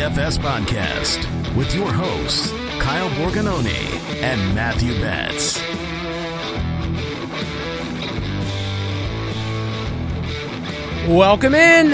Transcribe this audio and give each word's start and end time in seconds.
DFS 0.00 0.38
podcast 0.38 1.54
with 1.54 1.74
your 1.74 1.92
hosts, 1.92 2.50
Kyle 2.80 3.10
Borgognoni 3.10 4.00
and 4.22 4.54
Matthew 4.54 4.94
Betts. 4.94 5.60
Welcome 11.06 11.54
in 11.54 11.90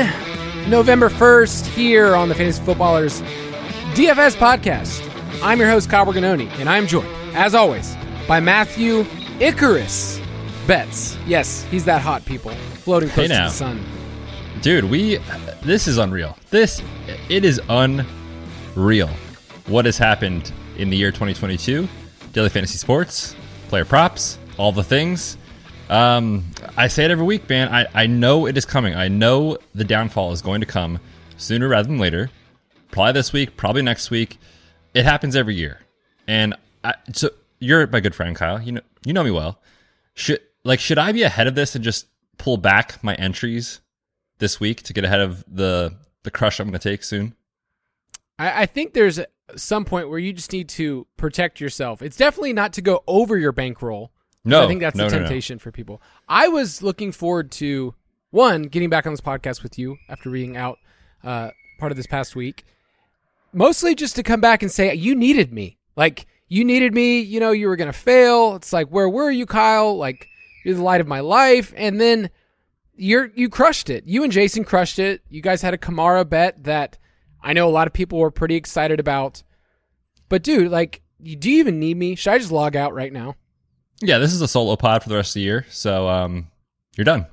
November 0.71 1.09
1st 1.09 1.67
here 1.67 2.15
on 2.15 2.29
the 2.29 2.37
Fantasy 2.37 2.63
Footballers 2.63 3.23
DFS 3.97 4.37
podcast. 4.37 5.03
I'm 5.43 5.59
your 5.59 5.69
host, 5.69 5.91
Kyle 5.91 6.07
Borgognoni, 6.07 6.49
and 6.61 6.69
I'm 6.69 6.87
joined, 6.87 7.09
as 7.35 7.57
always, 7.57 7.97
by 8.29 8.39
Matthew 8.39 9.05
Icarus 9.41 10.21
Betts. 10.69 11.19
Yes, 11.27 11.65
he's 11.73 11.87
that 11.87 12.03
hot, 12.03 12.25
people, 12.25 12.53
floating 12.53 13.09
close 13.09 13.29
Hey 13.29 13.37
to 13.37 13.43
the 13.43 13.49
sun. 13.49 13.85
Dude, 14.63 14.85
we 14.85 15.19
this 15.63 15.87
is 15.87 15.99
unreal. 15.99 16.37
This 16.51 16.83
it 17.29 17.45
is 17.45 17.61
unreal. 17.69 19.09
What 19.67 19.85
has 19.85 19.99
happened 19.99 20.51
in 20.77 20.91
the 20.91 20.97
year 20.97 21.11
2022? 21.11 21.89
Daily 22.33 22.49
fantasy 22.49 22.79
sports, 22.79 23.37
player 23.69 23.85
props, 23.85 24.39
all 24.57 24.73
the 24.73 24.83
things. 24.83 25.37
Um, 25.89 26.45
I 26.77 26.89
say 26.89 27.05
it 27.05 27.11
every 27.11 27.25
week, 27.25 27.49
man. 27.49 27.69
I, 27.73 27.87
I 27.95 28.07
know 28.07 28.47
it 28.47 28.57
is 28.57 28.65
coming. 28.65 28.95
I 28.95 29.09
know 29.09 29.57
the 29.75 29.85
downfall 29.85 30.33
is 30.33 30.43
going 30.43 30.61
to 30.61 30.67
come 30.67 30.99
sooner 31.37 31.69
rather 31.69 31.87
than 31.87 31.99
later. 31.99 32.31
Probably 32.91 33.13
this 33.13 33.33
week, 33.33 33.57
probably 33.57 33.83
next 33.83 34.11
week. 34.11 34.39
It 34.95 35.05
happens 35.05 35.37
every 35.37 35.55
year. 35.55 35.81
And 36.27 36.55
I, 36.83 36.95
so 37.13 37.31
you're 37.61 37.87
my 37.87 38.01
good 38.01 38.15
friend, 38.15 38.35
Kyle. 38.35 38.61
You 38.61 38.73
know 38.73 38.81
you 39.05 39.13
know 39.13 39.23
me 39.23 39.31
well. 39.31 39.61
Should 40.15 40.41
like 40.65 40.81
should 40.81 40.99
I 40.99 41.13
be 41.13 41.23
ahead 41.23 41.47
of 41.47 41.55
this 41.55 41.75
and 41.77 41.85
just 41.85 42.07
pull 42.39 42.57
back 42.57 43.03
my 43.05 43.15
entries 43.15 43.81
this 44.39 44.61
week 44.61 44.83
to 44.83 44.93
get 44.93 45.05
ahead 45.05 45.21
of 45.21 45.45
the 45.49 45.95
the 46.23 46.31
crush 46.31 46.61
I'm 46.61 46.69
going 46.69 46.79
to 46.79 46.91
take 46.91 47.03
soon? 47.03 47.35
I, 48.39 48.63
I 48.63 48.67
think 48.67 48.93
there's 48.93 49.21
some 49.55 49.85
point 49.85 50.09
where 50.09 50.19
you 50.19 50.33
just 50.33 50.53
need 50.53 50.69
to 50.71 51.07
protect 51.17 51.61
yourself. 51.61 52.03
It's 52.03 52.17
definitely 52.17 52.53
not 52.53 52.73
to 52.75 52.83
go 52.83 53.03
over 53.07 53.39
your 53.39 53.53
bankroll. 53.53 54.11
No, 54.45 54.65
I 54.65 54.69
think 54.69 54.81
that's 54.81 54.97
no, 54.97 55.09
the 55.09 55.11
no, 55.11 55.17
no. 55.17 55.25
temptation 55.25 55.59
for 55.59 55.73
people. 55.73 56.01
I 56.29 56.49
was 56.49 56.83
looking 56.83 57.13
forward 57.13 57.51
to 57.53 57.95
one 58.31 58.65
getting 58.65 58.91
back 58.91 59.07
on 59.07 59.13
this 59.13 59.21
podcast 59.21 59.63
with 59.63 59.79
you 59.79 59.97
after 60.09 60.31
reading 60.31 60.57
out 60.57 60.79
uh, 61.25 61.51
part 61.79 61.91
of 61.91 61.97
this 61.97 62.07
past 62.07 62.37
week, 62.37 62.65
mostly 63.53 63.95
just 63.95 64.15
to 64.17 64.23
come 64.23 64.41
back 64.41 64.63
and 64.63 64.71
say 64.71 64.95
you 64.95 65.15
needed 65.15 65.53
me. 65.53 65.79
Like 65.97 66.27
you 66.49 66.65
needed 66.65 66.95
me. 66.95 67.21
You 67.21 67.41
know 67.41 67.51
you 67.51 67.69
were 67.69 67.77
gonna 67.77 67.93
fail. 67.93 68.55
It's 68.57 68.73
like 68.73 68.89
where 68.89 69.09
were 69.09 69.31
you, 69.31 69.47
Kyle? 69.47 69.97
Like 69.97 70.29
you're 70.65 70.75
the 70.75 70.83
light 70.83 71.01
of 71.01 71.09
my 71.09 71.21
life. 71.21 71.73
And 71.77 72.01
then 72.01 72.31
you're 72.97 73.31
you 73.35 73.49
crushed 73.49 73.91
it. 73.91 74.05
You 74.07 74.23
and 74.25 74.33
Jason 74.33 74.65
crushed 74.65 74.99
it. 74.99 75.23
You 75.29 75.41
guys 75.43 75.63
had 75.63 75.75
a 75.75 75.79
Kamara 75.79 76.29
bet 76.29 76.65
that 76.65 76.99
I 77.43 77.53
know 77.53 77.69
a 77.69 77.71
lot 77.71 77.87
of 77.87 77.93
people 77.93 78.19
were 78.19 78.31
pretty 78.31 78.57
excited 78.57 78.99
about. 79.01 79.43
But 80.29 80.43
dude, 80.43 80.71
like, 80.71 81.03
do 81.23 81.51
you 81.51 81.61
even 81.61 81.79
need 81.79 81.97
me? 81.97 82.15
Should 82.15 82.33
I 82.33 82.39
just 82.39 82.51
log 82.53 82.75
out 82.77 82.95
right 82.95 83.13
now? 83.13 83.37
Yeah, 84.01 84.19
this 84.19 84.33
is 84.33 84.41
a 84.43 84.49
solo 84.49 84.77
pod 84.77 85.03
for 85.03 85.09
the 85.09 85.15
rest 85.15 85.31
of 85.31 85.35
the 85.35 85.41
year, 85.43 85.65
so 85.71 86.09
um, 86.09 86.49
you're 86.97 87.05
done. 87.05 87.27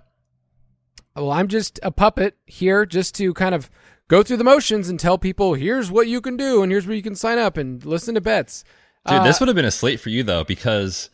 Well, 1.16 1.31
I'm 1.31 1.47
just 1.47 1.80
a 1.84 1.91
puppet 1.91 2.38
here 2.45 2.86
just 2.86 3.16
to 3.16 3.34
kind 3.34 3.53
of 3.53 3.69
go 4.08 4.23
through 4.23 4.38
the 4.38 4.44
motions 4.44 4.89
and 4.89 5.00
tell 5.00 5.17
people 5.17 5.53
here's 5.56 5.91
what 5.91 6.08
you 6.08 6.22
can 6.22 6.38
do 6.38 6.64
and 6.64 6.72
here's 6.72 6.88
where 6.88 6.95
you 6.95 7.03
can 7.03 7.16
sign 7.16 7.38
up 7.38 7.58
and 7.58 7.86
listen 7.86 8.16
to 8.16 8.22
bets. 8.22 8.64
Dude, 9.08 9.17
Uh, 9.19 9.23
this 9.23 9.39
would 9.39 9.47
have 9.50 9.56
been 9.56 9.66
a 9.66 9.72
slate 9.72 10.00
for 10.00 10.09
you 10.09 10.23
though, 10.23 10.44
because 10.44 11.09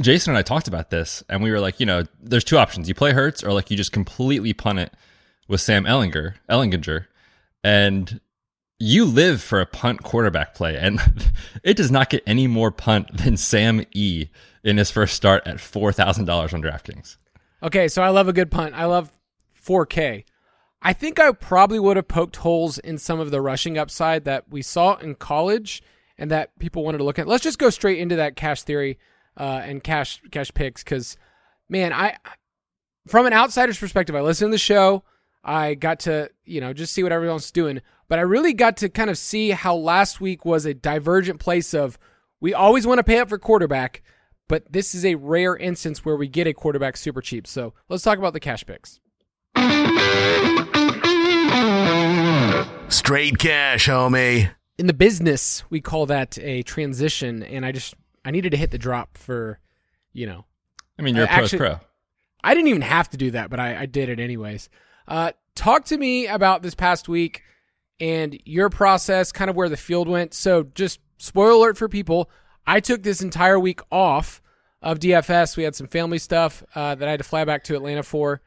Jason 0.00 0.32
and 0.32 0.38
I 0.38 0.42
talked 0.42 0.68
about 0.68 0.90
this, 0.90 1.22
and 1.28 1.42
we 1.42 1.50
were 1.50 1.60
like, 1.60 1.80
you 1.80 1.86
know, 1.86 2.04
there's 2.22 2.44
two 2.44 2.58
options: 2.58 2.88
you 2.88 2.94
play 2.94 3.12
Hurts, 3.12 3.42
or 3.42 3.52
like 3.52 3.70
you 3.70 3.76
just 3.76 3.92
completely 3.92 4.52
punt 4.52 4.78
it 4.78 4.92
with 5.48 5.60
Sam 5.60 5.84
Ehlinger, 5.84 6.34
Ellinginger, 6.48 7.06
and 7.64 8.20
you 8.78 9.04
live 9.04 9.42
for 9.42 9.60
a 9.60 9.66
punt 9.66 10.02
quarterback 10.02 10.54
play, 10.54 10.76
and 10.76 11.00
it 11.62 11.76
does 11.76 11.90
not 11.90 12.10
get 12.10 12.22
any 12.26 12.46
more 12.46 12.70
punt 12.70 13.16
than 13.16 13.36
Sam 13.36 13.84
E 13.92 14.28
in 14.62 14.76
his 14.76 14.90
first 14.90 15.14
start 15.14 15.46
at 15.46 15.60
four 15.60 15.92
thousand 15.92 16.24
dollars 16.24 16.54
on 16.54 16.62
DraftKings. 16.62 17.16
Okay, 17.62 17.88
so 17.88 18.02
I 18.02 18.08
love 18.08 18.28
a 18.28 18.32
good 18.32 18.50
punt. 18.50 18.74
I 18.74 18.86
love 18.86 19.12
4K. 19.62 20.24
I 20.82 20.92
think 20.94 21.20
I 21.20 21.32
probably 21.32 21.78
would 21.78 21.96
have 21.96 22.08
poked 22.08 22.36
holes 22.36 22.78
in 22.78 22.96
some 22.96 23.20
of 23.20 23.30
the 23.30 23.42
rushing 23.42 23.76
upside 23.76 24.24
that 24.24 24.50
we 24.50 24.62
saw 24.62 24.96
in 24.96 25.14
college 25.14 25.82
and 26.16 26.30
that 26.30 26.58
people 26.58 26.84
wanted 26.84 26.98
to 26.98 27.04
look 27.04 27.18
at. 27.18 27.28
Let's 27.28 27.44
just 27.44 27.58
go 27.58 27.68
straight 27.68 27.98
into 27.98 28.16
that 28.16 28.34
cash 28.34 28.62
theory 28.62 28.98
uh, 29.40 29.62
and 29.64 29.82
cash 29.82 30.20
cash 30.30 30.52
picks 30.52 30.84
because, 30.84 31.16
man, 31.70 31.94
I 31.94 32.18
from 33.08 33.26
an 33.26 33.32
outsider's 33.32 33.78
perspective, 33.78 34.14
I 34.14 34.20
listened 34.20 34.50
to 34.50 34.54
the 34.54 34.58
show. 34.58 35.02
I 35.42 35.74
got 35.74 36.00
to 36.00 36.30
you 36.44 36.60
know 36.60 36.74
just 36.74 36.92
see 36.92 37.02
what 37.02 37.10
everyone's 37.10 37.50
doing, 37.50 37.80
but 38.06 38.18
I 38.18 38.22
really 38.22 38.52
got 38.52 38.76
to 38.78 38.90
kind 38.90 39.08
of 39.08 39.16
see 39.16 39.50
how 39.50 39.74
last 39.74 40.20
week 40.20 40.44
was 40.44 40.66
a 40.66 40.74
divergent 40.74 41.40
place 41.40 41.72
of 41.72 41.98
we 42.38 42.52
always 42.52 42.86
want 42.86 42.98
to 42.98 43.04
pay 43.04 43.18
up 43.18 43.30
for 43.30 43.38
quarterback, 43.38 44.02
but 44.46 44.70
this 44.70 44.94
is 44.94 45.06
a 45.06 45.14
rare 45.14 45.56
instance 45.56 46.04
where 46.04 46.16
we 46.16 46.28
get 46.28 46.46
a 46.46 46.52
quarterback 46.52 46.98
super 46.98 47.22
cheap. 47.22 47.46
So 47.46 47.72
let's 47.88 48.02
talk 48.02 48.18
about 48.18 48.34
the 48.34 48.40
cash 48.40 48.66
picks. 48.66 49.00
Straight 52.90 53.38
cash, 53.38 53.88
homie. 53.88 54.50
In 54.78 54.86
the 54.86 54.94
business, 54.94 55.64
we 55.70 55.80
call 55.80 56.04
that 56.06 56.38
a 56.38 56.62
transition, 56.62 57.42
and 57.42 57.64
I 57.64 57.72
just 57.72 57.94
I 58.24 58.30
needed 58.30 58.50
to 58.50 58.56
hit 58.56 58.70
the 58.70 58.78
drop 58.78 59.16
for, 59.16 59.58
you 60.12 60.26
know, 60.26 60.44
I 60.98 61.02
mean, 61.02 61.16
you're 61.16 61.24
a 61.24 61.30
I 61.30 61.34
actually- 61.34 61.58
pro. 61.58 61.80
I 62.42 62.54
didn't 62.54 62.68
even 62.68 62.82
have 62.82 63.10
to 63.10 63.16
do 63.18 63.32
that, 63.32 63.50
but 63.50 63.60
I, 63.60 63.82
I 63.82 63.86
did 63.86 64.08
it 64.08 64.18
anyways. 64.18 64.70
Uh, 65.06 65.32
talk 65.54 65.84
to 65.86 65.98
me 65.98 66.26
about 66.26 66.62
this 66.62 66.74
past 66.74 67.06
week 67.08 67.42
and 68.00 68.38
your 68.46 68.70
process, 68.70 69.30
kind 69.30 69.50
of 69.50 69.56
where 69.56 69.68
the 69.68 69.76
field 69.76 70.08
went. 70.08 70.32
So, 70.32 70.62
just 70.74 71.00
spoiler 71.18 71.50
alert 71.50 71.76
for 71.76 71.86
people: 71.88 72.30
I 72.66 72.80
took 72.80 73.02
this 73.02 73.20
entire 73.20 73.60
week 73.60 73.80
off 73.92 74.40
of 74.80 74.98
DFS. 75.00 75.58
We 75.58 75.64
had 75.64 75.74
some 75.74 75.86
family 75.86 76.18
stuff 76.18 76.64
uh, 76.74 76.94
that 76.94 77.06
I 77.06 77.10
had 77.10 77.20
to 77.20 77.24
fly 77.24 77.44
back 77.44 77.64
to 77.64 77.74
Atlanta 77.76 78.02
for, 78.02 78.40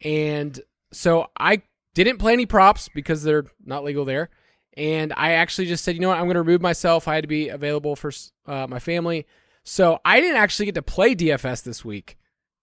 and 0.00 0.60
so 0.92 1.26
I 1.36 1.62
didn't 1.94 2.18
play 2.18 2.34
any 2.34 2.46
props 2.46 2.88
because 2.88 3.24
they're 3.24 3.46
not 3.64 3.82
legal 3.82 4.04
there. 4.04 4.30
And 4.76 5.12
I 5.16 5.32
actually 5.32 5.66
just 5.66 5.84
said, 5.84 5.94
you 5.94 6.00
know 6.00 6.08
what, 6.08 6.18
I'm 6.18 6.24
going 6.24 6.34
to 6.34 6.42
remove 6.42 6.60
myself. 6.60 7.08
I 7.08 7.14
had 7.14 7.24
to 7.24 7.28
be 7.28 7.48
available 7.48 7.96
for 7.96 8.12
uh, 8.46 8.66
my 8.68 8.78
family, 8.78 9.26
so 9.64 10.00
I 10.04 10.20
didn't 10.20 10.36
actually 10.36 10.66
get 10.66 10.74
to 10.76 10.82
play 10.82 11.14
DFS 11.14 11.62
this 11.62 11.84
week 11.84 12.16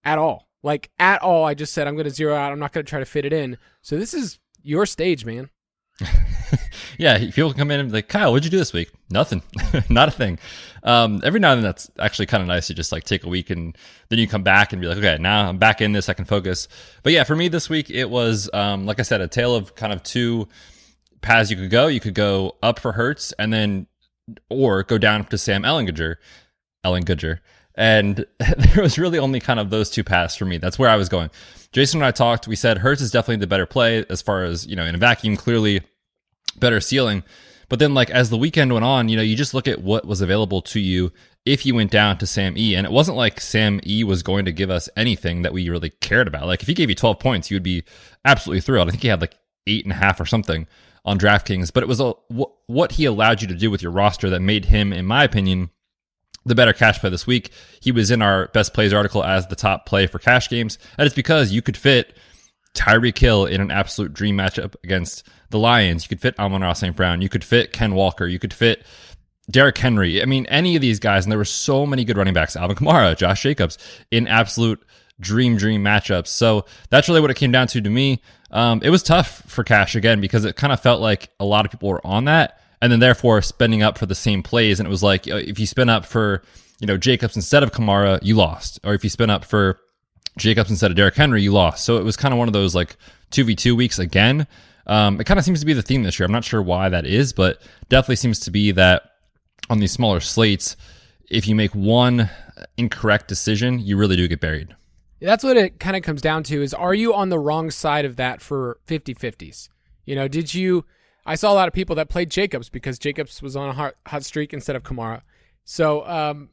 at 0.04 0.18
all. 0.18 0.48
Like 0.64 0.90
at 1.00 1.22
all. 1.22 1.46
I 1.46 1.54
just 1.54 1.74
said 1.74 1.88
I'm 1.88 1.96
going 1.96 2.06
to 2.06 2.12
zero 2.12 2.36
out. 2.36 2.52
I'm 2.52 2.60
not 2.60 2.74
going 2.74 2.86
to 2.86 2.90
try 2.90 3.00
to 3.00 3.06
fit 3.06 3.26
it 3.26 3.34
in. 3.34 3.58
So 3.82 3.98
this 3.98 4.14
is 4.14 4.40
your 4.64 4.86
stage, 4.86 5.26
man. 5.26 5.50
Yeah, 6.98 7.18
people 7.32 7.54
come 7.54 7.70
in 7.70 7.80
and 7.80 7.90
be 7.90 7.94
like, 7.98 8.08
Kyle, 8.08 8.32
what'd 8.32 8.44
you 8.44 8.50
do 8.50 8.58
this 8.58 8.74
week? 8.74 8.92
Nothing, 9.10 9.44
not 9.90 10.08
a 10.08 10.12
thing. 10.12 10.40
Um, 10.84 11.22
every 11.24 11.40
now 11.40 11.52
and 11.52 11.60
then, 11.60 11.64
that's 11.64 11.92
actually 12.00 12.26
kind 12.26 12.42
of 12.42 12.48
nice 12.48 12.68
to 12.68 12.74
just 12.74 12.92
like 12.92 13.04
take 13.04 13.24
a 13.24 13.30
week 13.30 13.50
and 13.50 13.78
then 14.10 14.18
you 14.18 14.28
come 14.28 14.44
back 14.44 14.74
and 14.74 14.82
be 14.82 14.88
like, 14.88 14.98
okay, 14.98 15.18
now 15.20 15.48
I'm 15.48 15.58
back 15.58 15.80
in 15.80 15.92
this. 15.92 16.10
I 16.10 16.14
can 16.14 16.26
focus. 16.26 16.68
But 17.04 17.14
yeah, 17.14 17.24
for 17.24 17.36
me 17.36 17.50
this 17.50 17.70
week, 17.70 17.90
it 17.90 18.10
was 18.10 18.50
um, 18.54 18.86
like 18.86 19.00
I 19.00 19.04
said, 19.04 19.22
a 19.22 19.28
tale 19.28 19.56
of 19.56 19.76
kind 19.76 19.94
of 19.94 20.02
two 20.02 20.48
paths 21.28 21.52
you 21.52 21.58
could 21.58 21.70
go. 21.70 21.88
You 21.88 22.00
could 22.00 22.14
go 22.14 22.56
up 22.64 22.80
for 22.80 22.94
Hurts 22.94 23.34
and 23.34 23.52
then, 23.52 23.88
or 24.50 24.84
go 24.84 24.98
down 24.98 25.26
to 25.26 25.38
Sam 25.38 25.64
Ehlinger, 25.64 26.16
Ehlinger. 26.86 27.40
And 27.76 28.26
there 28.40 28.82
was 28.82 28.98
really 28.98 29.20
only 29.20 29.40
kind 29.40 29.60
of 29.60 29.70
those 29.70 29.90
two 29.90 30.04
paths 30.04 30.36
for 30.36 30.46
me. 30.46 30.58
That's 30.58 30.80
where 30.80 30.90
I 30.90 30.96
was 30.96 31.10
going. 31.10 31.30
Jason 31.74 32.00
and 32.00 32.06
I 32.06 32.12
talked. 32.12 32.48
We 32.48 32.56
said 32.56 32.80
Hurts 32.80 33.02
is 33.02 33.12
definitely 33.12 33.42
the 33.42 33.48
better 33.48 33.66
play 33.66 34.06
as 34.10 34.22
far 34.22 34.46
as, 34.46 34.66
you 34.66 34.76
know, 34.76 34.86
in 34.86 34.96
a 34.96 34.98
vacuum, 34.98 35.36
clearly 35.36 35.82
better 36.58 36.80
ceiling. 36.80 37.24
But 37.70 37.80
then, 37.80 37.94
like, 37.94 38.10
as 38.10 38.30
the 38.30 38.38
weekend 38.38 38.72
went 38.72 38.86
on, 38.86 39.10
you 39.10 39.18
know, 39.18 39.22
you 39.22 39.36
just 39.36 39.54
look 39.54 39.68
at 39.68 39.84
what 39.84 40.06
was 40.06 40.22
available 40.22 40.62
to 40.62 40.80
you 40.80 41.12
if 41.46 41.66
you 41.66 41.76
went 41.76 41.92
down 41.92 42.18
to 42.20 42.26
Sam 42.26 42.58
E. 42.58 42.74
And 42.74 42.88
it 42.88 42.94
wasn't 42.94 43.18
like 43.18 43.42
Sam 43.42 43.82
E 43.86 44.06
was 44.06 44.24
going 44.24 44.46
to 44.46 44.54
give 44.54 44.70
us 44.70 44.88
anything 44.96 45.42
that 45.42 45.52
we 45.52 45.70
really 45.70 45.90
cared 45.90 46.30
about. 46.30 46.48
Like, 46.48 46.62
if 46.62 46.68
he 46.70 46.74
gave 46.74 46.88
you 46.90 46.96
12 46.96 47.20
points, 47.20 47.52
you 47.52 47.56
would 47.56 47.64
be 47.64 47.84
absolutely 48.24 48.62
thrilled. 48.62 48.88
I 48.88 48.92
think 48.92 49.04
he 49.04 49.10
had 49.10 49.20
like 49.20 49.36
eight 49.68 49.84
and 49.84 49.92
a 49.92 49.98
half 49.98 50.22
or 50.22 50.26
something 50.26 50.66
on 51.08 51.18
DraftKings. 51.18 51.72
But 51.74 51.82
it 51.82 51.88
was 51.88 52.00
a, 52.00 52.12
wh- 52.32 52.70
what 52.70 52.92
he 52.92 53.06
allowed 53.06 53.42
you 53.42 53.48
to 53.48 53.56
do 53.56 53.72
with 53.72 53.82
your 53.82 53.92
roster 53.92 54.30
that 54.30 54.42
made 54.42 54.66
him, 54.66 54.94
in 54.94 55.06
my 55.06 55.24
opinion, 55.24 55.72
the 56.46 56.54
better 56.54 56.74
cash 56.74 57.00
play 57.00 57.10
this 57.10 57.26
week. 57.26 57.50
He 57.80 57.92
was 57.92 58.12
in 58.12 58.22
our 58.22 58.50
best 58.50 58.74
plays 58.74 58.94
article 58.94 59.24
as 59.24 59.48
the 59.48 59.56
top 59.56 59.86
play 59.86 60.06
for 60.06 60.20
cash 60.20 60.50
games. 60.50 60.78
And 60.98 61.06
it's 61.06 61.16
because 61.16 61.52
you 61.52 61.62
could 61.62 61.78
fit 61.78 62.16
Tyreek 62.76 63.18
Hill 63.18 63.46
in 63.46 63.62
an 63.62 63.72
absolute 63.72 64.14
dream 64.14 64.38
matchup 64.38 64.76
against 64.84 65.28
the 65.50 65.58
Lions. 65.58 66.04
You 66.04 66.10
could 66.10 66.22
fit 66.22 66.38
Amon-Ra 66.38 66.74
St. 66.74 66.96
Brown. 66.96 67.22
You 67.22 67.30
could 67.30 67.44
fit 67.44 67.72
Ken 67.74 67.96
Walker. 67.96 68.28
You 68.28 68.38
could 68.38 68.54
fit 68.54 68.86
Derrick 69.50 69.78
Henry. 69.78 70.22
I 70.22 70.26
mean, 70.26 70.46
any 70.48 70.76
of 70.76 70.82
these 70.82 71.00
guys, 71.00 71.26
and 71.26 71.32
there 71.32 71.40
were 71.40 71.46
so 71.46 71.86
many 71.86 72.04
good 72.04 72.18
running 72.18 72.34
backs, 72.34 72.56
Alvin 72.56 72.76
Kamara, 72.76 73.16
Josh 73.16 73.42
Jacobs, 73.42 73.78
in 74.12 74.28
absolute 74.28 74.82
dream, 75.20 75.56
dream 75.58 75.84
matchups. 75.84 76.28
So 76.28 76.66
that's 76.90 77.08
really 77.08 77.22
what 77.22 77.32
it 77.32 77.38
came 77.38 77.52
down 77.52 77.68
to 77.68 77.82
to 77.82 77.90
me. 77.90 78.22
Um, 78.52 78.82
it 78.84 78.90
was 78.90 79.04
tough 79.04 79.44
for 79.48 79.64
cash 79.64 79.96
again 79.96 80.22
because 80.22 80.46
it 80.46 80.56
kind 80.56 80.72
of 80.72 80.80
felt 80.80 81.02
like 81.02 81.30
a 81.40 81.46
lot 81.46 81.66
of 81.66 81.72
people 81.72 81.90
were 81.90 82.06
on 82.06 82.26
that 82.26 82.62
and 82.82 82.92
then 82.92 83.00
therefore 83.00 83.42
spending 83.42 83.84
up 83.84 83.98
for 83.98 84.06
the 84.06 84.16
same 84.16 84.44
plays. 84.44 84.80
And 84.80 84.88
it 84.88 84.90
was 84.90 85.04
like, 85.04 85.28
if 85.28 85.60
you 85.60 85.66
spin 85.66 85.90
up 85.90 86.06
for, 86.06 86.44
you 86.80 86.88
know, 86.88 86.98
Jacobs 86.98 87.36
instead 87.36 87.64
of 87.64 87.72
Kamara, 87.72 88.20
you 88.22 88.36
lost. 88.36 88.80
Or 88.84 88.94
if 88.94 89.04
you 89.04 89.10
spin 89.10 89.30
up 89.30 89.44
for 89.44 89.80
Jacobs 90.38 90.70
instead 90.70 90.92
of 90.92 90.98
Derrick 90.98 91.16
Henry, 91.16 91.42
you 91.42 91.52
lost. 91.52 91.84
So 91.84 91.98
it 91.98 92.04
was 92.04 92.16
kind 92.16 92.34
of 92.34 92.38
one 92.38 92.48
of 92.48 92.54
those 92.54 92.76
like 92.76 92.96
2v2 93.32 93.76
weeks 93.76 94.00
again. 94.00 94.48
Um, 94.86 95.20
it 95.20 95.26
kind 95.26 95.38
of 95.38 95.44
seems 95.44 95.60
to 95.60 95.66
be 95.66 95.74
the 95.74 95.82
theme 95.82 96.04
this 96.04 96.18
year. 96.18 96.26
I'm 96.26 96.32
not 96.32 96.46
sure 96.46 96.62
why 96.62 96.88
that 96.90 97.06
is, 97.06 97.34
but 97.34 97.62
definitely 97.90 98.16
seems 98.16 98.40
to 98.42 98.52
be 98.52 98.72
that 98.72 99.12
on 99.70 99.80
these 99.80 99.92
smaller 99.92 100.22
slates, 100.22 100.78
if 101.30 101.48
you 101.48 101.56
make 101.56 101.76
one 101.76 102.30
incorrect 102.78 103.28
decision, 103.28 103.80
you 103.80 103.98
really 103.98 104.16
do 104.16 104.28
get 104.28 104.40
buried. 104.40 104.76
That's 105.20 105.44
what 105.44 105.58
it 105.58 105.80
kind 105.80 105.96
of 105.96 106.04
comes 106.04 106.22
down 106.22 106.44
to 106.44 106.62
is 106.62 106.74
are 106.74 106.94
you 106.94 107.14
on 107.14 107.30
the 107.30 107.40
wrong 107.40 107.72
side 107.72 108.06
of 108.06 108.18
that 108.18 108.42
for 108.42 108.80
50-50s? 108.88 109.70
You 110.06 110.16
know, 110.16 110.28
did 110.28 110.54
you 110.54 110.86
I 111.28 111.36
saw 111.36 111.52
a 111.52 111.56
lot 111.56 111.68
of 111.68 111.74
people 111.74 111.98
that 111.98 112.08
played 112.08 112.32
Jacobs 112.32 112.70
because 112.70 112.98
Jacobs 112.98 113.42
was 113.42 113.58
on 113.58 113.68
a 113.70 113.74
hot, 113.74 113.96
hot 114.08 114.24
streak 114.24 114.54
instead 114.54 114.78
of 114.78 114.84
Kamara. 114.84 115.22
So, 115.66 116.08
um, 116.08 116.52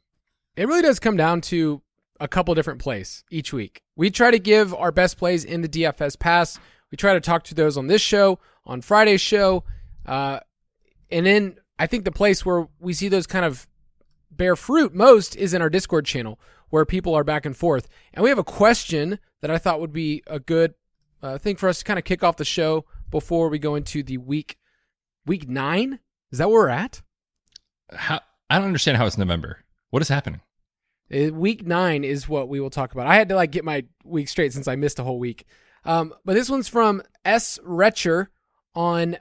it 0.57 0.67
really 0.67 0.83
does 0.83 0.99
come 0.99 1.17
down 1.17 1.41
to 1.43 1.81
a 2.19 2.27
couple 2.27 2.55
different 2.57 2.81
plays 2.81 3.25
each 3.31 3.53
week. 3.53 3.83
We 3.95 4.11
try 4.11 4.33
to 4.33 4.39
give 4.39 4.75
our 4.75 4.91
best 4.91 5.17
plays 5.17 5.45
in 5.45 5.63
the 5.63 5.69
DFS 5.69 6.19
pass. 6.19 6.59
We 6.91 6.97
try 6.97 7.15
to 7.15 7.21
talk 7.21 7.45
to 7.45 7.55
those 7.55 7.77
on 7.77 7.87
this 7.87 8.03
show, 8.03 8.41
on 8.67 8.81
Friday's 8.81 9.21
show. 9.21 9.63
Uh, 10.05 10.41
and 11.09 11.25
then 11.25 11.57
I 11.79 11.87
think 11.87 12.05
the 12.05 12.13
place 12.13 12.45
where 12.45 12.67
we 12.81 12.95
see 12.95 13.09
those 13.09 13.29
kind 13.29 13.45
of 13.45 13.69
bear 14.33 14.57
fruit 14.57 14.93
most 14.93 15.37
is 15.37 15.55
in 15.55 15.63
our 15.63 15.71
Discord 15.71 16.05
channel 16.05 16.41
where 16.75 16.85
people 16.85 17.15
are 17.15 17.23
back 17.23 17.47
and 17.47 17.57
forth. 17.57 17.87
And 18.13 18.25
we 18.25 18.31
have 18.31 18.39
a 18.39 18.43
question 18.43 19.21
that 19.43 19.51
I 19.51 19.59
thought 19.59 19.79
would 19.79 19.93
be 19.93 20.25
a 20.27 20.41
good 20.41 20.75
uh, 21.23 21.39
thing 21.39 21.55
for 21.55 21.69
us 21.69 21.79
to 21.79 21.85
kind 21.85 22.01
of 22.01 22.05
kick 22.05 22.25
off 22.25 22.37
the 22.37 22.45
show 22.45 22.85
before 23.13 23.49
we 23.49 23.61
go 23.61 23.77
into 23.77 24.03
the 24.03 24.19
week 24.19 24.59
week 25.25 25.49
nine. 25.49 26.01
Is 26.33 26.39
that 26.39 26.51
where 26.51 26.63
we're 26.63 26.69
at? 26.71 27.01
How, 27.93 28.23
I 28.51 28.59
don't 28.59 28.67
understand 28.67 28.97
how 28.97 29.07
it's 29.07 29.17
November. 29.17 29.61
What 29.91 30.03
is 30.03 30.09
happening? 30.09 30.41
Uh, 31.15 31.33
week 31.33 31.65
nine 31.65 32.03
is 32.03 32.29
what 32.29 32.49
we 32.49 32.59
will 32.59 32.71
talk 32.71 32.91
about. 32.91 33.07
I 33.07 33.15
had 33.15 33.29
to 33.29 33.37
like 33.37 33.53
get 33.53 33.65
my 33.65 33.85
week 34.03 34.29
straight 34.29 34.53
since 34.53 34.67
I 34.67 34.75
missed 34.75 34.99
a 34.99 35.05
whole 35.05 35.21
week. 35.21 35.47
Um, 35.85 36.13
but 36.25 36.35
this 36.35 36.51
one's 36.51 36.67
from 36.67 37.05
S 37.25 37.61
Retcher 37.63 38.33
on 38.75 39.19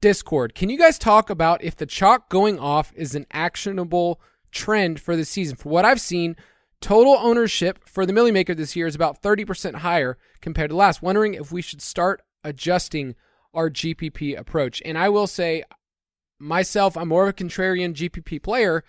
Discord. 0.00 0.54
Can 0.54 0.70
you 0.70 0.78
guys 0.78 0.98
talk 0.98 1.28
about 1.28 1.62
if 1.62 1.76
the 1.76 1.84
chalk 1.84 2.30
going 2.30 2.58
off 2.58 2.94
is 2.96 3.14
an 3.14 3.26
actionable 3.30 4.22
trend 4.50 5.00
for 5.00 5.16
the 5.16 5.24
season? 5.24 5.56
For 5.56 5.68
what 5.68 5.84
I've 5.84 6.00
seen, 6.00 6.36
total 6.80 7.16
ownership 7.18 7.80
for 7.86 8.06
the 8.06 8.12
Milly 8.12 8.32
Maker 8.32 8.54
this 8.54 8.76
year 8.76 8.86
is 8.86 8.94
about 8.94 9.22
30% 9.22 9.76
higher 9.76 10.18
compared 10.40 10.70
to 10.70 10.76
last. 10.76 11.02
Wondering 11.02 11.34
if 11.34 11.52
we 11.52 11.62
should 11.62 11.82
start 11.82 12.22
adjusting 12.44 13.14
our 13.52 13.70
GPP 13.70 14.38
approach. 14.38 14.80
And 14.84 14.96
I 14.96 15.08
will 15.08 15.26
say, 15.26 15.64
myself, 16.38 16.96
I'm 16.96 17.08
more 17.08 17.24
of 17.24 17.30
a 17.30 17.32
contrarian 17.32 17.94
GPP 17.94 18.42
player. 18.42 18.84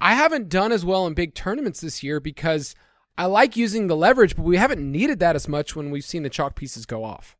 I 0.00 0.14
haven't 0.14 0.48
done 0.48 0.72
as 0.72 0.84
well 0.84 1.06
in 1.06 1.14
big 1.14 1.34
tournaments 1.34 1.80
this 1.80 2.02
year 2.02 2.20
because 2.20 2.74
I 3.18 3.26
like 3.26 3.56
using 3.56 3.86
the 3.86 3.96
leverage, 3.96 4.36
but 4.36 4.44
we 4.44 4.58
haven't 4.58 4.80
needed 4.80 5.18
that 5.20 5.36
as 5.36 5.48
much 5.48 5.74
when 5.74 5.90
we've 5.90 6.04
seen 6.04 6.22
the 6.22 6.30
chalk 6.30 6.54
pieces 6.54 6.84
go 6.84 7.02
off. 7.02 7.36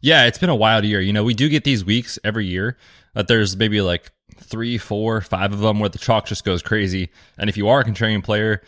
Yeah, 0.00 0.26
it's 0.26 0.38
been 0.38 0.50
a 0.50 0.56
wild 0.56 0.84
year. 0.84 1.00
You 1.00 1.12
know, 1.12 1.24
we 1.24 1.34
do 1.34 1.48
get 1.48 1.64
these 1.64 1.84
weeks 1.84 2.18
every 2.24 2.46
year 2.46 2.76
that 3.14 3.28
there's 3.28 3.56
maybe 3.56 3.80
like 3.80 4.10
three, 4.40 4.78
four, 4.78 5.20
five 5.20 5.52
of 5.52 5.60
them 5.60 5.78
where 5.80 5.88
the 5.88 5.98
chalk 5.98 6.26
just 6.26 6.44
goes 6.44 6.62
crazy. 6.62 7.10
And 7.38 7.48
if 7.48 7.56
you 7.56 7.68
are 7.68 7.80
a 7.80 7.84
contrarian 7.84 8.22
player, 8.22 8.62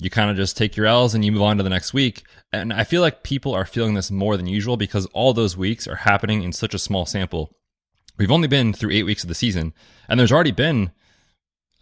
you 0.00 0.10
kind 0.10 0.30
of 0.30 0.36
just 0.36 0.56
take 0.56 0.76
your 0.76 0.86
L's 0.86 1.14
and 1.14 1.24
you 1.24 1.32
move 1.32 1.42
on 1.42 1.56
to 1.56 1.62
the 1.62 1.70
next 1.70 1.94
week. 1.94 2.24
And 2.52 2.72
I 2.72 2.84
feel 2.84 3.00
like 3.00 3.22
people 3.22 3.54
are 3.54 3.64
feeling 3.64 3.94
this 3.94 4.10
more 4.10 4.36
than 4.36 4.46
usual 4.46 4.76
because 4.76 5.06
all 5.06 5.32
those 5.32 5.56
weeks 5.56 5.86
are 5.88 5.96
happening 5.96 6.42
in 6.42 6.52
such 6.52 6.74
a 6.74 6.78
small 6.78 7.06
sample. 7.06 7.56
We've 8.18 8.30
only 8.30 8.48
been 8.48 8.72
through 8.72 8.92
eight 8.92 9.04
weeks 9.04 9.24
of 9.24 9.28
the 9.28 9.34
season, 9.34 9.74
and 10.08 10.18
there's 10.18 10.32
already 10.32 10.52
been 10.52 10.90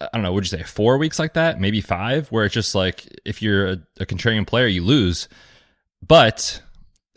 I 0.01 0.09
don't 0.13 0.23
know, 0.23 0.33
would 0.33 0.43
you 0.43 0.57
say 0.57 0.63
four 0.63 0.97
weeks 0.97 1.19
like 1.19 1.33
that? 1.35 1.59
Maybe 1.59 1.79
five, 1.79 2.27
where 2.27 2.43
it's 2.43 2.53
just 2.53 2.75
like 2.75 3.07
if 3.23 3.41
you're 3.41 3.67
a, 3.67 3.77
a, 4.01 4.05
contrarian 4.05 4.45
player, 4.45 4.67
you 4.67 4.83
lose. 4.83 5.29
But 6.05 6.61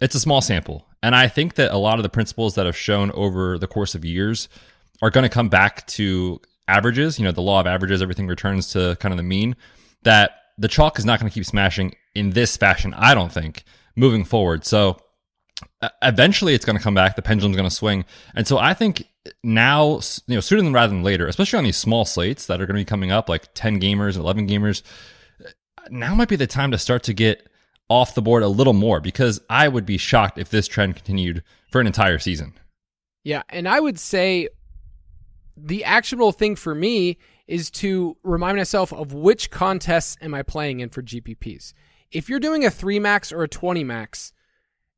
it's 0.00 0.14
a 0.14 0.20
small 0.20 0.40
sample. 0.40 0.86
And 1.02 1.14
I 1.14 1.28
think 1.28 1.54
that 1.56 1.72
a 1.72 1.76
lot 1.76 1.98
of 1.98 2.02
the 2.02 2.08
principles 2.08 2.54
that 2.54 2.66
have 2.66 2.76
shown 2.76 3.10
over 3.12 3.58
the 3.58 3.66
course 3.66 3.94
of 3.94 4.04
years 4.04 4.48
are 5.02 5.10
going 5.10 5.22
to 5.22 5.28
come 5.28 5.48
back 5.48 5.86
to 5.88 6.40
averages. 6.66 7.18
You 7.18 7.24
know, 7.24 7.32
the 7.32 7.42
law 7.42 7.60
of 7.60 7.66
averages, 7.66 8.02
everything 8.02 8.26
returns 8.26 8.72
to 8.72 8.96
kind 9.00 9.12
of 9.12 9.16
the 9.16 9.22
mean. 9.22 9.56
That 10.02 10.32
the 10.58 10.68
chalk 10.68 10.98
is 10.98 11.04
not 11.04 11.20
going 11.20 11.30
to 11.30 11.34
keep 11.34 11.44
smashing 11.44 11.94
in 12.14 12.30
this 12.30 12.56
fashion, 12.56 12.94
I 12.94 13.14
don't 13.14 13.32
think, 13.32 13.64
moving 13.96 14.24
forward. 14.24 14.64
So 14.64 14.98
eventually 16.02 16.54
it's 16.54 16.64
going 16.64 16.76
to 16.76 16.82
come 16.82 16.94
back. 16.94 17.16
The 17.16 17.22
pendulum's 17.22 17.56
going 17.56 17.68
to 17.68 17.74
swing. 17.74 18.04
And 18.34 18.46
so 18.46 18.58
I 18.58 18.74
think 18.74 19.08
now, 19.42 20.00
you 20.26 20.34
know, 20.34 20.40
sooner 20.40 20.62
than 20.62 20.72
rather 20.72 20.92
than 20.92 21.02
later, 21.02 21.26
especially 21.26 21.58
on 21.58 21.64
these 21.64 21.76
small 21.76 22.04
slates 22.04 22.46
that 22.46 22.60
are 22.60 22.66
going 22.66 22.76
to 22.76 22.80
be 22.80 22.84
coming 22.84 23.10
up, 23.10 23.28
like 23.28 23.52
10 23.54 23.80
gamers, 23.80 24.16
11 24.16 24.48
gamers, 24.48 24.82
now 25.90 26.14
might 26.14 26.28
be 26.28 26.36
the 26.36 26.46
time 26.46 26.70
to 26.70 26.78
start 26.78 27.02
to 27.04 27.12
get 27.12 27.48
off 27.88 28.14
the 28.14 28.22
board 28.22 28.42
a 28.42 28.48
little 28.48 28.72
more 28.72 29.00
because 29.00 29.40
I 29.48 29.68
would 29.68 29.86
be 29.86 29.96
shocked 29.96 30.38
if 30.38 30.50
this 30.50 30.68
trend 30.68 30.96
continued 30.96 31.42
for 31.70 31.80
an 31.80 31.86
entire 31.86 32.18
season. 32.18 32.54
Yeah. 33.24 33.42
And 33.48 33.68
I 33.68 33.80
would 33.80 33.98
say 33.98 34.48
the 35.66 35.84
actionable 35.84 36.32
thing 36.32 36.56
for 36.56 36.74
me 36.74 37.18
is 37.46 37.70
to 37.70 38.16
remind 38.22 38.56
myself 38.56 38.92
of 38.92 39.12
which 39.12 39.50
contests 39.50 40.16
am 40.20 40.34
I 40.34 40.42
playing 40.42 40.80
in 40.80 40.90
for 40.90 41.02
GPPs. 41.02 41.72
If 42.10 42.28
you're 42.28 42.40
doing 42.40 42.64
a 42.64 42.70
3 42.70 42.98
max 42.98 43.32
or 43.32 43.42
a 43.42 43.48
20 43.48 43.84
max, 43.84 44.32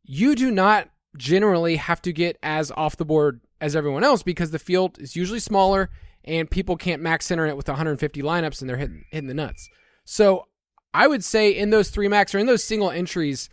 you 0.05 0.35
do 0.35 0.51
not 0.51 0.89
generally 1.17 1.77
have 1.77 2.01
to 2.03 2.13
get 2.13 2.39
as 2.43 2.71
off 2.73 2.97
the 2.97 3.05
board 3.05 3.41
as 3.61 3.77
everyone 3.77 4.05
else 4.05 4.23
because 4.23 4.51
the 4.51 4.59
field 4.59 4.99
is 5.01 5.17
usually 5.17 5.41
smaller 5.41 5.91
and 6.25 6.51
people 6.51 6.77
can't 6.77 7.03
max 7.03 7.27
center 7.27 7.47
it 7.47 7.57
with 7.57 7.69
150 7.69 8.23
lineups 8.23 8.61
and 8.61 8.69
they're 8.69 8.77
hitting, 8.77 9.05
hitting 9.11 9.29
the 9.29 9.35
nuts. 9.35 9.69
So 10.05 10.47
I 10.93 11.07
would 11.07 11.25
say 11.25 11.51
in 11.51 11.71
those 11.71 11.91
three 11.91 12.09
max 12.09 12.35
or 12.35 12.39
in 12.39 12.47
those 12.47 12.65
single 12.65 12.91
entries, 12.91 13.49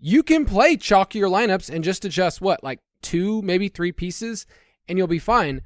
you 0.00 0.22
can 0.22 0.44
play 0.44 0.76
chalkier 0.76 1.30
lineups 1.30 1.72
and 1.72 1.84
just 1.84 2.04
adjust 2.04 2.40
what, 2.40 2.62
like 2.62 2.80
two, 3.00 3.42
maybe 3.42 3.68
three 3.68 3.92
pieces, 3.92 4.46
and 4.88 4.98
you'll 4.98 5.06
be 5.06 5.18
fine. 5.18 5.62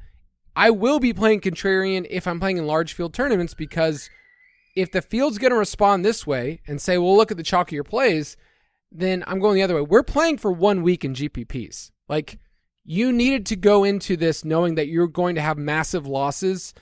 I 0.59 0.71
will 0.71 0.99
be 0.99 1.13
playing 1.13 1.41
contrarian 1.41 2.05
if 2.11 2.27
I'm 2.27 2.41
playing 2.41 2.57
in 2.57 2.67
large 2.67 2.93
field 2.93 3.15
tournaments 3.15 3.55
because 3.55 4.11
if 4.75 4.91
the 4.91 5.01
field's 5.01 5.39
going 5.39 5.53
to 5.53 5.57
respond 5.57 6.05
this 6.05 6.27
way 6.27 6.63
and 6.67 6.83
say, 6.83 6.99
well, 6.99 7.17
look 7.17 7.31
at 7.31 7.37
the 7.37 7.45
chalkier 7.45 7.87
plays, 7.87 8.37
then 8.91 9.23
I'm 9.29 9.39
going 9.39 9.55
the 9.55 9.63
other 9.63 9.77
way. 9.77 9.83
We're 9.83 10.03
playing 10.03 10.39
for 10.39 10.51
one 10.51 10.83
week 10.83 11.05
in 11.05 11.15
GPPs. 11.15 11.93
Like, 12.09 12.41
you 12.85 13.13
needed 13.13 13.47
to 13.47 13.55
go 13.55 13.85
into 13.85 14.17
this 14.17 14.45
knowing 14.45 14.75
that 14.75 14.89
you're 14.89 15.07
going 15.07 15.37
to 15.37 15.41
have 15.41 15.59
massive 15.59 16.09
losses 16.09 16.75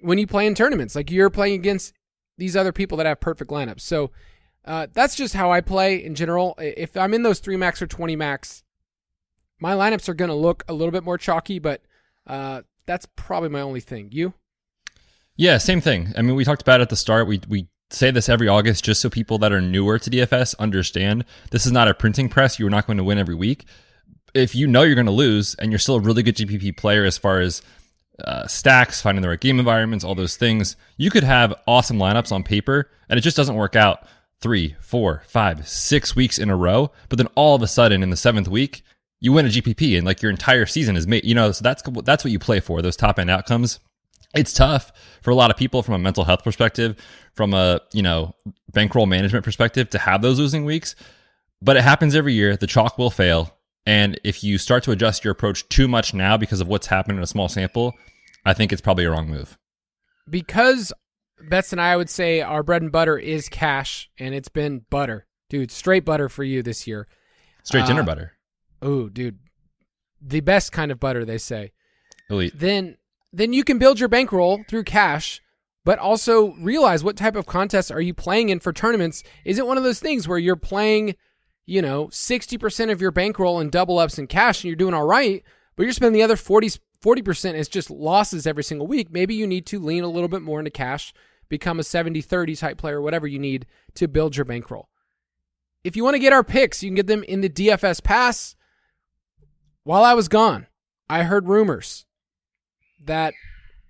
when 0.00 0.18
you 0.18 0.26
play 0.26 0.46
in 0.46 0.54
tournaments. 0.54 0.94
Like, 0.94 1.10
you're 1.10 1.30
playing 1.30 1.54
against 1.54 1.94
these 2.36 2.54
other 2.54 2.70
people 2.70 2.98
that 2.98 3.06
have 3.06 3.18
perfect 3.18 3.50
lineups. 3.50 3.80
So, 3.80 4.10
uh, 4.66 4.88
that's 4.92 5.16
just 5.16 5.32
how 5.32 5.50
I 5.50 5.62
play 5.62 6.04
in 6.04 6.14
general. 6.14 6.54
If 6.58 6.98
I'm 6.98 7.14
in 7.14 7.22
those 7.22 7.38
3 7.38 7.56
max 7.56 7.80
or 7.80 7.86
20 7.86 8.14
max, 8.14 8.62
my 9.58 9.72
lineups 9.72 10.06
are 10.10 10.14
going 10.14 10.28
to 10.28 10.34
look 10.34 10.64
a 10.68 10.74
little 10.74 10.92
bit 10.92 11.02
more 11.02 11.16
chalky, 11.16 11.58
but 11.58 11.80
uh, 12.26 12.60
that's 12.90 13.06
probably 13.14 13.48
my 13.48 13.60
only 13.60 13.78
thing. 13.78 14.08
You? 14.10 14.34
Yeah, 15.36 15.58
same 15.58 15.80
thing. 15.80 16.12
I 16.16 16.22
mean, 16.22 16.34
we 16.34 16.44
talked 16.44 16.62
about 16.62 16.80
at 16.80 16.88
the 16.88 16.96
start. 16.96 17.28
We 17.28 17.40
we 17.48 17.68
say 17.90 18.10
this 18.10 18.28
every 18.28 18.48
August 18.48 18.84
just 18.84 19.00
so 19.00 19.08
people 19.08 19.38
that 19.38 19.52
are 19.52 19.60
newer 19.60 19.98
to 19.98 20.10
DFS 20.10 20.56
understand 20.58 21.24
this 21.50 21.66
is 21.66 21.72
not 21.72 21.86
a 21.86 21.94
printing 21.94 22.28
press. 22.28 22.58
You're 22.58 22.68
not 22.68 22.88
going 22.88 22.98
to 22.98 23.04
win 23.04 23.18
every 23.18 23.36
week. 23.36 23.64
If 24.34 24.56
you 24.56 24.66
know 24.66 24.82
you're 24.82 24.96
going 24.96 25.06
to 25.06 25.12
lose 25.12 25.54
and 25.56 25.70
you're 25.70 25.78
still 25.78 25.96
a 25.96 26.00
really 26.00 26.24
good 26.24 26.36
GPP 26.36 26.76
player 26.76 27.04
as 27.04 27.16
far 27.16 27.40
as 27.40 27.62
uh, 28.24 28.46
stacks, 28.48 29.00
finding 29.00 29.22
the 29.22 29.28
right 29.28 29.40
game 29.40 29.60
environments, 29.60 30.04
all 30.04 30.14
those 30.16 30.36
things, 30.36 30.76
you 30.96 31.10
could 31.10 31.24
have 31.24 31.54
awesome 31.66 31.98
lineups 31.98 32.32
on 32.32 32.42
paper 32.42 32.90
and 33.08 33.18
it 33.18 33.22
just 33.22 33.36
doesn't 33.36 33.56
work 33.56 33.76
out 33.76 34.04
three, 34.40 34.74
four, 34.80 35.22
five, 35.26 35.68
six 35.68 36.16
weeks 36.16 36.38
in 36.38 36.50
a 36.50 36.56
row. 36.56 36.90
But 37.08 37.18
then 37.18 37.28
all 37.36 37.54
of 37.54 37.62
a 37.62 37.68
sudden 37.68 38.02
in 38.02 38.10
the 38.10 38.16
seventh 38.16 38.48
week, 38.48 38.82
you 39.20 39.32
win 39.32 39.46
a 39.46 39.48
GPP 39.48 39.96
and 39.96 40.06
like 40.06 40.22
your 40.22 40.30
entire 40.30 40.66
season 40.66 40.96
is 40.96 41.06
made, 41.06 41.24
you 41.24 41.34
know, 41.34 41.52
so 41.52 41.62
that's, 41.62 41.82
that's 42.04 42.24
what 42.24 42.32
you 42.32 42.38
play 42.38 42.60
for, 42.60 42.82
those 42.82 42.96
top 42.96 43.18
end 43.18 43.30
outcomes 43.30 43.80
it's 44.34 44.52
tough 44.52 44.92
for 45.22 45.30
a 45.30 45.34
lot 45.34 45.50
of 45.50 45.56
people 45.56 45.82
from 45.82 45.94
a 45.94 45.98
mental 45.98 46.24
health 46.24 46.44
perspective, 46.44 46.96
from 47.34 47.54
a, 47.54 47.80
you 47.92 48.02
know, 48.02 48.34
bankroll 48.72 49.06
management 49.06 49.44
perspective 49.44 49.90
to 49.90 49.98
have 49.98 50.22
those 50.22 50.38
losing 50.38 50.64
weeks. 50.64 50.94
But 51.60 51.76
it 51.76 51.82
happens 51.82 52.14
every 52.14 52.34
year. 52.34 52.56
The 52.56 52.66
chalk 52.66 52.96
will 52.96 53.10
fail. 53.10 53.56
And 53.86 54.20
if 54.24 54.44
you 54.44 54.56
start 54.58 54.82
to 54.84 54.92
adjust 54.92 55.24
your 55.24 55.32
approach 55.32 55.68
too 55.68 55.88
much 55.88 56.14
now 56.14 56.36
because 56.36 56.60
of 56.60 56.68
what's 56.68 56.86
happened 56.86 57.18
in 57.18 57.24
a 57.24 57.26
small 57.26 57.48
sample, 57.48 57.94
I 58.44 58.54
think 58.54 58.72
it's 58.72 58.80
probably 58.80 59.04
a 59.04 59.10
wrong 59.10 59.28
move. 59.28 59.58
Because 60.28 60.92
Betts 61.48 61.72
and 61.72 61.80
I 61.80 61.96
would 61.96 62.10
say 62.10 62.40
our 62.40 62.62
bread 62.62 62.82
and 62.82 62.92
butter 62.92 63.18
is 63.18 63.48
cash, 63.48 64.10
and 64.18 64.34
it's 64.34 64.48
been 64.48 64.84
butter, 64.90 65.26
dude. 65.48 65.70
Straight 65.70 66.04
butter 66.04 66.28
for 66.28 66.44
you 66.44 66.62
this 66.62 66.86
year. 66.86 67.08
Straight 67.64 67.86
dinner 67.86 68.02
uh, 68.02 68.06
butter. 68.06 68.32
Oh, 68.82 69.08
dude, 69.08 69.38
the 70.20 70.40
best 70.40 70.72
kind 70.72 70.90
of 70.90 71.00
butter 71.00 71.24
they 71.24 71.38
say. 71.38 71.72
Elite. 72.28 72.58
Then 72.58 72.96
then 73.32 73.52
you 73.52 73.64
can 73.64 73.78
build 73.78 74.00
your 74.00 74.08
bankroll 74.08 74.64
through 74.68 74.84
cash, 74.84 75.40
but 75.84 75.98
also 75.98 76.52
realize 76.54 77.04
what 77.04 77.16
type 77.16 77.36
of 77.36 77.46
contests 77.46 77.90
are 77.90 78.00
you 78.00 78.12
playing 78.12 78.48
in 78.48 78.60
for 78.60 78.72
tournaments. 78.72 79.22
Is 79.44 79.58
it 79.58 79.66
one 79.66 79.78
of 79.78 79.84
those 79.84 80.00
things 80.00 80.26
where 80.26 80.38
you're 80.38 80.56
playing, 80.56 81.14
you 81.64 81.80
know, 81.80 82.06
60% 82.08 82.90
of 82.90 83.00
your 83.00 83.12
bankroll 83.12 83.60
in 83.60 83.70
double 83.70 83.98
ups 83.98 84.18
and 84.18 84.28
cash 84.28 84.62
and 84.62 84.68
you're 84.68 84.76
doing 84.76 84.94
all 84.94 85.06
right, 85.06 85.44
but 85.76 85.84
you're 85.84 85.92
spending 85.92 86.18
the 86.18 86.24
other 86.24 86.36
40, 86.36 86.70
40% 87.02 87.54
as 87.54 87.68
just 87.68 87.88
losses 87.88 88.46
every 88.46 88.64
single 88.64 88.88
week? 88.88 89.12
Maybe 89.12 89.34
you 89.34 89.46
need 89.46 89.66
to 89.66 89.78
lean 89.78 90.02
a 90.02 90.08
little 90.08 90.28
bit 90.28 90.42
more 90.42 90.58
into 90.58 90.72
cash, 90.72 91.14
become 91.48 91.78
a 91.78 91.84
70 91.84 92.20
30 92.20 92.56
type 92.56 92.78
player, 92.78 93.00
whatever 93.00 93.28
you 93.28 93.38
need 93.38 93.66
to 93.94 94.08
build 94.08 94.36
your 94.36 94.44
bankroll. 94.44 94.88
If 95.84 95.94
you 95.94 96.02
want 96.02 96.14
to 96.14 96.20
get 96.20 96.32
our 96.32 96.44
picks, 96.44 96.82
you 96.82 96.90
can 96.90 96.96
get 96.96 97.06
them 97.06 97.22
in 97.22 97.42
the 97.42 97.48
DFS 97.48 98.02
pass 98.02 98.56
while 99.84 100.04
I 100.04 100.14
was 100.14 100.28
gone, 100.28 100.66
I 101.08 101.22
heard 101.22 101.48
rumors 101.48 102.04
that 103.04 103.34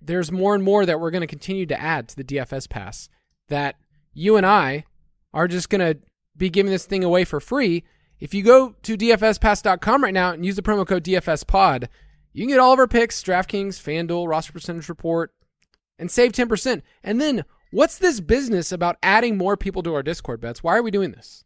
there's 0.00 0.32
more 0.32 0.54
and 0.54 0.64
more 0.64 0.86
that 0.86 1.00
we're 1.00 1.10
going 1.10 1.20
to 1.20 1.26
continue 1.26 1.66
to 1.66 1.80
add 1.80 2.08
to 2.08 2.16
the 2.16 2.24
DFS 2.24 2.68
pass. 2.68 3.08
That 3.48 3.76
you 4.12 4.36
and 4.36 4.46
I 4.46 4.84
are 5.34 5.48
just 5.48 5.68
going 5.68 5.80
to 5.80 6.00
be 6.36 6.50
giving 6.50 6.70
this 6.70 6.86
thing 6.86 7.04
away 7.04 7.24
for 7.24 7.40
free. 7.40 7.84
If 8.18 8.34
you 8.34 8.42
go 8.42 8.76
to 8.82 8.96
dfspass.com 8.96 10.04
right 10.04 10.14
now 10.14 10.32
and 10.32 10.44
use 10.44 10.56
the 10.56 10.62
promo 10.62 10.86
code 10.86 11.04
DFSPod, 11.04 11.88
you 12.32 12.42
can 12.42 12.50
get 12.50 12.60
all 12.60 12.72
of 12.72 12.78
our 12.78 12.86
picks, 12.86 13.22
DraftKings, 13.22 13.80
FanDuel, 13.80 14.28
roster 14.28 14.52
percentage 14.52 14.88
report, 14.88 15.32
and 15.98 16.10
save 16.10 16.32
10%. 16.32 16.82
And 17.02 17.20
then 17.20 17.44
what's 17.72 17.98
this 17.98 18.20
business 18.20 18.72
about 18.72 18.96
adding 19.02 19.36
more 19.36 19.56
people 19.56 19.82
to 19.82 19.94
our 19.94 20.02
Discord 20.02 20.40
Betts? 20.40 20.62
Why 20.62 20.76
are 20.76 20.82
we 20.82 20.90
doing 20.90 21.12
this? 21.12 21.44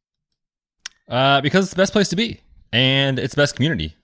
Uh, 1.08 1.40
because 1.40 1.64
it's 1.64 1.74
the 1.74 1.80
best 1.80 1.92
place 1.92 2.08
to 2.08 2.16
be, 2.16 2.40
and 2.72 3.18
it's 3.18 3.34
the 3.34 3.42
best 3.42 3.56
community 3.56 3.94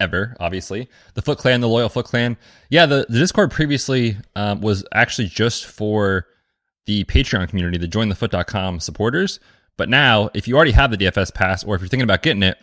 ever. 0.00 0.36
Obviously, 0.40 0.88
the 1.14 1.22
Foot 1.22 1.38
Clan, 1.38 1.60
the 1.60 1.68
loyal 1.68 1.88
Foot 1.88 2.06
Clan. 2.06 2.36
Yeah, 2.70 2.86
the, 2.86 3.06
the 3.08 3.18
Discord 3.18 3.50
previously 3.50 4.16
um, 4.36 4.60
was 4.60 4.84
actually 4.92 5.28
just 5.28 5.66
for 5.66 6.26
the 6.86 7.04
Patreon 7.04 7.48
community, 7.48 7.78
the 7.78 7.88
JoinTheFoot.com 7.88 8.80
supporters. 8.80 9.40
But 9.76 9.88
now, 9.88 10.30
if 10.34 10.48
you 10.48 10.56
already 10.56 10.72
have 10.72 10.90
the 10.90 10.96
DFS 10.96 11.32
pass, 11.34 11.64
or 11.64 11.74
if 11.74 11.80
you're 11.80 11.88
thinking 11.88 12.04
about 12.04 12.22
getting 12.22 12.42
it, 12.42 12.58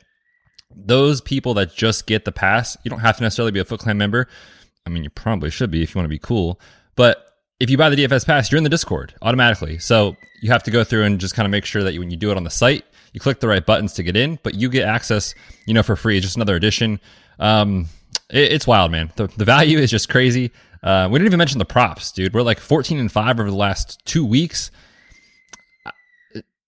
those 0.76 1.22
people 1.22 1.54
that 1.56 1.74
just 1.74 2.08
get 2.08 2.26
the 2.26 2.32
pass, 2.32 2.78
you 2.84 2.90
don't 2.90 3.00
have 3.00 3.18
to 3.18 3.24
necessarily 3.24 3.52
be 3.52 3.60
a 3.60 3.66
Foot 3.66 3.80
Clan 3.80 3.98
member. 3.98 4.28
I 4.86 4.90
mean, 4.90 5.04
you 5.04 5.10
probably 5.10 5.50
should 5.50 5.72
be 5.72 5.82
if 5.82 5.94
you 5.94 6.00
want 6.00 6.06
to 6.06 6.10
be 6.10 6.20
cool. 6.20 6.60
But 6.96 7.26
if 7.60 7.70
you 7.70 7.78
buy 7.78 7.90
the 7.90 7.96
DFS 7.96 8.26
pass, 8.26 8.52
you're 8.52 8.58
in 8.58 8.64
the 8.64 8.70
Discord 8.70 9.16
automatically. 9.22 9.80
So 9.80 10.16
you 10.42 10.52
have 10.52 10.64
to 10.64 10.72
go 10.72 10.84
through 10.84 11.04
and 11.04 11.20
just 11.20 11.36
kind 11.36 11.46
of 11.46 11.52
make 11.52 11.66
sure 11.66 11.84
that 11.84 11.94
you, 11.94 12.00
when 12.00 12.12
you 12.12 12.18
do 12.18 12.32
it 12.32 12.38
on 12.38 12.44
the 12.44 12.50
site, 12.50 12.84
you 13.14 13.20
click 13.20 13.40
the 13.40 13.48
right 13.48 13.66
buttons 13.66 13.94
to 13.94 14.04
get 14.04 14.18
in, 14.18 14.40
but 14.44 14.56
you 14.56 14.70
get 14.70 14.86
access, 14.86 15.34
you 15.66 15.74
know, 15.74 15.84
for 15.84 15.96
free. 15.96 16.18
It's 16.18 16.26
just 16.26 16.36
another 16.36 16.56
addition. 16.56 17.00
Um, 17.40 17.88
it, 18.30 18.54
it's 18.54 18.68
wild, 18.68 18.92
man. 18.92 19.12
The, 19.16 19.28
the 19.28 19.46
value 19.46 19.78
is 19.78 19.92
just 19.92 20.10
crazy. 20.10 20.52
Uh, 20.84 21.08
we 21.12 21.18
didn't 21.18 21.28
even 21.28 21.40
mention 21.40 21.60
the 21.60 21.66
props, 21.66 22.12
dude. 22.12 22.34
We're 22.34 22.44
like 22.44 22.60
14 22.60 23.00
and 23.00 23.12
5 23.12 23.40
over 23.40 23.50
the 23.50 23.56
last 23.56 24.04
two 24.06 24.26
weeks. 24.26 24.72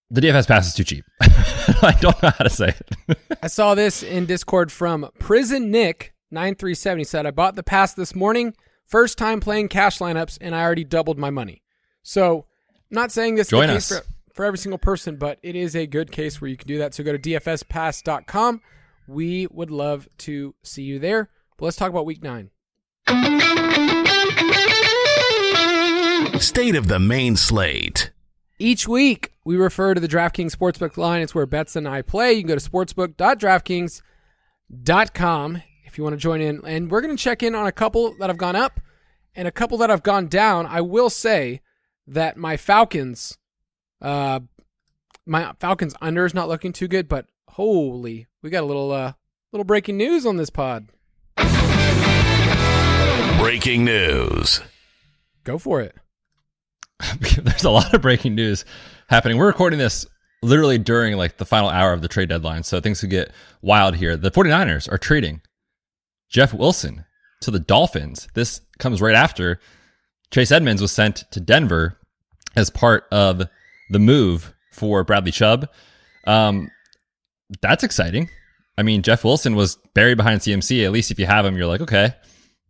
The 0.09 0.21
DFS 0.21 0.47
pass 0.47 0.67
is 0.67 0.73
too 0.73 0.85
cheap. 0.85 1.05
I 1.21 1.95
don't 1.99 2.21
know 2.23 2.29
how 2.29 2.43
to 2.43 2.49
say 2.49 2.73
it. 3.09 3.17
I 3.43 3.47
saw 3.47 3.75
this 3.75 4.03
in 4.03 4.25
Discord 4.25 4.71
from 4.71 5.09
Prison 5.19 5.69
Nick 5.69 6.13
937. 6.31 6.99
He 6.99 7.03
said, 7.03 7.25
I 7.25 7.31
bought 7.31 7.55
the 7.55 7.63
pass 7.63 7.93
this 7.93 8.15
morning, 8.15 8.53
first 8.85 9.17
time 9.17 9.39
playing 9.41 9.67
cash 9.67 9.99
lineups, 9.99 10.37
and 10.39 10.55
I 10.55 10.63
already 10.63 10.85
doubled 10.85 11.19
my 11.19 11.29
money. 11.29 11.61
So, 12.03 12.45
not 12.89 13.11
saying 13.11 13.35
this 13.35 13.49
Join 13.49 13.69
is 13.69 13.69
the 13.69 13.75
us. 13.75 13.89
case 13.89 14.07
for, 14.07 14.33
for 14.33 14.45
every 14.45 14.57
single 14.57 14.77
person, 14.77 15.17
but 15.17 15.39
it 15.43 15.57
is 15.57 15.75
a 15.75 15.85
good 15.85 16.11
case 16.11 16.39
where 16.39 16.49
you 16.49 16.55
can 16.55 16.67
do 16.67 16.77
that. 16.77 16.93
So 16.93 17.03
go 17.03 17.11
to 17.11 17.19
dfspass.com. 17.19 18.61
We 19.07 19.47
would 19.47 19.71
love 19.71 20.07
to 20.19 20.53
see 20.63 20.83
you 20.83 20.99
there. 20.99 21.29
But 21.57 21.65
let's 21.65 21.77
talk 21.77 21.89
about 21.89 22.05
week 22.05 22.21
nine. 22.21 22.51
State 26.39 26.75
of 26.75 26.87
the 26.87 26.99
main 26.99 27.35
slate. 27.35 28.11
Each 28.59 28.87
week, 28.87 29.33
we 29.45 29.55
refer 29.55 29.93
to 29.93 30.01
the 30.01 30.07
DraftKings 30.07 30.55
Sportsbook 30.55 30.97
line. 30.97 31.21
It's 31.21 31.33
where 31.33 31.45
Betts 31.45 31.75
and 31.75 31.87
I 31.87 32.01
play. 32.01 32.33
You 32.33 32.41
can 32.41 32.49
go 32.49 32.57
to 32.57 32.69
sportsbook.draftkings.com 32.69 35.63
if 35.85 35.97
you 35.97 36.03
want 36.03 36.13
to 36.13 36.17
join 36.17 36.41
in. 36.41 36.61
And 36.65 36.91
we're 36.91 37.01
going 37.01 37.15
to 37.15 37.23
check 37.23 37.43
in 37.43 37.55
on 37.55 37.65
a 37.65 37.71
couple 37.71 38.15
that 38.19 38.29
have 38.29 38.37
gone 38.37 38.55
up 38.55 38.79
and 39.35 39.47
a 39.47 39.51
couple 39.51 39.77
that 39.77 39.89
have 39.89 40.03
gone 40.03 40.27
down. 40.27 40.65
I 40.65 40.81
will 40.81 41.09
say 41.09 41.61
that 42.07 42.37
my 42.37 42.57
Falcons, 42.57 43.37
uh, 44.01 44.41
my 45.25 45.53
Falcons 45.59 45.95
under 46.01 46.25
is 46.25 46.33
not 46.33 46.49
looking 46.49 46.73
too 46.73 46.87
good, 46.87 47.07
but 47.07 47.27
holy, 47.57 48.27
we 48.43 48.51
got 48.51 48.61
a 48.61 48.67
little, 48.67 48.91
uh, 48.91 49.13
little 49.51 49.65
breaking 49.65 49.97
news 49.97 50.27
on 50.27 50.37
this 50.37 50.51
pod. 50.51 50.89
Breaking 53.39 53.83
news. 53.83 54.61
Go 55.43 55.57
for 55.57 55.81
it. 55.81 55.95
There's 57.41 57.63
a 57.63 57.71
lot 57.71 57.95
of 57.95 58.01
breaking 58.03 58.35
news 58.35 58.63
happening. 59.09 59.37
We're 59.37 59.47
recording 59.47 59.79
this 59.79 60.05
literally 60.43 60.77
during 60.77 61.17
like 61.17 61.37
the 61.37 61.45
final 61.45 61.69
hour 61.69 61.93
of 61.93 62.03
the 62.03 62.07
trade 62.07 62.29
deadline, 62.29 62.61
so 62.61 62.79
things 62.79 63.01
could 63.01 63.09
get 63.09 63.31
wild 63.63 63.95
here. 63.95 64.15
The 64.15 64.29
49ers 64.29 64.91
are 64.91 64.99
trading 64.99 65.41
Jeff 66.29 66.53
Wilson 66.53 67.05
to 67.41 67.49
the 67.49 67.59
Dolphins. 67.59 68.27
This 68.35 68.61
comes 68.77 69.01
right 69.01 69.15
after 69.15 69.59
Chase 70.29 70.51
Edmonds 70.51 70.81
was 70.81 70.91
sent 70.91 71.23
to 71.31 71.39
Denver 71.39 71.97
as 72.55 72.69
part 72.69 73.05
of 73.11 73.43
the 73.89 73.99
move 73.99 74.53
for 74.71 75.03
Bradley 75.03 75.31
Chubb. 75.31 75.67
Um, 76.27 76.69
that's 77.61 77.83
exciting. 77.83 78.29
I 78.77 78.83
mean, 78.83 79.01
Jeff 79.01 79.23
Wilson 79.23 79.55
was 79.55 79.77
buried 79.93 80.17
behind 80.17 80.41
CMC. 80.41 80.85
At 80.85 80.91
least 80.91 81.11
if 81.11 81.19
you 81.19 81.25
have 81.25 81.45
him, 81.45 81.57
you're 81.57 81.67
like, 81.67 81.81
okay, 81.81 82.13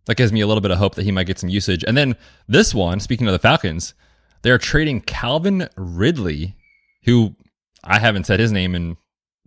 that 0.06 0.18
gives 0.18 0.32
me 0.32 0.42
a 0.42 0.48
little 0.48 0.62
bit 0.62 0.72
of 0.72 0.78
hope 0.78 0.96
that 0.96 1.04
he 1.04 1.12
might 1.12 1.28
get 1.28 1.40
some 1.40 1.50
usage. 1.50 1.84
And 1.86 1.98
then 1.98 2.16
this 2.48 2.74
one, 2.74 3.00
speaking 3.00 3.28
of 3.28 3.34
the 3.34 3.40
Falcons, 3.40 3.94
they're 4.42 4.58
trading 4.58 5.02
Calvin 5.02 5.68
Ridley, 5.76 6.56
who 7.04 7.36
I 7.84 8.00
haven't 8.00 8.26
said 8.26 8.40
his 8.40 8.52
name 8.52 8.76
in 8.76 8.98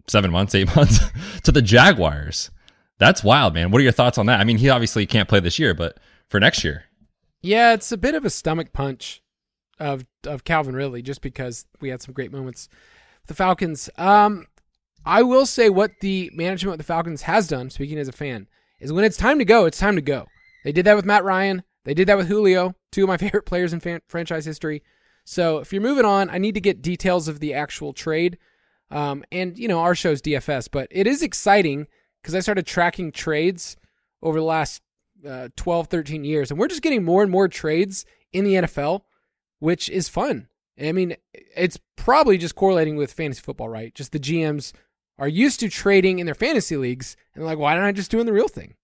seven 0.07 0.31
months, 0.31 0.55
eight 0.55 0.75
months, 0.77 1.01
to 1.45 1.53
the 1.53 1.63
Jaguars. 1.63 2.51
That's 2.99 3.25
wild, 3.25 3.55
man. 3.55 3.71
What 3.71 3.81
are 3.81 3.85
your 3.85 3.93
thoughts 3.93 4.19
on 4.19 4.27
that? 4.27 4.41
I 4.41 4.45
mean, 4.45 4.59
he 4.59 4.69
obviously 4.69 5.07
can't 5.07 5.29
play 5.29 5.41
this 5.41 5.59
year, 5.59 5.73
but 5.73 5.99
for 6.29 6.39
next 6.39 6.63
year. 6.63 6.85
Yeah, 7.41 7.73
it's 7.73 7.91
a 7.91 7.97
bit 7.97 8.15
of 8.15 8.27
a 8.27 8.31
stomach 8.31 8.75
punch 8.75 9.23
of 9.79 10.05
of 10.27 10.45
Calvin 10.45 10.77
Ridley, 10.77 11.01
just 11.01 11.23
because 11.23 11.65
we 11.81 11.89
had 11.89 12.03
some 12.03 12.13
great 12.13 12.31
moments 12.31 12.69
the 13.31 13.35
Falcons. 13.35 13.89
Um, 13.97 14.47
I 15.05 15.23
will 15.23 15.47
say 15.47 15.71
what 15.71 15.93
the 16.01 16.31
management 16.35 16.75
of 16.75 16.79
the 16.79 16.85
Falcons 16.85 17.23
has 17.23 17.49
done, 17.49 17.71
speaking 17.71 17.99
as 17.99 18.09
a 18.09 18.13
fan, 18.13 18.49
is 18.79 18.93
when 18.93 19.05
it's 19.05 19.17
time 19.17 19.39
to 19.39 19.45
go, 19.45 19.65
it's 19.65 19.79
time 19.79 19.97
to 19.97 20.03
go. 20.03 20.27
They 20.65 20.73
did 20.73 20.85
that 20.87 20.97
with 20.97 21.05
Matt 21.05 21.25
Ryan. 21.25 21.63
They 21.85 21.95
did 21.95 22.09
that 22.09 22.17
with 22.17 22.29
Julio, 22.29 22.75
two 22.93 23.05
of 23.05 23.09
my 23.09 23.17
favorite 23.19 23.47
players 23.47 23.73
in 23.73 23.81
fan- 23.81 24.03
franchise 24.09 24.45
history. 24.45 24.83
So 25.25 25.59
if 25.59 25.73
you're 25.73 25.83
moving 25.83 26.05
on, 26.05 26.29
I 26.31 26.39
need 26.39 26.55
to 26.55 26.61
get 26.61 26.83
details 26.83 27.29
of 27.29 27.41
the 27.41 27.55
actual 27.55 27.93
trade. 27.93 28.39
Um, 28.91 29.25
and 29.31 29.57
you 29.59 29.69
know, 29.69 29.81
our 29.81 29.95
show's 29.95 30.21
DFS, 30.21 30.69
but 30.71 30.89
it 30.91 31.07
is 31.07 31.23
exciting 31.23 31.87
because 32.21 32.35
I 32.35 32.41
started 32.41 32.67
tracking 32.67 33.13
trades 33.13 33.77
over 34.23 34.39
the 34.39 34.45
last 34.45 34.83
uh, 35.27 35.49
12, 35.57 35.87
13 35.87 36.25
years, 36.25 36.51
and 36.51 36.59
we're 36.59 36.69
just 36.69 36.83
getting 36.83 37.05
more 37.05 37.23
and 37.23 37.31
more 37.31 37.49
trades 37.49 38.05
in 38.33 38.45
the 38.45 38.55
NFL, 38.55 39.03
which 39.59 39.89
is 39.89 40.09
fun. 40.09 40.49
I 40.81 40.93
mean, 40.93 41.17
it's 41.33 41.79
probably 41.97 42.39
just 42.39 42.55
correlating 42.55 42.97
with 42.97 43.13
fantasy 43.13 43.43
football, 43.43 43.69
right? 43.69 43.95
Just 43.95 44.13
the 44.13 44.19
GMs 44.19 44.73
are 45.21 45.29
used 45.29 45.61
to 45.61 45.69
trading 45.69 46.19
in 46.19 46.27
their 46.27 46.35
fantasy 46.35 46.77
leagues, 46.77 47.17
and 47.37 47.45
like, 47.45 47.59
why 47.59 47.75
don't 47.77 47.85
I 47.85 47.93
just 47.93 48.11
doing 48.11 48.27
the 48.27 48.33
real 48.33 48.49
thing? 48.49 48.75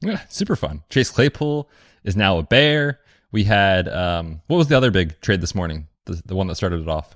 Yeah, 0.00 0.22
super 0.28 0.56
fun. 0.56 0.82
Chase 0.88 1.10
Claypool 1.10 1.70
is 2.02 2.16
now 2.16 2.38
a 2.38 2.42
Bear. 2.42 2.98
We 3.30 3.44
had 3.44 3.86
um, 3.88 4.42
what 4.48 4.56
was 4.56 4.66
the 4.66 4.76
other 4.76 4.90
big 4.90 5.20
trade 5.20 5.40
this 5.40 5.54
morning? 5.54 5.86
The, 6.06 6.20
the 6.26 6.34
one 6.34 6.48
that 6.48 6.56
started 6.56 6.80
it 6.80 6.88
off. 6.88 7.14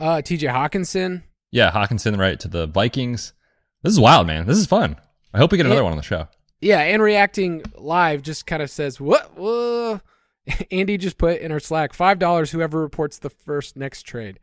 Uh, 0.00 0.16
TJ 0.16 0.50
Hockenson. 0.50 1.24
Yeah, 1.50 1.70
Hockenson 1.70 2.18
right 2.18 2.40
to 2.40 2.48
the 2.48 2.66
Vikings. 2.66 3.34
This 3.82 3.92
is 3.92 4.00
wild, 4.00 4.26
man. 4.26 4.46
This 4.46 4.56
is 4.58 4.66
fun. 4.66 4.96
I 5.34 5.38
hope 5.38 5.52
we 5.52 5.58
get 5.58 5.66
another 5.66 5.80
Yeah. 5.80 5.84
one 5.84 5.92
on 5.92 5.98
the 5.98 6.02
show. 6.02 6.28
Yeah, 6.60 6.80
and 6.80 7.02
reacting 7.02 7.62
live 7.76 8.22
just 8.22 8.46
kind 8.46 8.62
of 8.62 8.70
says, 8.70 8.98
what? 8.98 9.36
Whoa. 9.36 10.00
Andy 10.70 10.96
just 10.96 11.18
put 11.18 11.40
in 11.40 11.52
our 11.52 11.60
Slack 11.60 11.92
$5 11.92 12.50
whoever 12.50 12.80
reports 12.80 13.18
the 13.18 13.30
first 13.30 13.76
next 13.76 14.02
trade. 14.02 14.38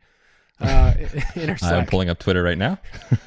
Uh, 0.60 0.94
in 1.34 1.50
our 1.50 1.56
I'm 1.62 1.86
pulling 1.86 2.08
up 2.08 2.18
Twitter 2.18 2.42
right 2.42 2.58
now. 2.58 2.78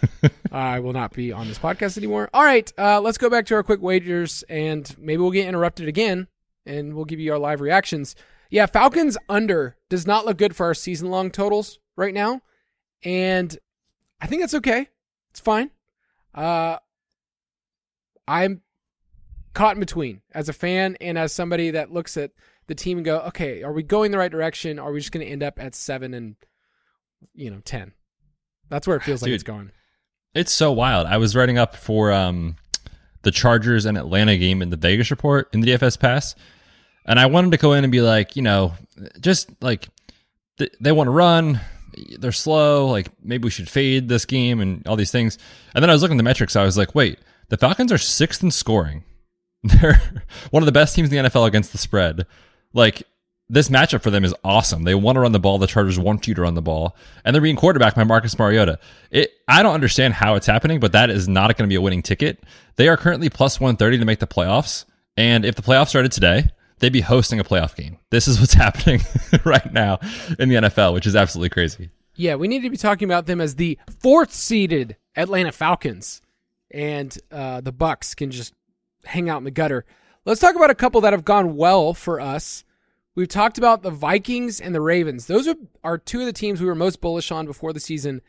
I 0.51 0.79
will 0.79 0.93
not 0.93 1.13
be 1.13 1.31
on 1.31 1.47
this 1.47 1.59
podcast 1.59 1.97
anymore. 1.97 2.29
All 2.33 2.43
right, 2.43 2.71
uh, 2.77 3.01
let's 3.01 3.17
go 3.17 3.29
back 3.29 3.45
to 3.47 3.55
our 3.55 3.63
quick 3.63 3.81
wagers, 3.81 4.43
and 4.49 4.93
maybe 4.97 5.21
we'll 5.21 5.31
get 5.31 5.47
interrupted 5.47 5.87
again, 5.87 6.27
and 6.65 6.93
we'll 6.93 7.05
give 7.05 7.19
you 7.19 7.31
our 7.33 7.39
live 7.39 7.61
reactions. 7.61 8.15
Yeah, 8.49 8.65
Falcons 8.65 9.17
under 9.27 9.75
does 9.89 10.07
not 10.07 10.25
look 10.25 10.37
good 10.37 10.55
for 10.55 10.65
our 10.65 10.73
season 10.73 11.09
long 11.09 11.31
totals 11.31 11.79
right 11.95 12.13
now, 12.13 12.41
and 13.03 13.57
I 14.21 14.27
think 14.27 14.41
that's 14.41 14.53
okay. 14.55 14.87
It's 15.31 15.39
fine. 15.39 15.71
Uh, 16.33 16.77
I'm 18.27 18.61
caught 19.53 19.75
in 19.75 19.79
between 19.79 20.21
as 20.33 20.49
a 20.49 20.53
fan 20.53 20.97
and 21.01 21.17
as 21.17 21.33
somebody 21.33 21.71
that 21.71 21.91
looks 21.91 22.15
at 22.15 22.31
the 22.67 22.75
team 22.75 22.99
and 22.99 23.05
go, 23.05 23.19
okay, 23.21 23.63
are 23.63 23.71
we 23.71 23.81
going 23.81 24.11
the 24.11 24.17
right 24.17 24.31
direction? 24.31 24.77
Are 24.77 24.91
we 24.91 24.99
just 24.99 25.11
going 25.11 25.25
to 25.25 25.31
end 25.31 25.41
up 25.41 25.59
at 25.59 25.73
seven 25.73 26.13
and 26.13 26.35
you 27.33 27.49
know 27.49 27.61
ten? 27.63 27.93
That's 28.69 28.87
where 28.87 28.97
it 28.97 29.03
feels 29.03 29.21
like 29.21 29.31
it's 29.31 29.43
going. 29.43 29.71
It's 30.33 30.51
so 30.51 30.71
wild. 30.71 31.07
I 31.07 31.17
was 31.17 31.35
writing 31.35 31.57
up 31.57 31.75
for 31.75 32.11
um, 32.11 32.57
the 33.23 33.31
Chargers 33.31 33.85
and 33.85 33.97
Atlanta 33.97 34.37
game 34.37 34.61
in 34.61 34.69
the 34.69 34.77
Vegas 34.77 35.09
report 35.09 35.49
in 35.53 35.61
the 35.61 35.71
DFS 35.71 35.99
pass, 35.99 36.35
and 37.05 37.19
I 37.19 37.25
wanted 37.27 37.51
to 37.51 37.57
go 37.57 37.73
in 37.73 37.83
and 37.83 37.91
be 37.91 38.01
like, 38.01 38.35
you 38.35 38.41
know, 38.41 38.73
just 39.19 39.49
like 39.61 39.87
th- 40.57 40.73
they 40.79 40.91
want 40.91 41.07
to 41.07 41.11
run, 41.11 41.61
they're 42.19 42.31
slow. 42.31 42.87
Like 42.87 43.09
maybe 43.23 43.45
we 43.45 43.49
should 43.49 43.69
fade 43.69 44.09
this 44.09 44.25
game 44.25 44.59
and 44.59 44.85
all 44.87 44.95
these 44.95 45.11
things. 45.11 45.37
And 45.73 45.81
then 45.81 45.89
I 45.89 45.93
was 45.93 46.01
looking 46.01 46.17
at 46.17 46.19
the 46.19 46.23
metrics. 46.23 46.55
I 46.55 46.63
was 46.63 46.77
like, 46.77 46.95
wait, 46.95 47.19
the 47.49 47.57
Falcons 47.57 47.91
are 47.91 47.97
sixth 47.97 48.43
in 48.43 48.51
scoring. 48.51 49.03
They're 49.63 50.01
one 50.51 50.63
of 50.63 50.65
the 50.65 50.71
best 50.71 50.95
teams 50.95 51.11
in 51.11 51.23
the 51.23 51.29
NFL 51.29 51.47
against 51.47 51.71
the 51.71 51.77
spread. 51.77 52.27
Like 52.73 53.03
this 53.49 53.69
matchup 53.69 54.01
for 54.01 54.11
them 54.11 54.25
is 54.25 54.33
awesome. 54.43 54.83
They 54.83 54.95
want 54.95 55.15
to 55.15 55.21
run 55.21 55.31
the 55.31 55.39
ball. 55.39 55.57
The 55.57 55.67
Chargers 55.67 55.97
want 55.97 56.27
you 56.27 56.33
to 56.35 56.41
run 56.41 56.55
the 56.55 56.61
ball, 56.61 56.95
and 57.23 57.33
they're 57.33 57.41
being 57.41 57.55
quarterbacked 57.55 57.95
by 57.95 58.03
Marcus 58.03 58.37
Mariota. 58.37 58.79
It 59.09 59.31
I 59.47 59.63
don't 59.63 59.73
understand 59.73 60.15
how 60.15 60.35
it's 60.35 60.47
happening, 60.47 60.79
but 60.79 60.91
that 60.91 61.09
is 61.09 61.27
not 61.27 61.55
going 61.55 61.67
to 61.67 61.71
be 61.71 61.75
a 61.75 61.81
winning 61.81 62.01
ticket. 62.01 62.43
They 62.75 62.87
are 62.87 62.97
currently 62.97 63.29
plus 63.29 63.59
130 63.59 63.99
to 63.99 64.05
make 64.05 64.19
the 64.19 64.27
playoffs. 64.27 64.85
And 65.15 65.45
if 65.45 65.55
the 65.55 65.61
playoffs 65.61 65.89
started 65.89 66.11
today, 66.11 66.49
they'd 66.79 66.93
be 66.93 67.01
hosting 67.01 67.39
a 67.39 67.43
playoff 67.43 67.75
game. 67.75 67.97
This 68.11 68.27
is 68.27 68.39
what's 68.39 68.53
happening 68.53 69.01
right 69.45 69.71
now 69.71 69.99
in 70.37 70.49
the 70.49 70.55
NFL, 70.55 70.93
which 70.93 71.07
is 71.07 71.15
absolutely 71.15 71.49
crazy. 71.49 71.89
Yeah, 72.15 72.35
we 72.35 72.47
need 72.47 72.63
to 72.63 72.69
be 72.69 72.77
talking 72.77 73.07
about 73.07 73.27
them 73.27 73.39
as 73.39 73.55
the 73.55 73.77
fourth 74.01 74.33
seeded 74.33 74.97
Atlanta 75.15 75.51
Falcons, 75.51 76.21
and 76.71 77.17
uh, 77.31 77.61
the 77.61 77.71
Bucks 77.71 78.13
can 78.15 78.31
just 78.31 78.53
hang 79.05 79.29
out 79.29 79.37
in 79.37 79.43
the 79.43 79.51
gutter. 79.51 79.85
Let's 80.25 80.41
talk 80.41 80.55
about 80.55 80.71
a 80.71 80.75
couple 80.75 80.99
that 81.01 81.13
have 81.13 81.23
gone 81.23 81.55
well 81.55 81.93
for 81.93 82.19
us. 82.19 82.65
We've 83.17 83.27
talked 83.27 83.57
about 83.57 83.81
the 83.81 83.89
Vikings 83.89 84.61
and 84.61 84.75
the 84.75 84.79
Ravens. 84.79 85.25
Those 85.25 85.47
are, 85.47 85.55
are 85.83 85.97
two 85.97 86.19
of 86.19 86.27
the 86.27 86.33
teams 86.33 86.61
we 86.61 86.67
were 86.67 86.75
most 86.75 87.01
bullish 87.01 87.31
on 87.31 87.47
before 87.47 87.73
the 87.73 87.79
season. 87.79 88.21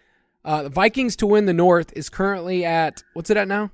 Uh, 0.47 0.63
the 0.63 0.71
Vikings 0.71 1.15
to 1.17 1.27
win 1.27 1.45
the 1.45 1.53
North 1.53 1.93
is 1.95 2.09
currently 2.09 2.65
at 2.65 3.05
what's 3.13 3.29
it 3.29 3.37
at 3.37 3.49
now? 3.49 3.71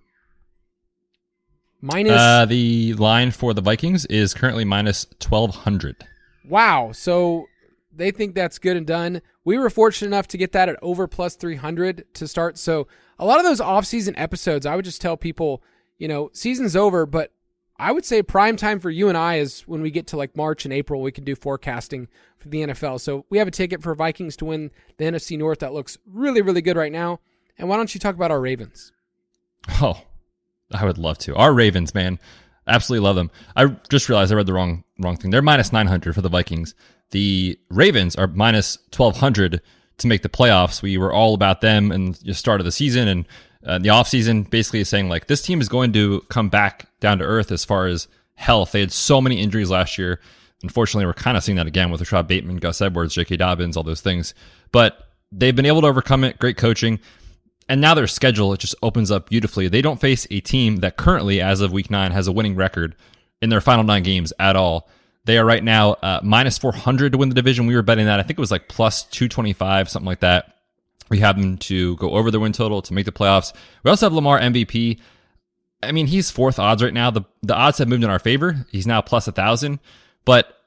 Minus. 1.80 2.20
Uh, 2.20 2.46
the 2.46 2.94
line 2.94 3.30
for 3.30 3.54
the 3.54 3.60
Vikings 3.60 4.06
is 4.06 4.34
currently 4.34 4.64
minus 4.64 5.06
1200. 5.24 6.04
Wow. 6.48 6.90
So 6.90 7.46
they 7.94 8.10
think 8.10 8.34
that's 8.34 8.58
good 8.58 8.76
and 8.76 8.84
done. 8.84 9.22
We 9.44 9.56
were 9.56 9.70
fortunate 9.70 10.08
enough 10.08 10.26
to 10.28 10.36
get 10.36 10.50
that 10.50 10.68
at 10.68 10.78
over 10.82 11.06
plus 11.06 11.36
300 11.36 12.12
to 12.14 12.26
start. 12.26 12.58
So 12.58 12.88
a 13.20 13.24
lot 13.24 13.38
of 13.38 13.44
those 13.44 13.60
off-season 13.60 14.16
episodes, 14.16 14.66
I 14.66 14.74
would 14.74 14.84
just 14.84 15.00
tell 15.00 15.16
people, 15.16 15.62
you 15.96 16.08
know, 16.08 16.30
season's 16.32 16.74
over, 16.74 17.06
but 17.06 17.30
I 17.76 17.90
would 17.90 18.04
say 18.04 18.22
prime 18.22 18.56
time 18.56 18.78
for 18.78 18.90
you 18.90 19.08
and 19.08 19.18
I 19.18 19.36
is 19.36 19.62
when 19.62 19.82
we 19.82 19.90
get 19.90 20.06
to 20.08 20.16
like 20.16 20.36
March 20.36 20.64
and 20.64 20.72
April, 20.72 21.02
we 21.02 21.10
can 21.10 21.24
do 21.24 21.34
forecasting 21.34 22.08
for 22.38 22.48
the 22.48 22.58
NFL. 22.58 23.00
So 23.00 23.24
we 23.30 23.38
have 23.38 23.48
a 23.48 23.52
ticket 23.52 23.82
for 23.82 23.94
Vikings 23.94 24.36
to 24.36 24.44
win 24.44 24.70
the 24.96 25.04
NFC 25.04 25.36
North 25.36 25.58
that 25.58 25.72
looks 25.72 25.98
really, 26.06 26.40
really 26.40 26.62
good 26.62 26.76
right 26.76 26.92
now. 26.92 27.20
And 27.58 27.68
why 27.68 27.76
don't 27.76 27.92
you 27.92 27.98
talk 27.98 28.14
about 28.14 28.30
our 28.30 28.40
Ravens? 28.40 28.92
Oh, 29.80 30.02
I 30.72 30.84
would 30.84 30.98
love 30.98 31.18
to. 31.18 31.34
Our 31.34 31.52
Ravens, 31.52 31.94
man, 31.94 32.18
absolutely 32.66 33.04
love 33.04 33.16
them. 33.16 33.30
I 33.56 33.66
just 33.88 34.08
realized 34.08 34.32
I 34.32 34.36
read 34.36 34.46
the 34.46 34.52
wrong 34.52 34.84
wrong 34.98 35.16
thing. 35.16 35.30
They're 35.30 35.42
minus 35.42 35.72
900 35.72 36.14
for 36.14 36.20
the 36.20 36.28
Vikings. 36.28 36.74
The 37.10 37.58
Ravens 37.70 38.14
are 38.16 38.26
minus 38.26 38.78
1200 38.94 39.60
to 39.98 40.06
make 40.06 40.22
the 40.22 40.28
playoffs. 40.28 40.82
We 40.82 40.98
were 40.98 41.12
all 41.12 41.34
about 41.34 41.60
them 41.60 41.90
and 41.90 42.14
the 42.14 42.34
start 42.34 42.60
of 42.60 42.64
the 42.64 42.72
season 42.72 43.08
and 43.08 43.26
uh, 43.64 43.78
the 43.78 43.88
offseason, 43.88 44.48
basically 44.48 44.80
is 44.80 44.88
saying 44.88 45.08
like 45.08 45.26
this 45.26 45.42
team 45.42 45.60
is 45.60 45.68
going 45.68 45.92
to 45.92 46.20
come 46.28 46.48
back 46.48 46.86
down 47.00 47.18
to 47.18 47.24
earth 47.24 47.50
as 47.50 47.64
far 47.64 47.86
as 47.86 48.08
health. 48.34 48.72
They 48.72 48.80
had 48.80 48.92
so 48.92 49.20
many 49.20 49.40
injuries 49.40 49.70
last 49.70 49.98
year. 49.98 50.20
Unfortunately, 50.62 51.06
we're 51.06 51.14
kind 51.14 51.36
of 51.36 51.44
seeing 51.44 51.56
that 51.56 51.66
again 51.66 51.90
with 51.90 52.00
Rashod 52.00 52.26
Bateman, 52.26 52.56
Gus 52.56 52.80
Edwards, 52.80 53.14
J.K. 53.14 53.36
Dobbins, 53.36 53.76
all 53.76 53.82
those 53.82 54.00
things. 54.00 54.34
But 54.72 55.08
they've 55.30 55.54
been 55.54 55.66
able 55.66 55.82
to 55.82 55.86
overcome 55.86 56.24
it. 56.24 56.38
Great 56.38 56.56
coaching. 56.56 57.00
And 57.68 57.80
now 57.80 57.94
their 57.94 58.06
schedule, 58.06 58.52
it 58.52 58.60
just 58.60 58.74
opens 58.82 59.10
up 59.10 59.28
beautifully. 59.28 59.68
They 59.68 59.82
don't 59.82 60.00
face 60.00 60.26
a 60.30 60.40
team 60.40 60.76
that 60.76 60.96
currently, 60.96 61.40
as 61.40 61.60
of 61.60 61.72
week 61.72 61.90
nine, 61.90 62.12
has 62.12 62.26
a 62.26 62.32
winning 62.32 62.56
record 62.56 62.94
in 63.40 63.50
their 63.50 63.60
final 63.60 63.84
nine 63.84 64.02
games 64.02 64.32
at 64.38 64.56
all. 64.56 64.88
They 65.24 65.38
are 65.38 65.44
right 65.44 65.64
now 65.64 65.92
uh, 65.94 66.20
minus 66.22 66.58
400 66.58 67.12
to 67.12 67.18
win 67.18 67.30
the 67.30 67.34
division. 67.34 67.66
We 67.66 67.74
were 67.74 67.82
betting 67.82 68.06
that. 68.06 68.20
I 68.20 68.22
think 68.22 68.38
it 68.38 68.40
was 68.40 68.50
like 68.50 68.68
plus 68.68 69.04
225, 69.04 69.88
something 69.88 70.06
like 70.06 70.20
that. 70.20 70.53
We 71.14 71.20
have 71.20 71.40
them 71.40 71.58
to 71.58 71.94
go 71.98 72.10
over 72.10 72.32
the 72.32 72.40
win 72.40 72.50
total 72.50 72.82
to 72.82 72.92
make 72.92 73.06
the 73.06 73.12
playoffs. 73.12 73.52
We 73.84 73.90
also 73.90 74.06
have 74.06 74.12
Lamar 74.12 74.40
MVP. 74.40 74.98
I 75.80 75.92
mean, 75.92 76.08
he's 76.08 76.28
fourth 76.28 76.58
odds 76.58 76.82
right 76.82 76.92
now. 76.92 77.12
The 77.12 77.22
the 77.40 77.54
odds 77.54 77.78
have 77.78 77.86
moved 77.86 78.02
in 78.02 78.10
our 78.10 78.18
favor. 78.18 78.66
He's 78.72 78.84
now 78.84 79.00
plus 79.00 79.28
a 79.28 79.32
thousand, 79.32 79.78
but 80.24 80.58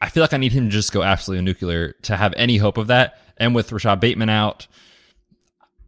I 0.00 0.08
feel 0.08 0.22
like 0.22 0.32
I 0.32 0.38
need 0.38 0.52
him 0.52 0.64
to 0.64 0.70
just 0.70 0.94
go 0.94 1.02
absolutely 1.02 1.44
nuclear 1.44 1.92
to 2.04 2.16
have 2.16 2.32
any 2.38 2.56
hope 2.56 2.78
of 2.78 2.86
that. 2.86 3.20
And 3.36 3.54
with 3.54 3.70
Rashod 3.70 4.00
Bateman 4.00 4.30
out, 4.30 4.66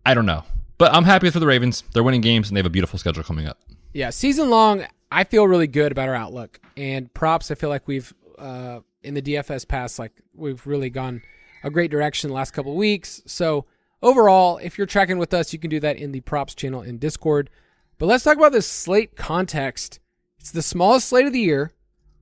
I 0.04 0.12
don't 0.12 0.26
know. 0.26 0.44
But 0.76 0.92
I'm 0.92 1.04
happy 1.04 1.30
for 1.30 1.40
the 1.40 1.46
Ravens. 1.46 1.82
They're 1.94 2.02
winning 2.02 2.20
games 2.20 2.50
and 2.50 2.56
they 2.56 2.58
have 2.58 2.66
a 2.66 2.68
beautiful 2.68 2.98
schedule 2.98 3.22
coming 3.22 3.46
up. 3.46 3.58
Yeah, 3.94 4.10
season 4.10 4.50
long, 4.50 4.84
I 5.10 5.24
feel 5.24 5.48
really 5.48 5.66
good 5.66 5.92
about 5.92 6.10
our 6.10 6.14
outlook. 6.14 6.60
And 6.76 7.10
props, 7.14 7.50
I 7.50 7.54
feel 7.54 7.70
like 7.70 7.88
we've 7.88 8.12
uh, 8.36 8.80
in 9.02 9.14
the 9.14 9.22
DFS 9.22 9.66
past, 9.66 9.98
like 9.98 10.12
we've 10.34 10.66
really 10.66 10.90
gone 10.90 11.22
a 11.64 11.70
great 11.70 11.90
direction 11.90 12.28
the 12.28 12.34
last 12.34 12.50
couple 12.50 12.72
of 12.72 12.76
weeks. 12.76 13.22
So 13.24 13.64
overall, 14.02 14.58
if 14.58 14.78
you're 14.78 14.86
tracking 14.86 15.18
with 15.18 15.34
us, 15.34 15.52
you 15.52 15.58
can 15.58 15.70
do 15.70 15.80
that 15.80 15.96
in 15.96 16.12
the 16.12 16.20
props 16.20 16.54
channel 16.54 16.82
in 16.82 16.98
Discord. 16.98 17.50
But 17.98 18.06
let's 18.06 18.24
talk 18.24 18.36
about 18.36 18.52
this 18.52 18.66
slate 18.66 19.16
context. 19.16 20.00
It's 20.38 20.52
the 20.52 20.62
smallest 20.62 21.08
slate 21.08 21.26
of 21.26 21.32
the 21.32 21.40
year. 21.40 21.72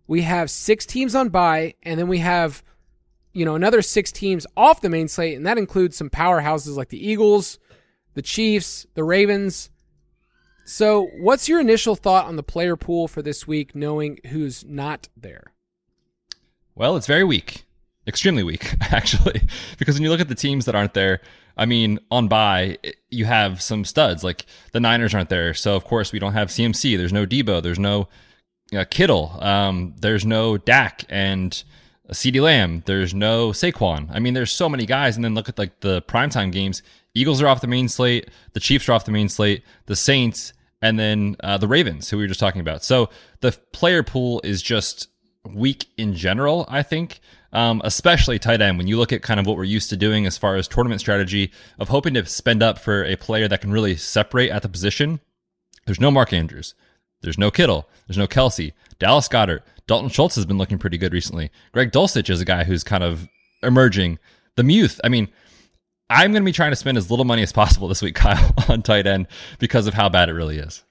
We 0.06 0.22
have 0.22 0.50
six 0.50 0.86
teams 0.86 1.14
on 1.14 1.28
bye, 1.28 1.74
and 1.82 1.98
then 1.98 2.08
we 2.08 2.18
have, 2.18 2.62
you 3.32 3.44
know, 3.44 3.54
another 3.54 3.82
six 3.82 4.12
teams 4.12 4.46
off 4.56 4.80
the 4.80 4.88
main 4.88 5.08
slate, 5.08 5.36
and 5.36 5.46
that 5.46 5.58
includes 5.58 5.96
some 5.96 6.10
powerhouses 6.10 6.76
like 6.76 6.88
the 6.88 7.06
Eagles, 7.06 7.58
the 8.14 8.22
Chiefs, 8.22 8.86
the 8.94 9.04
Ravens. 9.04 9.70
So, 10.64 11.10
what's 11.18 11.48
your 11.48 11.60
initial 11.60 11.94
thought 11.94 12.26
on 12.26 12.36
the 12.36 12.42
player 12.42 12.76
pool 12.76 13.06
for 13.06 13.22
this 13.22 13.46
week, 13.46 13.74
knowing 13.74 14.18
who's 14.28 14.64
not 14.64 15.08
there? 15.16 15.52
Well, 16.74 16.96
it's 16.96 17.06
very 17.06 17.24
weak, 17.24 17.64
extremely 18.06 18.42
weak, 18.42 18.74
actually, 18.92 19.42
because 19.78 19.96
when 19.96 20.02
you 20.02 20.10
look 20.10 20.20
at 20.20 20.28
the 20.28 20.34
teams 20.34 20.64
that 20.64 20.74
aren't 20.74 20.94
there, 20.94 21.20
I 21.56 21.66
mean, 21.66 21.98
on 22.10 22.28
bye, 22.28 22.78
you 23.08 23.24
have 23.24 23.62
some 23.62 23.84
studs 23.84 24.22
like 24.22 24.44
the 24.72 24.80
Niners 24.80 25.14
aren't 25.14 25.30
there, 25.30 25.54
so 25.54 25.74
of 25.76 25.84
course 25.84 26.12
we 26.12 26.18
don't 26.18 26.34
have 26.34 26.48
CMC. 26.48 26.96
There's 26.96 27.12
no 27.12 27.26
Deebo. 27.26 27.62
There's 27.62 27.78
no 27.78 28.08
uh, 28.76 28.84
Kittle. 28.90 29.38
Um, 29.42 29.94
there's 29.98 30.26
no 30.26 30.58
Dak 30.58 31.04
and 31.08 31.62
CeeDee 32.10 32.42
Lamb. 32.42 32.82
There's 32.86 33.14
no 33.14 33.50
Saquon. 33.50 34.08
I 34.12 34.18
mean, 34.18 34.34
there's 34.34 34.52
so 34.52 34.68
many 34.68 34.86
guys, 34.86 35.16
and 35.16 35.24
then 35.24 35.34
look 35.34 35.48
at 35.48 35.58
like 35.58 35.80
the 35.80 36.02
primetime 36.02 36.52
games. 36.52 36.82
Eagles 37.14 37.40
are 37.40 37.48
off 37.48 37.62
the 37.62 37.66
main 37.66 37.88
slate. 37.88 38.28
The 38.52 38.60
Chiefs 38.60 38.88
are 38.88 38.92
off 38.92 39.06
the 39.06 39.12
main 39.12 39.28
slate. 39.28 39.62
The 39.86 39.96
Saints 39.96 40.52
and 40.82 40.98
then 40.98 41.36
uh, 41.40 41.58
the 41.58 41.68
Ravens, 41.68 42.10
who 42.10 42.18
we 42.18 42.24
were 42.24 42.28
just 42.28 42.40
talking 42.40 42.60
about. 42.60 42.84
So 42.84 43.08
the 43.40 43.52
player 43.72 44.02
pool 44.02 44.40
is 44.44 44.60
just 44.62 45.08
weak 45.44 45.86
in 45.96 46.14
general, 46.14 46.66
I 46.68 46.82
think, 46.82 47.20
um, 47.56 47.80
especially 47.84 48.38
tight 48.38 48.60
end. 48.60 48.76
When 48.76 48.86
you 48.86 48.98
look 48.98 49.14
at 49.14 49.22
kind 49.22 49.40
of 49.40 49.46
what 49.46 49.56
we're 49.56 49.64
used 49.64 49.88
to 49.88 49.96
doing 49.96 50.26
as 50.26 50.36
far 50.36 50.56
as 50.56 50.68
tournament 50.68 51.00
strategy 51.00 51.50
of 51.78 51.88
hoping 51.88 52.12
to 52.14 52.26
spend 52.26 52.62
up 52.62 52.78
for 52.78 53.02
a 53.02 53.16
player 53.16 53.48
that 53.48 53.62
can 53.62 53.72
really 53.72 53.96
separate 53.96 54.50
at 54.50 54.60
the 54.60 54.68
position, 54.68 55.20
there's 55.86 55.98
no 55.98 56.10
Mark 56.10 56.34
Andrews. 56.34 56.74
There's 57.22 57.38
no 57.38 57.50
Kittle. 57.50 57.88
There's 58.06 58.18
no 58.18 58.26
Kelce. 58.26 58.74
Dallas 58.98 59.26
Goedert. 59.26 59.62
Dalton 59.86 60.10
Schultz 60.10 60.34
has 60.34 60.44
been 60.44 60.58
looking 60.58 60.76
pretty 60.76 60.98
good 60.98 61.14
recently. 61.14 61.50
Greg 61.72 61.92
Dulcich 61.92 62.28
is 62.28 62.42
a 62.42 62.44
guy 62.44 62.64
who's 62.64 62.84
kind 62.84 63.02
of 63.02 63.26
emerging. 63.62 64.18
The 64.56 64.62
Muth, 64.62 65.00
I 65.02 65.08
mean, 65.08 65.28
I'm 66.10 66.32
going 66.32 66.42
to 66.42 66.46
be 66.46 66.52
trying 66.52 66.72
to 66.72 66.76
spend 66.76 66.98
as 66.98 67.10
little 67.10 67.24
money 67.24 67.42
as 67.42 67.52
possible 67.52 67.88
this 67.88 68.02
week, 68.02 68.14
Kyle, 68.16 68.52
on 68.68 68.82
tight 68.82 69.06
end 69.06 69.28
because 69.58 69.86
of 69.86 69.94
how 69.94 70.10
bad 70.10 70.28
it 70.28 70.34
really 70.34 70.58
is. 70.58 70.84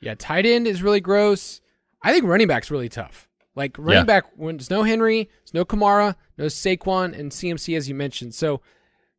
Yeah, 0.00 0.16
tight 0.18 0.44
end 0.44 0.66
is 0.66 0.82
really 0.82 1.00
gross. 1.00 1.62
I 2.02 2.12
think 2.12 2.26
running 2.26 2.46
back's 2.46 2.70
really 2.70 2.90
tough. 2.90 3.29
Like 3.54 3.76
running 3.78 4.02
yeah. 4.02 4.04
back, 4.04 4.24
when 4.36 4.56
there's 4.56 4.70
no 4.70 4.84
Henry, 4.84 5.28
there's 5.40 5.54
no 5.54 5.64
Kamara, 5.64 6.14
no 6.38 6.46
Saquon, 6.46 7.18
and 7.18 7.32
CMC 7.32 7.76
as 7.76 7.88
you 7.88 7.94
mentioned. 7.94 8.34
So 8.34 8.60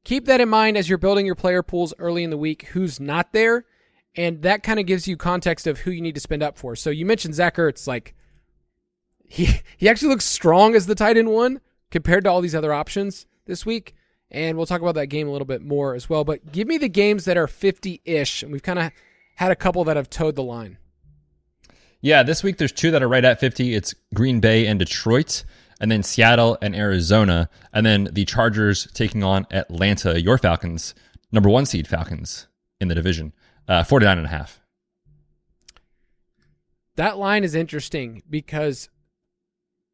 keep 0.03 0.25
that 0.25 0.41
in 0.41 0.49
mind 0.49 0.77
as 0.77 0.87
you're 0.87 0.97
building 0.97 1.25
your 1.25 1.35
player 1.35 1.61
pools 1.61 1.93
early 1.99 2.23
in 2.23 2.29
the 2.29 2.37
week. 2.37 2.69
Who's 2.71 2.99
not 2.99 3.33
there, 3.33 3.65
and 4.15 4.41
that 4.43 4.63
kind 4.63 4.79
of 4.79 4.85
gives 4.85 5.07
you 5.07 5.17
context 5.17 5.67
of 5.67 5.79
who 5.79 5.91
you 5.91 6.01
need 6.01 6.15
to 6.15 6.21
spend 6.21 6.43
up 6.43 6.57
for. 6.57 6.75
So 6.75 6.89
you 6.89 7.05
mentioned 7.05 7.35
Zach 7.35 7.57
Ertz, 7.57 7.87
like 7.87 8.15
he 9.27 9.61
he 9.77 9.89
actually 9.89 10.09
looks 10.09 10.25
strong 10.25 10.75
as 10.75 10.87
the 10.87 10.95
tight 10.95 11.17
end 11.17 11.29
one 11.29 11.61
compared 11.89 12.23
to 12.23 12.29
all 12.29 12.41
these 12.41 12.55
other 12.55 12.73
options 12.73 13.25
this 13.45 13.65
week 13.65 13.95
and 14.31 14.57
we'll 14.57 14.65
talk 14.65 14.81
about 14.81 14.95
that 14.95 15.07
game 15.07 15.27
a 15.27 15.31
little 15.31 15.45
bit 15.45 15.61
more 15.61 15.93
as 15.93 16.09
well. 16.09 16.23
But 16.23 16.51
give 16.51 16.67
me 16.67 16.77
the 16.77 16.89
games 16.89 17.25
that 17.25 17.37
are 17.37 17.47
50 17.47 18.01
ish, 18.05 18.41
and 18.41 18.51
we've 18.51 18.63
kind 18.63 18.79
of 18.79 18.91
had 19.35 19.51
a 19.51 19.55
couple 19.55 19.83
that 19.83 19.97
have 19.97 20.09
towed 20.09 20.35
the 20.35 20.43
line. 20.43 20.77
Yeah, 22.03 22.23
this 22.23 22.41
week 22.41 22.57
there's 22.57 22.71
two 22.71 22.89
that 22.91 23.03
are 23.03 23.07
right 23.07 23.23
at 23.23 23.39
50. 23.39 23.75
It's 23.75 23.93
Green 24.13 24.39
Bay 24.39 24.65
and 24.65 24.79
Detroit, 24.79 25.43
and 25.79 25.91
then 25.91 26.01
Seattle 26.01 26.57
and 26.59 26.75
Arizona, 26.75 27.47
and 27.71 27.85
then 27.85 28.09
the 28.11 28.25
Chargers 28.25 28.87
taking 28.93 29.23
on 29.23 29.45
Atlanta, 29.51 30.19
your 30.19 30.39
Falcons, 30.39 30.95
number 31.31 31.47
one 31.47 31.67
seed 31.67 31.87
Falcons 31.87 32.47
in 32.79 32.87
the 32.87 32.95
division, 32.95 33.33
uh, 33.67 33.83
49 33.83 34.17
and 34.17 34.25
a 34.25 34.29
half. 34.31 34.61
That 36.95 37.19
line 37.19 37.43
is 37.43 37.53
interesting 37.53 38.23
because 38.27 38.89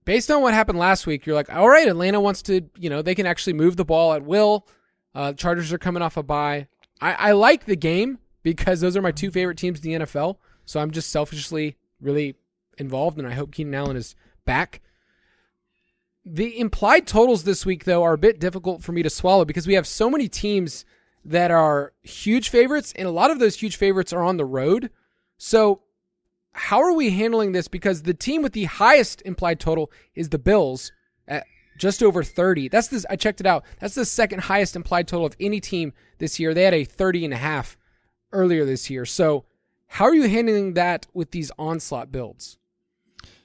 based 0.05 0.31
on 0.31 0.41
what 0.41 0.53
happened 0.53 0.79
last 0.79 1.05
week, 1.07 1.25
you're 1.25 1.35
like, 1.35 1.53
all 1.53 1.67
right, 1.67 1.89
Atlanta 1.89 2.21
wants 2.21 2.41
to, 2.43 2.61
you 2.77 2.89
know, 2.89 3.01
they 3.01 3.15
can 3.15 3.25
actually 3.25 3.53
move 3.53 3.75
the 3.75 3.85
ball 3.85 4.13
at 4.13 4.23
will. 4.23 4.65
Uh, 5.13 5.33
Chargers 5.33 5.73
are 5.73 5.77
coming 5.77 6.01
off 6.01 6.15
a 6.15 6.23
bye. 6.23 6.67
I, 7.01 7.13
I 7.13 7.31
like 7.33 7.65
the 7.65 7.75
game 7.75 8.19
because 8.43 8.79
those 8.79 8.95
are 8.95 9.01
my 9.01 9.11
two 9.11 9.29
favorite 9.29 9.57
teams 9.57 9.83
in 9.83 9.99
the 9.99 10.05
NFL. 10.05 10.37
So 10.65 10.79
I'm 10.79 10.91
just 10.91 11.09
selfishly 11.09 11.75
really 12.01 12.35
involved, 12.77 13.17
and 13.17 13.27
I 13.27 13.33
hope 13.33 13.51
Keenan 13.51 13.75
Allen 13.75 13.97
is 13.97 14.15
back. 14.45 14.81
The 16.25 16.59
implied 16.59 17.07
totals 17.07 17.43
this 17.43 17.65
week, 17.65 17.85
though, 17.85 18.03
are 18.03 18.13
a 18.13 18.17
bit 18.17 18.39
difficult 18.39 18.83
for 18.83 18.91
me 18.91 19.03
to 19.03 19.09
swallow 19.09 19.45
because 19.45 19.67
we 19.67 19.75
have 19.75 19.87
so 19.87 20.09
many 20.09 20.27
teams 20.27 20.85
that 21.23 21.51
are 21.51 21.93
huge 22.03 22.49
favorites, 22.49 22.93
and 22.95 23.07
a 23.07 23.11
lot 23.11 23.31
of 23.31 23.39
those 23.39 23.59
huge 23.59 23.75
favorites 23.75 24.13
are 24.13 24.23
on 24.23 24.37
the 24.37 24.45
road. 24.45 24.89
So 25.37 25.81
how 26.53 26.81
are 26.81 26.93
we 26.93 27.11
handling 27.11 27.51
this? 27.51 27.67
Because 27.67 28.03
the 28.03 28.13
team 28.13 28.41
with 28.41 28.53
the 28.53 28.65
highest 28.65 29.21
implied 29.23 29.59
total 29.59 29.91
is 30.15 30.29
the 30.29 30.39
Bills 30.39 30.91
at 31.27 31.45
just 31.77 32.01
over 32.01 32.23
30. 32.23 32.69
That's 32.69 32.87
this 32.87 33.05
I 33.09 33.15
checked 33.15 33.39
it 33.39 33.45
out. 33.45 33.63
That's 33.79 33.95
the 33.95 34.05
second 34.05 34.41
highest 34.41 34.75
implied 34.75 35.07
total 35.07 35.27
of 35.27 35.35
any 35.39 35.59
team 35.59 35.93
this 36.17 36.39
year. 36.39 36.53
They 36.53 36.63
had 36.63 36.73
a 36.73 36.83
30 36.83 37.25
and 37.25 37.33
a 37.33 37.37
half 37.37 37.77
earlier 38.31 38.65
this 38.65 38.89
year. 38.89 39.05
So, 39.05 39.45
how 39.87 40.05
are 40.05 40.15
you 40.15 40.27
handling 40.27 40.73
that 40.73 41.07
with 41.13 41.31
these 41.31 41.51
onslaught 41.57 42.11
builds? 42.11 42.57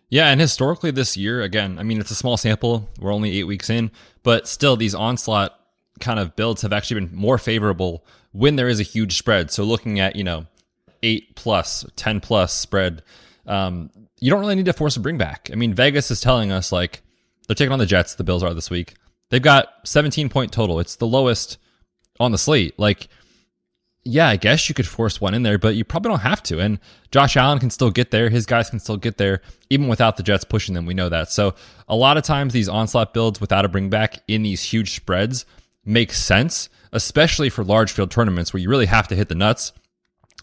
Yeah, 0.08 0.28
and 0.28 0.40
historically 0.40 0.90
this 0.90 1.16
year, 1.16 1.40
again, 1.40 1.78
I 1.78 1.84
mean, 1.84 1.98
it's 1.98 2.10
a 2.10 2.14
small 2.14 2.36
sample. 2.36 2.88
We're 3.00 3.14
only 3.14 3.38
eight 3.38 3.44
weeks 3.44 3.70
in, 3.70 3.90
but 4.22 4.46
still, 4.46 4.76
these 4.76 4.94
onslaught 4.94 5.58
kind 6.00 6.20
of 6.20 6.36
builds 6.36 6.62
have 6.62 6.72
actually 6.72 7.00
been 7.00 7.16
more 7.16 7.38
favorable 7.38 8.04
when 8.32 8.56
there 8.56 8.68
is 8.68 8.78
a 8.78 8.82
huge 8.82 9.16
spread. 9.16 9.50
So, 9.50 9.64
looking 9.64 10.00
at, 10.00 10.14
you 10.16 10.24
know, 10.24 10.46
eight 11.02 11.34
plus, 11.34 11.86
10 11.96 12.20
plus 12.20 12.52
spread, 12.52 13.02
um, 13.46 13.90
you 14.20 14.30
don't 14.30 14.40
really 14.40 14.54
need 14.54 14.66
to 14.66 14.72
force 14.72 14.96
a 14.96 15.00
bring 15.00 15.18
back. 15.18 15.48
I 15.52 15.56
mean, 15.56 15.74
Vegas 15.74 16.10
is 16.10 16.20
telling 16.20 16.52
us 16.52 16.72
like 16.72 17.02
they're 17.46 17.54
taking 17.54 17.72
on 17.72 17.78
the 17.78 17.86
Jets, 17.86 18.14
the 18.14 18.24
Bills 18.24 18.42
are 18.42 18.54
this 18.54 18.70
week. 18.70 18.94
They've 19.30 19.42
got 19.42 19.68
17 19.84 20.28
point 20.28 20.52
total. 20.52 20.78
It's 20.78 20.96
the 20.96 21.06
lowest 21.06 21.56
on 22.20 22.32
the 22.32 22.38
slate. 22.38 22.78
Like, 22.78 23.08
yeah, 24.04 24.28
I 24.28 24.36
guess 24.36 24.68
you 24.68 24.74
could 24.74 24.86
force 24.86 25.20
one 25.20 25.32
in 25.34 25.44
there, 25.44 25.58
but 25.58 25.76
you 25.76 25.84
probably 25.84 26.10
don't 26.10 26.20
have 26.20 26.42
to. 26.44 26.58
And 26.58 26.80
Josh 27.12 27.36
Allen 27.36 27.60
can 27.60 27.70
still 27.70 27.90
get 27.90 28.10
there. 28.10 28.30
His 28.30 28.46
guys 28.46 28.68
can 28.68 28.80
still 28.80 28.96
get 28.96 29.16
there, 29.16 29.40
even 29.70 29.86
without 29.86 30.16
the 30.16 30.24
Jets 30.24 30.44
pushing 30.44 30.74
them. 30.74 30.86
We 30.86 30.94
know 30.94 31.08
that. 31.08 31.30
So 31.30 31.54
a 31.88 31.94
lot 31.94 32.16
of 32.16 32.24
times 32.24 32.52
these 32.52 32.68
onslaught 32.68 33.14
builds 33.14 33.40
without 33.40 33.64
a 33.64 33.68
bring 33.68 33.90
back 33.90 34.22
in 34.26 34.42
these 34.42 34.62
huge 34.62 34.94
spreads 34.94 35.46
make 35.84 36.12
sense, 36.12 36.68
especially 36.92 37.48
for 37.48 37.64
large 37.64 37.92
field 37.92 38.10
tournaments 38.10 38.52
where 38.52 38.60
you 38.60 38.68
really 38.68 38.86
have 38.86 39.08
to 39.08 39.16
hit 39.16 39.28
the 39.28 39.34
nuts. 39.34 39.72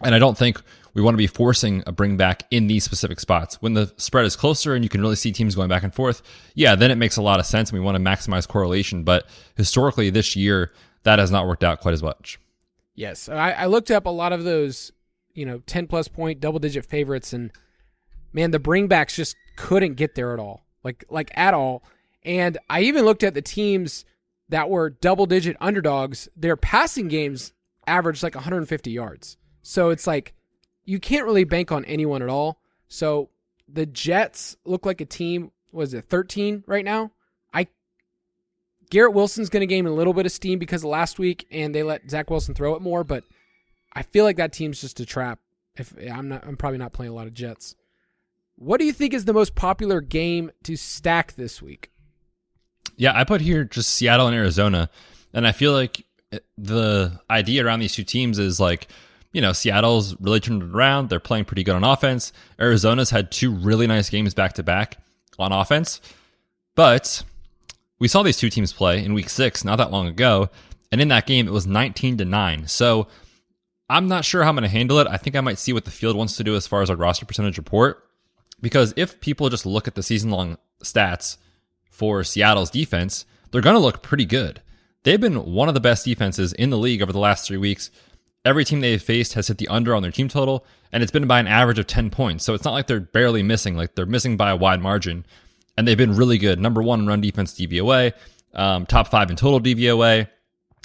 And 0.01 0.15
I 0.15 0.19
don't 0.19 0.37
think 0.37 0.61
we 0.93 1.01
want 1.01 1.13
to 1.13 1.19
be 1.19 1.27
forcing 1.27 1.83
a 1.85 1.91
bring 1.91 2.15
back 2.15 2.43
in 2.51 2.67
these 2.67 2.83
specific 2.85 3.19
spots. 3.19 3.61
When 3.61 3.73
the 3.73 3.91
spread 3.97 4.25
is 4.25 4.35
closer 4.35 4.73
and 4.73 4.83
you 4.83 4.89
can 4.89 5.01
really 5.01 5.15
see 5.15 5.31
teams 5.31 5.55
going 5.55 5.69
back 5.69 5.83
and 5.83 5.93
forth, 5.93 6.21
yeah, 6.55 6.75
then 6.75 6.91
it 6.91 6.95
makes 6.95 7.17
a 7.17 7.21
lot 7.21 7.39
of 7.39 7.45
sense 7.45 7.69
and 7.69 7.79
we 7.79 7.83
want 7.83 7.95
to 7.95 8.01
maximize 8.01 8.47
correlation. 8.47 9.03
But 9.03 9.25
historically, 9.55 10.09
this 10.09 10.35
year, 10.35 10.71
that 11.03 11.19
has 11.19 11.31
not 11.31 11.45
worked 11.45 11.63
out 11.63 11.81
quite 11.81 11.93
as 11.93 12.03
much. 12.03 12.39
Yes, 12.99 13.29
I, 13.29 13.51
I 13.51 13.65
looked 13.67 13.91
up 13.91 14.07
a 14.07 14.09
lot 14.09 14.33
of 14.33 14.43
those, 14.43 14.91
you 15.33 15.45
know, 15.45 15.59
ten 15.59 15.87
plus 15.87 16.09
point 16.09 16.41
double 16.41 16.59
digit 16.59 16.85
favorites, 16.85 17.31
and 17.31 17.49
man, 18.33 18.51
the 18.51 18.59
bringbacks 18.59 19.15
just 19.15 19.37
couldn't 19.55 19.93
get 19.93 20.15
there 20.15 20.33
at 20.33 20.39
all, 20.39 20.65
like 20.83 21.05
like 21.09 21.31
at 21.33 21.53
all. 21.53 21.81
And 22.23 22.57
I 22.69 22.81
even 22.81 23.05
looked 23.05 23.23
at 23.23 23.35
the 23.35 23.41
teams 23.41 24.03
that 24.49 24.69
were 24.69 24.89
double 24.89 25.27
digit 25.27 25.55
underdogs. 25.61 26.27
Their 26.35 26.57
passing 26.57 27.07
games 27.07 27.53
averaged 27.87 28.21
like 28.21 28.35
150 28.35 28.91
yards, 28.91 29.37
so 29.61 29.91
it's 29.91 30.05
like 30.05 30.33
you 30.83 30.99
can't 30.99 31.23
really 31.25 31.45
bank 31.45 31.71
on 31.71 31.85
anyone 31.85 32.21
at 32.21 32.27
all. 32.27 32.59
So 32.89 33.29
the 33.65 33.85
Jets 33.85 34.57
look 34.65 34.85
like 34.85 34.99
a 34.99 35.05
team. 35.05 35.51
Was 35.71 35.93
it 35.93 36.09
13 36.09 36.65
right 36.67 36.83
now? 36.83 37.13
Garrett 38.89 39.13
Wilson's 39.13 39.49
going 39.49 39.61
to 39.61 39.67
gain 39.67 39.85
a 39.85 39.93
little 39.93 40.13
bit 40.13 40.25
of 40.25 40.31
steam 40.31 40.59
because 40.59 40.83
of 40.83 40.89
last 40.89 41.19
week, 41.19 41.47
and 41.51 41.73
they 41.73 41.83
let 41.83 42.09
Zach 42.09 42.29
Wilson 42.29 42.55
throw 42.55 42.75
it 42.75 42.81
more. 42.81 43.03
But 43.03 43.23
I 43.93 44.01
feel 44.01 44.23
like 44.25 44.37
that 44.37 44.53
team's 44.53 44.81
just 44.81 44.99
a 44.99 45.05
trap. 45.05 45.39
If 45.75 45.93
I'm 46.11 46.29
not, 46.29 46.45
I'm 46.45 46.57
probably 46.57 46.79
not 46.79 46.93
playing 46.93 47.11
a 47.11 47.15
lot 47.15 47.27
of 47.27 47.33
Jets. 47.33 47.75
What 48.55 48.79
do 48.79 48.85
you 48.85 48.93
think 48.93 49.13
is 49.13 49.25
the 49.25 49.33
most 49.33 49.55
popular 49.55 50.01
game 50.01 50.51
to 50.63 50.75
stack 50.75 51.33
this 51.33 51.61
week? 51.61 51.91
Yeah, 52.97 53.13
I 53.15 53.23
put 53.23 53.39
here 53.39 53.63
just 53.63 53.91
Seattle 53.91 54.27
and 54.27 54.35
Arizona, 54.35 54.89
and 55.33 55.47
I 55.47 55.53
feel 55.53 55.71
like 55.71 56.05
eh, 56.33 56.39
the 56.57 57.21
idea 57.29 57.65
around 57.65 57.79
these 57.79 57.93
two 57.93 58.03
teams 58.03 58.37
is 58.39 58.59
like, 58.59 58.89
you 59.31 59.41
know, 59.41 59.53
Seattle's 59.53 60.19
really 60.19 60.41
turned 60.41 60.63
it 60.63 60.75
around. 60.75 61.09
They're 61.09 61.21
playing 61.21 61.45
pretty 61.45 61.63
good 61.63 61.75
on 61.75 61.85
offense. 61.85 62.33
Arizona's 62.59 63.11
had 63.11 63.31
two 63.31 63.51
really 63.51 63.87
nice 63.87 64.09
games 64.09 64.33
back 64.33 64.53
to 64.53 64.63
back 64.63 64.97
on 65.37 65.53
offense, 65.53 66.01
but 66.75 67.23
we 67.99 68.07
saw 68.07 68.23
these 68.23 68.37
two 68.37 68.49
teams 68.49 68.73
play 68.73 69.03
in 69.03 69.13
week 69.13 69.29
six 69.29 69.63
not 69.63 69.75
that 69.75 69.91
long 69.91 70.07
ago, 70.07 70.49
and 70.91 71.01
in 71.01 71.09
that 71.09 71.27
game 71.27 71.47
it 71.47 71.51
was 71.51 71.67
19 71.67 72.17
to 72.17 72.25
9. 72.25 72.67
So 72.67 73.07
I'm 73.89 74.07
not 74.07 74.25
sure 74.25 74.43
how 74.43 74.49
I'm 74.49 74.55
going 74.55 74.63
to 74.63 74.69
handle 74.69 74.99
it. 74.99 75.07
I 75.07 75.17
think 75.17 75.35
I 75.35 75.41
might 75.41 75.57
see 75.57 75.73
what 75.73 75.85
the 75.85 75.91
field 75.91 76.15
wants 76.15 76.37
to 76.37 76.43
do 76.43 76.55
as 76.55 76.67
far 76.67 76.81
as 76.81 76.89
our 76.89 76.95
roster 76.95 77.25
percentage 77.25 77.57
report. 77.57 78.03
Because 78.61 78.93
if 78.95 79.19
people 79.19 79.49
just 79.49 79.65
look 79.65 79.87
at 79.87 79.95
the 79.95 80.03
season 80.03 80.29
long 80.29 80.57
stats 80.83 81.37
for 81.89 82.23
Seattle's 82.23 82.69
defense, 82.69 83.25
they're 83.51 83.61
going 83.61 83.75
to 83.75 83.79
look 83.79 84.01
pretty 84.01 84.25
good. 84.25 84.61
They've 85.03 85.19
been 85.19 85.53
one 85.53 85.69
of 85.69 85.73
the 85.73 85.79
best 85.79 86.05
defenses 86.05 86.53
in 86.53 86.69
the 86.69 86.77
league 86.77 87.01
over 87.01 87.13
the 87.13 87.19
last 87.19 87.47
three 87.47 87.57
weeks. 87.57 87.89
Every 88.45 88.65
team 88.65 88.81
they've 88.81 89.01
faced 89.01 89.33
has 89.33 89.47
hit 89.47 89.57
the 89.57 89.67
under 89.69 89.95
on 89.95 90.01
their 90.01 90.11
team 90.11 90.27
total, 90.27 90.65
and 90.91 91.01
it's 91.01 91.11
been 91.11 91.27
by 91.27 91.39
an 91.39 91.47
average 91.47 91.79
of 91.79 91.87
10 91.87 92.09
points. 92.09 92.43
So 92.43 92.53
it's 92.53 92.63
not 92.63 92.73
like 92.73 92.87
they're 92.87 92.99
barely 92.99 93.43
missing, 93.43 93.75
like 93.75 93.95
they're 93.95 94.05
missing 94.05 94.37
by 94.37 94.49
a 94.49 94.55
wide 94.55 94.81
margin 94.81 95.25
and 95.79 95.87
they've 95.87 95.97
been 95.97 96.17
really 96.17 96.37
good. 96.37 96.59
Number 96.59 96.83
one 96.83 96.99
in 96.99 97.07
run 97.07 97.21
defense 97.21 97.53
DVOA, 97.53 98.11
um, 98.53 98.85
top 98.85 99.07
five 99.07 99.29
in 99.29 99.37
total 99.37 99.61
DVOA, 99.61 100.27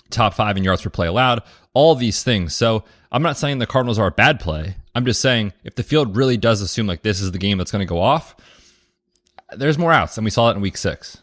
top 0.08 0.34
five 0.34 0.56
in 0.56 0.62
yards 0.62 0.82
per 0.82 0.88
play 0.88 1.08
allowed, 1.08 1.42
all 1.72 1.96
these 1.96 2.22
things. 2.22 2.54
So 2.54 2.84
I'm 3.10 3.20
not 3.20 3.36
saying 3.36 3.58
the 3.58 3.66
Cardinals 3.66 3.98
are 3.98 4.06
a 4.06 4.12
bad 4.12 4.38
play. 4.38 4.76
I'm 4.94 5.04
just 5.04 5.20
saying 5.20 5.52
if 5.64 5.74
the 5.74 5.82
field 5.82 6.16
really 6.16 6.36
does 6.36 6.60
assume 6.60 6.86
like 6.86 7.02
this 7.02 7.20
is 7.20 7.32
the 7.32 7.38
game 7.38 7.58
that's 7.58 7.72
going 7.72 7.84
to 7.84 7.90
go 7.90 8.00
off, 8.00 8.36
there's 9.56 9.78
more 9.78 9.90
outs, 9.90 10.16
and 10.16 10.24
we 10.24 10.30
saw 10.30 10.48
it 10.50 10.54
in 10.54 10.62
Week 10.62 10.76
Six. 10.76 11.18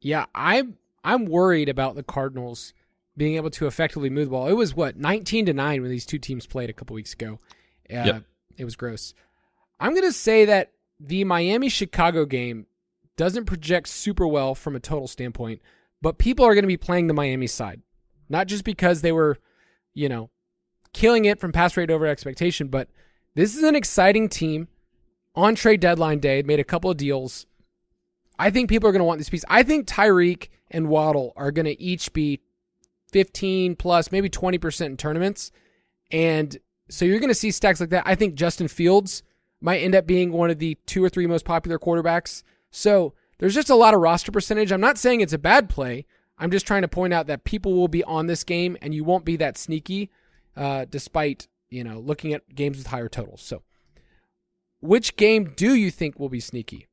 Yeah, 0.00 0.24
I'm 0.34 0.78
I'm 1.04 1.26
worried 1.26 1.68
about 1.68 1.96
the 1.96 2.02
Cardinals 2.02 2.72
being 3.14 3.36
able 3.36 3.50
to 3.50 3.66
effectively 3.66 4.08
move 4.08 4.28
the 4.28 4.30
ball. 4.30 4.48
It 4.48 4.54
was 4.54 4.74
what 4.74 4.96
19 4.96 5.44
to 5.46 5.52
nine 5.52 5.82
when 5.82 5.90
these 5.90 6.06
two 6.06 6.18
teams 6.18 6.46
played 6.46 6.70
a 6.70 6.72
couple 6.72 6.94
weeks 6.94 7.12
ago. 7.12 7.38
Uh, 7.90 8.04
yep. 8.04 8.24
It 8.56 8.64
was 8.64 8.74
gross. 8.74 9.12
I'm 9.78 9.90
going 9.90 10.06
to 10.06 10.14
say 10.14 10.46
that 10.46 10.72
the 10.98 11.24
Miami 11.24 11.68
Chicago 11.68 12.24
game 12.24 12.66
doesn't 13.16 13.44
project 13.44 13.88
super 13.88 14.26
well 14.26 14.54
from 14.54 14.76
a 14.76 14.80
total 14.80 15.08
standpoint, 15.08 15.60
but 16.00 16.18
people 16.18 16.44
are 16.44 16.54
going 16.54 16.64
to 16.64 16.68
be 16.68 16.76
playing 16.76 17.06
the 17.06 17.14
Miami 17.14 17.46
side. 17.46 17.82
Not 18.28 18.46
just 18.46 18.64
because 18.64 19.02
they 19.02 19.12
were, 19.12 19.38
you 19.94 20.08
know, 20.08 20.30
killing 20.92 21.24
it 21.24 21.38
from 21.38 21.52
pass 21.52 21.76
rate 21.76 21.90
over 21.90 22.06
expectation, 22.06 22.68
but 22.68 22.88
this 23.34 23.56
is 23.56 23.62
an 23.62 23.76
exciting 23.76 24.28
team 24.28 24.68
on 25.34 25.54
trade 25.54 25.80
deadline 25.80 26.18
day, 26.18 26.42
made 26.42 26.60
a 26.60 26.64
couple 26.64 26.90
of 26.90 26.96
deals. 26.96 27.46
I 28.38 28.50
think 28.50 28.68
people 28.68 28.88
are 28.88 28.92
going 28.92 29.00
to 29.00 29.04
want 29.04 29.18
this 29.18 29.28
piece. 29.28 29.44
I 29.48 29.62
think 29.62 29.86
Tyreek 29.86 30.48
and 30.70 30.88
Waddle 30.88 31.32
are 31.36 31.50
going 31.50 31.66
to 31.66 31.80
each 31.80 32.12
be 32.12 32.40
15 33.12 33.76
plus, 33.76 34.10
maybe 34.10 34.28
20% 34.28 34.86
in 34.86 34.96
tournaments. 34.96 35.52
And 36.10 36.58
so 36.88 37.04
you're 37.04 37.20
going 37.20 37.28
to 37.28 37.34
see 37.34 37.50
stacks 37.50 37.80
like 37.80 37.90
that. 37.90 38.04
I 38.06 38.14
think 38.14 38.34
Justin 38.34 38.68
Fields 38.68 39.22
might 39.60 39.78
end 39.78 39.94
up 39.94 40.06
being 40.06 40.32
one 40.32 40.50
of 40.50 40.58
the 40.58 40.76
two 40.86 41.04
or 41.04 41.08
three 41.08 41.26
most 41.26 41.44
popular 41.44 41.78
quarterbacks 41.78 42.42
so 42.72 43.14
there's 43.38 43.54
just 43.54 43.70
a 43.70 43.76
lot 43.76 43.94
of 43.94 44.00
roster 44.00 44.32
percentage. 44.32 44.72
I'm 44.72 44.80
not 44.80 44.98
saying 44.98 45.20
it's 45.20 45.32
a 45.32 45.38
bad 45.38 45.68
play. 45.68 46.06
I'm 46.38 46.50
just 46.50 46.66
trying 46.66 46.82
to 46.82 46.88
point 46.88 47.12
out 47.12 47.28
that 47.28 47.44
people 47.44 47.74
will 47.74 47.86
be 47.86 48.02
on 48.02 48.26
this 48.26 48.42
game 48.42 48.76
and 48.82 48.92
you 48.92 49.04
won't 49.04 49.24
be 49.24 49.36
that 49.36 49.56
sneaky, 49.56 50.10
uh, 50.56 50.86
despite 50.90 51.46
you 51.70 51.84
know 51.84 52.00
looking 52.00 52.32
at 52.32 52.54
games 52.54 52.78
with 52.78 52.88
higher 52.88 53.08
totals. 53.08 53.42
So, 53.42 53.62
which 54.80 55.16
game 55.16 55.52
do 55.54 55.74
you 55.74 55.92
think 55.92 56.18
will 56.18 56.28
be 56.28 56.40
sneaky? 56.40 56.88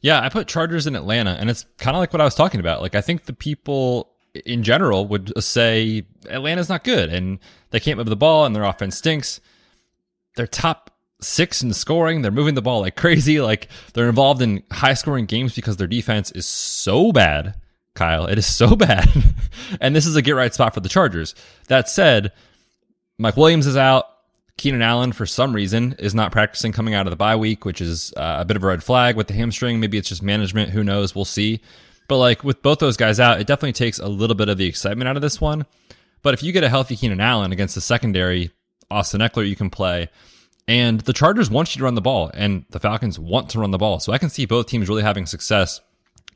Yeah, 0.00 0.20
I 0.20 0.28
put 0.28 0.46
Chargers 0.46 0.86
in 0.86 0.94
Atlanta, 0.94 1.32
and 1.32 1.50
it's 1.50 1.66
kind 1.78 1.96
of 1.96 2.00
like 2.00 2.12
what 2.12 2.20
I 2.20 2.24
was 2.24 2.36
talking 2.36 2.60
about. 2.60 2.82
Like 2.82 2.94
I 2.94 3.00
think 3.00 3.24
the 3.24 3.32
people 3.32 4.12
in 4.44 4.62
general 4.62 5.06
would 5.06 5.32
say 5.42 6.04
Atlanta's 6.28 6.68
not 6.68 6.84
good 6.84 7.12
and 7.12 7.38
they 7.70 7.80
can't 7.80 7.96
move 7.96 8.06
the 8.06 8.16
ball 8.16 8.44
and 8.44 8.54
their 8.54 8.64
offense 8.64 8.98
stinks. 8.98 9.40
Their 10.36 10.46
top 10.46 10.90
six 11.20 11.62
in 11.62 11.72
scoring. 11.72 12.22
They're 12.22 12.30
moving 12.30 12.54
the 12.54 12.62
ball 12.62 12.80
like 12.80 12.96
crazy. 12.96 13.40
Like 13.40 13.68
they're 13.94 14.08
involved 14.08 14.42
in 14.42 14.62
high 14.70 14.94
scoring 14.94 15.26
games 15.26 15.54
because 15.54 15.76
their 15.76 15.86
defense 15.86 16.30
is 16.32 16.46
so 16.46 17.12
bad. 17.12 17.54
Kyle, 17.94 18.26
it 18.26 18.38
is 18.38 18.46
so 18.46 18.76
bad. 18.76 19.08
and 19.80 19.94
this 19.94 20.06
is 20.06 20.16
a 20.16 20.22
get 20.22 20.32
right 20.32 20.54
spot 20.54 20.74
for 20.74 20.80
the 20.80 20.88
Chargers. 20.88 21.34
That 21.68 21.88
said, 21.88 22.32
Mike 23.18 23.36
Williams 23.36 23.66
is 23.66 23.76
out. 23.76 24.04
Keenan 24.56 24.82
Allen, 24.82 25.12
for 25.12 25.24
some 25.24 25.54
reason, 25.54 25.94
is 26.00 26.16
not 26.16 26.32
practicing 26.32 26.72
coming 26.72 26.92
out 26.92 27.06
of 27.06 27.12
the 27.12 27.16
bye 27.16 27.36
week, 27.36 27.64
which 27.64 27.80
is 27.80 28.12
uh, 28.16 28.38
a 28.40 28.44
bit 28.44 28.56
of 28.56 28.64
a 28.64 28.66
red 28.66 28.82
flag 28.82 29.16
with 29.16 29.28
the 29.28 29.34
hamstring. 29.34 29.78
Maybe 29.78 29.98
it's 29.98 30.08
just 30.08 30.22
management. 30.22 30.70
Who 30.70 30.82
knows? 30.82 31.14
We'll 31.14 31.24
see. 31.24 31.60
But 32.08 32.18
like 32.18 32.42
with 32.42 32.60
both 32.62 32.80
those 32.80 32.96
guys 32.96 33.20
out, 33.20 33.40
it 33.40 33.46
definitely 33.46 33.74
takes 33.74 34.00
a 34.00 34.08
little 34.08 34.34
bit 34.34 34.48
of 34.48 34.58
the 34.58 34.66
excitement 34.66 35.08
out 35.08 35.14
of 35.14 35.22
this 35.22 35.40
one. 35.40 35.64
But 36.22 36.34
if 36.34 36.42
you 36.42 36.50
get 36.52 36.64
a 36.64 36.68
healthy 36.68 36.96
Keenan 36.96 37.20
Allen 37.20 37.52
against 37.52 37.76
the 37.76 37.80
secondary, 37.80 38.50
Austin 38.90 39.20
Ekeler, 39.20 39.48
you 39.48 39.54
can 39.54 39.70
play. 39.70 40.08
And 40.68 41.00
the 41.00 41.14
Chargers 41.14 41.50
want 41.50 41.74
you 41.74 41.80
to 41.80 41.84
run 41.84 41.94
the 41.94 42.02
ball, 42.02 42.30
and 42.34 42.66
the 42.70 42.78
Falcons 42.78 43.18
want 43.18 43.48
to 43.50 43.58
run 43.58 43.70
the 43.70 43.78
ball. 43.78 44.00
So 44.00 44.12
I 44.12 44.18
can 44.18 44.28
see 44.28 44.44
both 44.44 44.66
teams 44.66 44.88
really 44.88 45.02
having 45.02 45.24
success 45.24 45.80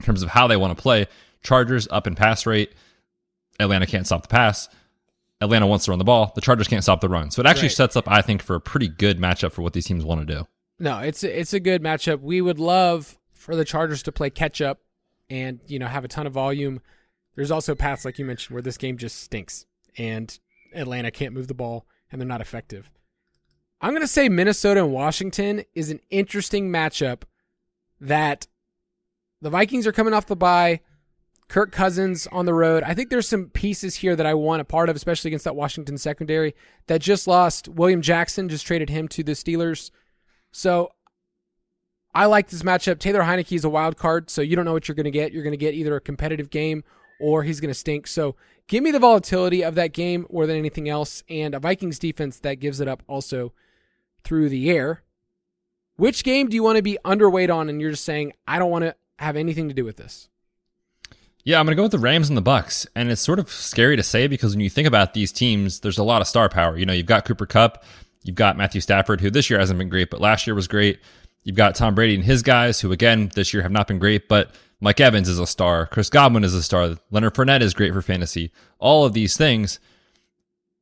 in 0.00 0.06
terms 0.06 0.22
of 0.22 0.30
how 0.30 0.46
they 0.46 0.56
want 0.56 0.76
to 0.76 0.82
play. 0.82 1.06
Chargers 1.42 1.86
up 1.90 2.06
in 2.06 2.14
pass 2.14 2.46
rate. 2.46 2.72
Atlanta 3.60 3.86
can't 3.86 4.06
stop 4.06 4.22
the 4.22 4.28
pass. 4.28 4.70
Atlanta 5.42 5.66
wants 5.66 5.84
to 5.84 5.90
run 5.90 5.98
the 5.98 6.04
ball. 6.04 6.32
The 6.34 6.40
Chargers 6.40 6.66
can't 6.66 6.82
stop 6.82 7.02
the 7.02 7.10
run. 7.10 7.30
So 7.30 7.40
it 7.40 7.46
actually 7.46 7.64
right. 7.64 7.72
sets 7.72 7.94
up, 7.94 8.08
I 8.08 8.22
think, 8.22 8.42
for 8.42 8.56
a 8.56 8.60
pretty 8.60 8.88
good 8.88 9.18
matchup 9.18 9.52
for 9.52 9.60
what 9.60 9.74
these 9.74 9.84
teams 9.84 10.04
want 10.04 10.26
to 10.26 10.34
do. 10.34 10.46
No, 10.78 10.98
it's 11.00 11.22
a, 11.22 11.38
it's 11.38 11.52
a 11.52 11.60
good 11.60 11.82
matchup. 11.82 12.20
We 12.20 12.40
would 12.40 12.58
love 12.58 13.18
for 13.34 13.54
the 13.54 13.64
Chargers 13.64 14.02
to 14.04 14.12
play 14.12 14.30
catch 14.30 14.62
up 14.62 14.80
and 15.28 15.60
you 15.66 15.78
know 15.78 15.88
have 15.88 16.04
a 16.04 16.08
ton 16.08 16.26
of 16.26 16.32
volume. 16.32 16.80
There's 17.34 17.50
also 17.50 17.74
paths 17.74 18.04
like 18.04 18.18
you 18.18 18.24
mentioned 18.24 18.54
where 18.54 18.62
this 18.62 18.78
game 18.78 18.96
just 18.96 19.20
stinks 19.20 19.66
and 19.98 20.38
Atlanta 20.74 21.10
can't 21.10 21.34
move 21.34 21.48
the 21.48 21.54
ball 21.54 21.86
and 22.10 22.20
they're 22.20 22.28
not 22.28 22.40
effective. 22.40 22.90
I'm 23.82 23.90
going 23.90 24.02
to 24.02 24.06
say 24.06 24.28
Minnesota 24.28 24.84
and 24.84 24.92
Washington 24.92 25.64
is 25.74 25.90
an 25.90 25.98
interesting 26.08 26.70
matchup 26.70 27.22
that 28.00 28.46
the 29.40 29.50
Vikings 29.50 29.88
are 29.88 29.92
coming 29.92 30.14
off 30.14 30.26
the 30.26 30.36
bye. 30.36 30.80
Kirk 31.48 31.72
Cousins 31.72 32.28
on 32.28 32.46
the 32.46 32.54
road. 32.54 32.84
I 32.84 32.94
think 32.94 33.10
there's 33.10 33.28
some 33.28 33.46
pieces 33.46 33.96
here 33.96 34.14
that 34.14 34.24
I 34.24 34.34
want 34.34 34.62
a 34.62 34.64
part 34.64 34.88
of, 34.88 34.94
especially 34.94 35.30
against 35.30 35.44
that 35.44 35.56
Washington 35.56 35.98
secondary 35.98 36.54
that 36.86 37.02
just 37.02 37.26
lost. 37.26 37.68
William 37.68 38.00
Jackson 38.00 38.48
just 38.48 38.64
traded 38.64 38.88
him 38.88 39.08
to 39.08 39.24
the 39.24 39.32
Steelers. 39.32 39.90
So 40.52 40.92
I 42.14 42.26
like 42.26 42.48
this 42.48 42.62
matchup. 42.62 43.00
Taylor 43.00 43.22
Heinicke 43.22 43.56
is 43.56 43.64
a 43.64 43.68
wild 43.68 43.96
card, 43.96 44.30
so 44.30 44.42
you 44.42 44.54
don't 44.54 44.64
know 44.64 44.72
what 44.72 44.86
you're 44.86 44.94
going 44.94 45.04
to 45.04 45.10
get. 45.10 45.32
You're 45.32 45.42
going 45.42 45.52
to 45.52 45.58
get 45.58 45.74
either 45.74 45.96
a 45.96 46.00
competitive 46.00 46.50
game 46.50 46.84
or 47.20 47.42
he's 47.42 47.60
going 47.60 47.68
to 47.68 47.74
stink. 47.74 48.06
So 48.06 48.36
give 48.68 48.82
me 48.82 48.92
the 48.92 48.98
volatility 49.00 49.62
of 49.62 49.74
that 49.74 49.92
game 49.92 50.26
more 50.30 50.46
than 50.46 50.56
anything 50.56 50.88
else, 50.88 51.24
and 51.28 51.54
a 51.54 51.60
Vikings 51.60 51.98
defense 51.98 52.38
that 52.38 52.60
gives 52.60 52.80
it 52.80 52.88
up 52.88 53.02
also 53.08 53.52
through 54.24 54.48
the 54.48 54.70
air. 54.70 55.02
Which 55.96 56.24
game 56.24 56.48
do 56.48 56.54
you 56.54 56.62
want 56.62 56.76
to 56.76 56.82
be 56.82 56.98
underweight 57.04 57.54
on? 57.54 57.68
And 57.68 57.80
you're 57.80 57.90
just 57.90 58.04
saying, 58.04 58.32
I 58.46 58.58
don't 58.58 58.70
want 58.70 58.84
to 58.84 58.94
have 59.18 59.36
anything 59.36 59.68
to 59.68 59.74
do 59.74 59.84
with 59.84 59.96
this. 59.96 60.28
Yeah, 61.44 61.58
I'm 61.58 61.66
going 61.66 61.72
to 61.72 61.76
go 61.76 61.82
with 61.82 61.92
the 61.92 61.98
Rams 61.98 62.28
and 62.28 62.36
the 62.36 62.42
Bucks, 62.42 62.86
and 62.94 63.10
it's 63.10 63.20
sort 63.20 63.40
of 63.40 63.50
scary 63.50 63.96
to 63.96 64.02
say 64.04 64.28
because 64.28 64.54
when 64.54 64.60
you 64.60 64.70
think 64.70 64.86
about 64.86 65.12
these 65.12 65.32
teams, 65.32 65.80
there's 65.80 65.98
a 65.98 66.04
lot 66.04 66.20
of 66.20 66.28
star 66.28 66.48
power. 66.48 66.78
You 66.78 66.86
know, 66.86 66.92
you've 66.92 67.06
got 67.06 67.24
Cooper 67.24 67.46
Kupp, 67.46 67.82
you've 68.22 68.36
got 68.36 68.56
Matthew 68.56 68.80
Stafford, 68.80 69.20
who 69.20 69.28
this 69.28 69.50
year 69.50 69.58
hasn't 69.58 69.78
been 69.78 69.88
great, 69.88 70.08
but 70.08 70.20
last 70.20 70.46
year 70.46 70.54
was 70.54 70.68
great. 70.68 71.00
You've 71.42 71.56
got 71.56 71.74
Tom 71.74 71.96
Brady 71.96 72.14
and 72.14 72.22
his 72.22 72.42
guys, 72.42 72.80
who 72.80 72.92
again 72.92 73.32
this 73.34 73.52
year 73.52 73.64
have 73.64 73.72
not 73.72 73.88
been 73.88 73.98
great, 73.98 74.28
but 74.28 74.54
Mike 74.80 75.00
Evans 75.00 75.28
is 75.28 75.40
a 75.40 75.46
star, 75.46 75.86
Chris 75.86 76.08
Godwin 76.08 76.44
is 76.44 76.54
a 76.54 76.62
star, 76.62 76.96
Leonard 77.10 77.34
Fournette 77.34 77.60
is 77.60 77.74
great 77.74 77.92
for 77.92 78.02
fantasy. 78.02 78.52
All 78.78 79.04
of 79.04 79.12
these 79.12 79.36
things, 79.36 79.80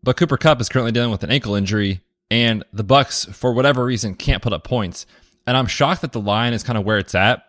but 0.03 0.19
Cooper 0.19 0.37
Kupp 0.37 0.61
is 0.61 0.69
currently 0.69 0.93
dealing 0.93 1.11
with 1.11 1.25
an 1.25 1.31
ankle 1.31 1.55
injury, 1.55 2.01
and 2.31 2.65
the 2.73 2.85
Bucks, 2.85 3.25
for 3.27 3.53
whatever 3.53 3.85
reason, 3.85 4.15
can't 4.15 4.43
put 4.43 4.53
up 4.53 4.65
points. 4.65 5.07
And 5.47 5.57
I'm 5.57 5.67
shocked 5.67 6.03
that 6.03 6.13
the 6.13 6.21
line 6.21 6.53
is 6.53 6.63
kind 6.63 6.79
of 6.79 6.85
where 6.85 6.99
it's 6.99 7.15
at 7.15 7.45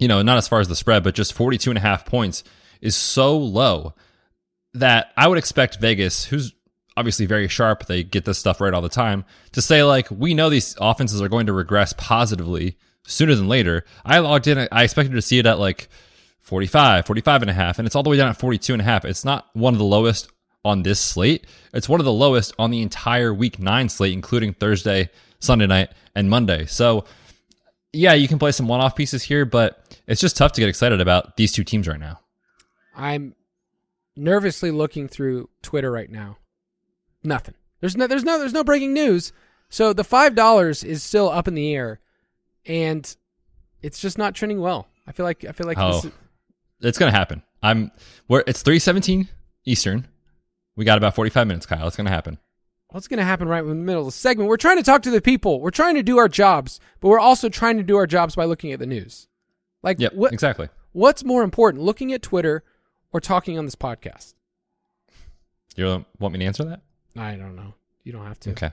you 0.00 0.08
know, 0.08 0.22
not 0.22 0.38
as 0.38 0.48
far 0.48 0.58
as 0.58 0.66
the 0.66 0.74
spread, 0.74 1.04
but 1.04 1.14
just 1.14 1.34
42 1.34 1.70
and 1.70 1.78
a 1.78 1.82
half 1.82 2.06
points 2.06 2.42
is 2.80 2.96
so 2.96 3.36
low 3.36 3.94
that 4.72 5.12
I 5.16 5.28
would 5.28 5.38
expect 5.38 5.78
Vegas, 5.78 6.24
who's 6.24 6.54
obviously 6.96 7.26
very 7.26 7.48
sharp, 7.48 7.86
they 7.86 8.02
get 8.02 8.24
this 8.24 8.38
stuff 8.38 8.60
right 8.60 8.72
all 8.72 8.80
the 8.80 8.88
time, 8.88 9.26
to 9.52 9.62
say, 9.62 9.84
like, 9.84 10.10
we 10.10 10.32
know 10.32 10.48
these 10.48 10.74
offenses 10.80 11.20
are 11.20 11.28
going 11.28 11.46
to 11.46 11.52
regress 11.52 11.92
positively 11.92 12.78
sooner 13.04 13.34
than 13.34 13.46
later. 13.48 13.84
I 14.04 14.20
logged 14.20 14.46
in, 14.46 14.68
I 14.72 14.84
expected 14.84 15.12
to 15.12 15.22
see 15.22 15.38
it 15.38 15.46
at 15.46 15.58
like 15.58 15.88
45, 16.40 17.04
45 17.04 17.42
and 17.42 17.50
a 17.50 17.54
half, 17.54 17.78
and 17.78 17.86
it's 17.86 17.94
all 17.94 18.02
the 18.02 18.10
way 18.10 18.16
down 18.16 18.30
at 18.30 18.38
42 18.38 18.72
and 18.72 18.80
a 18.80 18.84
half. 18.84 19.04
It's 19.04 19.24
not 19.24 19.50
one 19.52 19.74
of 19.74 19.78
the 19.78 19.84
lowest 19.84 20.30
on 20.64 20.82
this 20.82 21.00
slate. 21.00 21.46
It's 21.72 21.88
one 21.88 22.00
of 22.00 22.04
the 22.04 22.12
lowest 22.12 22.54
on 22.58 22.70
the 22.70 22.82
entire 22.82 23.32
week 23.32 23.58
nine 23.58 23.88
slate, 23.88 24.12
including 24.12 24.52
Thursday, 24.52 25.10
Sunday 25.38 25.66
night, 25.66 25.90
and 26.14 26.28
Monday. 26.28 26.66
So, 26.66 27.04
yeah, 27.92 28.14
you 28.14 28.28
can 28.28 28.38
play 28.38 28.52
some 28.52 28.68
one 28.68 28.80
off 28.80 28.94
pieces 28.94 29.22
here, 29.22 29.44
but 29.44 29.98
it's 30.06 30.20
just 30.20 30.36
tough 30.36 30.52
to 30.52 30.60
get 30.60 30.68
excited 30.68 31.00
about 31.00 31.36
these 31.36 31.52
two 31.52 31.64
teams 31.64 31.88
right 31.88 32.00
now. 32.00 32.20
I'm 32.94 33.34
nervously 34.16 34.70
looking 34.70 35.08
through 35.08 35.48
Twitter 35.62 35.90
right 35.90 36.10
now. 36.10 36.38
Nothing. 37.24 37.54
There's 37.80 37.96
no 37.96 38.06
there's 38.06 38.24
no 38.24 38.38
there's 38.38 38.52
no 38.52 38.64
breaking 38.64 38.92
news. 38.92 39.32
So 39.68 39.92
the 39.92 40.04
five 40.04 40.34
dollars 40.34 40.84
is 40.84 41.02
still 41.02 41.30
up 41.30 41.48
in 41.48 41.54
the 41.54 41.74
air, 41.74 42.00
and 42.66 43.16
it's 43.82 44.00
just 44.00 44.18
not 44.18 44.34
trending 44.34 44.60
well. 44.60 44.88
I 45.06 45.12
feel 45.12 45.24
like 45.24 45.44
I 45.44 45.52
feel 45.52 45.66
like 45.66 45.78
oh, 45.78 45.98
is, 45.98 46.10
it's 46.80 46.98
gonna 46.98 47.10
happen. 47.10 47.42
I'm 47.62 47.90
where 48.26 48.44
it's 48.46 48.62
three 48.62 48.78
seventeen 48.78 49.28
Eastern. 49.64 50.06
We 50.80 50.84
got 50.86 50.98
about 50.98 51.14
forty 51.14 51.30
five 51.30 51.46
minutes, 51.46 51.66
Kyle. 51.66 51.86
It's 51.86 51.96
gonna 51.96 52.10
happen 52.10 52.38
what's 52.92 53.08
going 53.08 53.18
to 53.18 53.24
happen 53.24 53.48
right 53.48 53.62
in 53.62 53.68
the 53.68 53.74
middle 53.74 54.02
of 54.02 54.06
the 54.06 54.12
segment? 54.12 54.48
We're 54.48 54.56
trying 54.56 54.76
to 54.76 54.82
talk 54.82 55.02
to 55.02 55.10
the 55.10 55.20
people. 55.20 55.60
We're 55.60 55.70
trying 55.70 55.94
to 55.94 56.02
do 56.02 56.18
our 56.18 56.28
jobs, 56.28 56.80
but 57.00 57.08
we're 57.08 57.20
also 57.20 57.48
trying 57.48 57.76
to 57.78 57.82
do 57.82 57.96
our 57.96 58.06
jobs 58.06 58.34
by 58.34 58.44
looking 58.44 58.72
at 58.72 58.78
the 58.78 58.86
news. 58.86 59.28
Like, 59.82 60.00
yep, 60.00 60.14
what, 60.14 60.32
exactly. 60.32 60.68
What's 60.92 61.24
more 61.24 61.42
important, 61.42 61.82
looking 61.82 62.12
at 62.12 62.22
Twitter 62.22 62.62
or 63.12 63.20
talking 63.20 63.58
on 63.58 63.64
this 63.64 63.76
podcast? 63.76 64.34
You 65.76 66.04
want 66.18 66.32
me 66.32 66.40
to 66.40 66.44
answer 66.44 66.64
that? 66.64 66.82
I 67.16 67.36
don't 67.36 67.56
know. 67.56 67.74
You 68.04 68.12
don't 68.12 68.26
have 68.26 68.40
to. 68.40 68.50
Okay. 68.50 68.70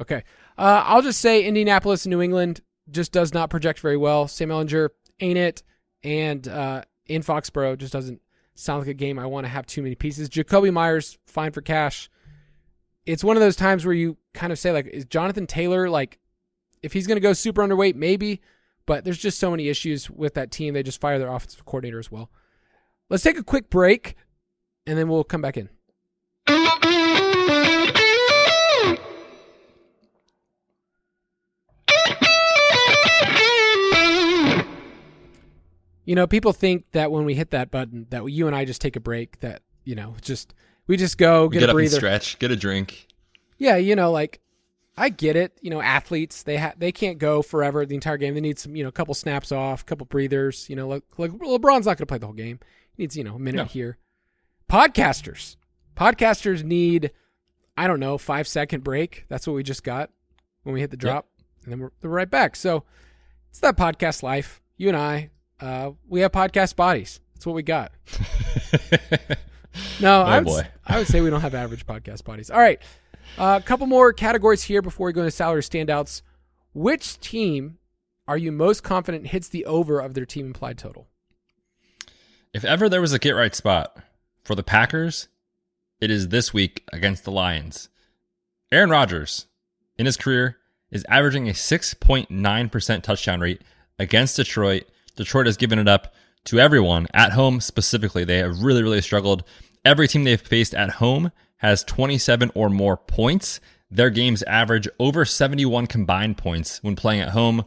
Okay. 0.00 0.22
Uh, 0.56 0.82
I'll 0.86 1.02
just 1.02 1.20
say 1.20 1.44
Indianapolis 1.44 2.04
and 2.04 2.10
New 2.10 2.22
England 2.22 2.60
just 2.90 3.12
does 3.12 3.34
not 3.34 3.50
project 3.50 3.80
very 3.80 3.96
well. 3.96 4.28
Sam 4.28 4.48
Ehlinger 4.48 4.90
ain't 5.20 5.38
it, 5.38 5.62
and 6.02 6.46
uh, 6.48 6.82
in 7.06 7.22
Foxborough 7.22 7.76
just 7.76 7.92
doesn't 7.92 8.20
sound 8.58 8.80
like 8.80 8.88
a 8.88 8.94
game 8.94 9.18
I 9.18 9.26
want 9.26 9.44
to 9.44 9.48
have 9.48 9.66
too 9.66 9.82
many 9.82 9.94
pieces. 9.94 10.28
Jakobi 10.28 10.72
Meyers 10.72 11.18
fine 11.26 11.52
for 11.52 11.60
cash 11.62 12.10
it's 13.08 13.24
one 13.24 13.36
of 13.38 13.40
those 13.40 13.56
times 13.56 13.86
where 13.86 13.94
you 13.94 14.18
kind 14.34 14.52
of 14.52 14.58
say 14.58 14.70
like, 14.70 14.86
is 14.86 15.06
Jonathan 15.06 15.46
Taylor 15.46 15.88
like, 15.88 16.18
if 16.82 16.92
he's 16.92 17.06
going 17.06 17.16
to 17.16 17.22
go 17.22 17.32
super 17.32 17.66
underweight, 17.66 17.94
maybe, 17.94 18.42
but 18.84 19.02
there's 19.02 19.16
just 19.16 19.38
so 19.40 19.50
many 19.50 19.68
issues 19.68 20.10
with 20.10 20.34
that 20.34 20.50
team. 20.50 20.74
They 20.74 20.82
just 20.82 21.00
fire 21.00 21.18
their 21.18 21.32
offensive 21.32 21.64
coordinator 21.64 21.98
as 21.98 22.12
well. 22.12 22.30
Let's 23.08 23.22
take 23.22 23.38
a 23.38 23.42
quick 23.42 23.70
break, 23.70 24.14
and 24.86 24.98
then 24.98 25.08
we'll 25.08 25.24
come 25.24 25.40
back 25.40 25.56
in. 25.56 25.70
You 36.08 36.14
know, 36.14 36.26
people 36.26 36.54
think 36.54 36.90
that 36.92 37.12
when 37.12 37.26
we 37.26 37.34
hit 37.34 37.50
that 37.50 37.70
button, 37.70 38.06
that 38.08 38.24
you 38.32 38.46
and 38.46 38.56
I 38.56 38.64
just 38.64 38.80
take 38.80 38.96
a 38.96 39.00
break. 39.00 39.40
That 39.40 39.60
you 39.84 39.94
know, 39.94 40.16
just 40.22 40.54
we 40.86 40.96
just 40.96 41.18
go 41.18 41.50
get, 41.50 41.60
get 41.60 41.68
a 41.68 41.74
breather, 41.74 41.96
stretch, 41.96 42.38
get 42.38 42.50
a 42.50 42.56
drink. 42.56 43.08
Yeah, 43.58 43.76
you 43.76 43.94
know, 43.94 44.10
like 44.10 44.40
I 44.96 45.10
get 45.10 45.36
it. 45.36 45.58
You 45.60 45.68
know, 45.68 45.82
athletes 45.82 46.44
they 46.44 46.56
ha- 46.56 46.72
they 46.78 46.92
can't 46.92 47.18
go 47.18 47.42
forever 47.42 47.84
the 47.84 47.94
entire 47.94 48.16
game. 48.16 48.32
They 48.32 48.40
need 48.40 48.58
some, 48.58 48.74
you 48.74 48.84
know, 48.84 48.88
a 48.88 48.92
couple 48.92 49.12
snaps 49.12 49.52
off, 49.52 49.82
a 49.82 49.84
couple 49.84 50.06
breathers. 50.06 50.70
You 50.70 50.76
know, 50.76 50.88
like, 50.88 51.02
like 51.18 51.30
LeBron's 51.30 51.84
not 51.84 51.98
going 51.98 51.98
to 51.98 52.06
play 52.06 52.16
the 52.16 52.24
whole 52.24 52.34
game. 52.34 52.58
He 52.96 53.02
needs 53.02 53.14
you 53.14 53.22
know 53.22 53.34
a 53.34 53.38
minute 53.38 53.58
no. 53.58 53.64
here. 53.64 53.98
Podcasters, 54.66 55.56
podcasters 55.94 56.64
need, 56.64 57.10
I 57.76 57.86
don't 57.86 58.00
know, 58.00 58.16
five 58.16 58.48
second 58.48 58.82
break. 58.82 59.26
That's 59.28 59.46
what 59.46 59.52
we 59.52 59.62
just 59.62 59.84
got 59.84 60.08
when 60.62 60.72
we 60.72 60.80
hit 60.80 60.90
the 60.90 60.96
drop, 60.96 61.26
yep. 61.36 61.64
and 61.64 61.72
then 61.72 61.80
we're, 61.80 61.90
we're 62.00 62.16
right 62.16 62.30
back. 62.30 62.56
So 62.56 62.84
it's 63.50 63.60
that 63.60 63.76
podcast 63.76 64.22
life. 64.22 64.62
You 64.78 64.88
and 64.88 64.96
I, 64.96 65.28
uh, 65.60 65.92
we 66.08 66.20
have 66.20 66.32
podcast 66.32 66.76
bodies. 66.76 67.20
That's 67.34 67.46
what 67.46 67.54
we 67.54 67.62
got. 67.62 67.92
No, 70.00 70.22
oh, 70.22 70.24
I, 70.24 70.40
would. 70.40 70.68
I 70.86 70.98
would 70.98 71.06
say 71.06 71.20
we 71.20 71.30
don't 71.30 71.40
have 71.40 71.54
average 71.54 71.86
podcast 71.86 72.24
bodies. 72.24 72.50
All 72.50 72.58
right. 72.58 72.80
A 73.36 73.42
uh, 73.42 73.60
couple 73.60 73.86
more 73.86 74.12
categories 74.12 74.62
here 74.62 74.82
before 74.82 75.06
we 75.06 75.12
go 75.12 75.20
into 75.20 75.30
salary 75.30 75.62
standouts. 75.62 76.22
Which 76.72 77.18
team 77.20 77.78
are 78.26 78.36
you 78.36 78.52
most 78.52 78.82
confident 78.82 79.28
hits 79.28 79.48
the 79.48 79.64
over 79.66 80.00
of 80.00 80.14
their 80.14 80.26
team 80.26 80.46
implied 80.46 80.78
total? 80.78 81.08
If 82.52 82.64
ever 82.64 82.88
there 82.88 83.00
was 83.00 83.12
a 83.12 83.18
get 83.18 83.32
right 83.32 83.54
spot 83.54 83.96
for 84.42 84.54
the 84.54 84.62
Packers, 84.62 85.28
it 86.00 86.10
is 86.10 86.28
this 86.28 86.54
week 86.54 86.84
against 86.92 87.24
the 87.24 87.32
Lions. 87.32 87.88
Aaron 88.72 88.90
Rodgers, 88.90 89.46
in 89.98 90.06
his 90.06 90.16
career, 90.16 90.56
is 90.90 91.04
averaging 91.08 91.48
a 91.48 91.52
6.9% 91.52 93.02
touchdown 93.02 93.40
rate 93.40 93.62
against 93.98 94.36
Detroit. 94.36 94.84
Detroit 95.18 95.46
has 95.46 95.56
given 95.56 95.80
it 95.80 95.88
up 95.88 96.14
to 96.44 96.60
everyone 96.60 97.08
at 97.12 97.32
home 97.32 97.60
specifically. 97.60 98.24
They 98.24 98.38
have 98.38 98.62
really, 98.62 98.82
really 98.82 99.02
struggled. 99.02 99.42
Every 99.84 100.06
team 100.06 100.22
they've 100.24 100.40
faced 100.40 100.74
at 100.74 100.90
home 100.90 101.32
has 101.56 101.82
27 101.84 102.52
or 102.54 102.70
more 102.70 102.96
points. 102.96 103.60
Their 103.90 104.10
games 104.10 104.44
average 104.44 104.88
over 105.00 105.24
71 105.24 105.88
combined 105.88 106.38
points 106.38 106.82
when 106.82 106.94
playing 106.94 107.20
at 107.20 107.30
home. 107.30 107.64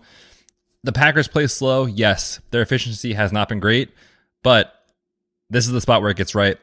The 0.83 0.93
Packers 0.93 1.27
play 1.27 1.45
slow. 1.47 1.85
Yes, 1.85 2.39
their 2.51 2.61
efficiency 2.61 3.13
has 3.13 3.33
not 3.33 3.49
been 3.49 3.59
great, 3.59 3.89
but 4.43 4.73
this 5.49 5.65
is 5.65 5.73
the 5.73 5.81
spot 5.81 6.01
where 6.01 6.09
it 6.09 6.17
gets 6.17 6.33
right. 6.33 6.57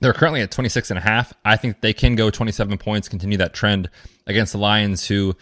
They're 0.00 0.12
currently 0.12 0.40
at 0.40 0.52
26 0.52 0.90
and 0.92 0.98
a 0.98 1.02
half. 1.02 1.32
I 1.44 1.56
think 1.56 1.80
they 1.80 1.92
can 1.92 2.14
go 2.14 2.30
27 2.30 2.78
points, 2.78 3.08
continue 3.08 3.38
that 3.38 3.54
trend 3.54 3.90
against 4.28 4.52
the 4.52 4.58
Lions, 4.58 5.08
who 5.08 5.34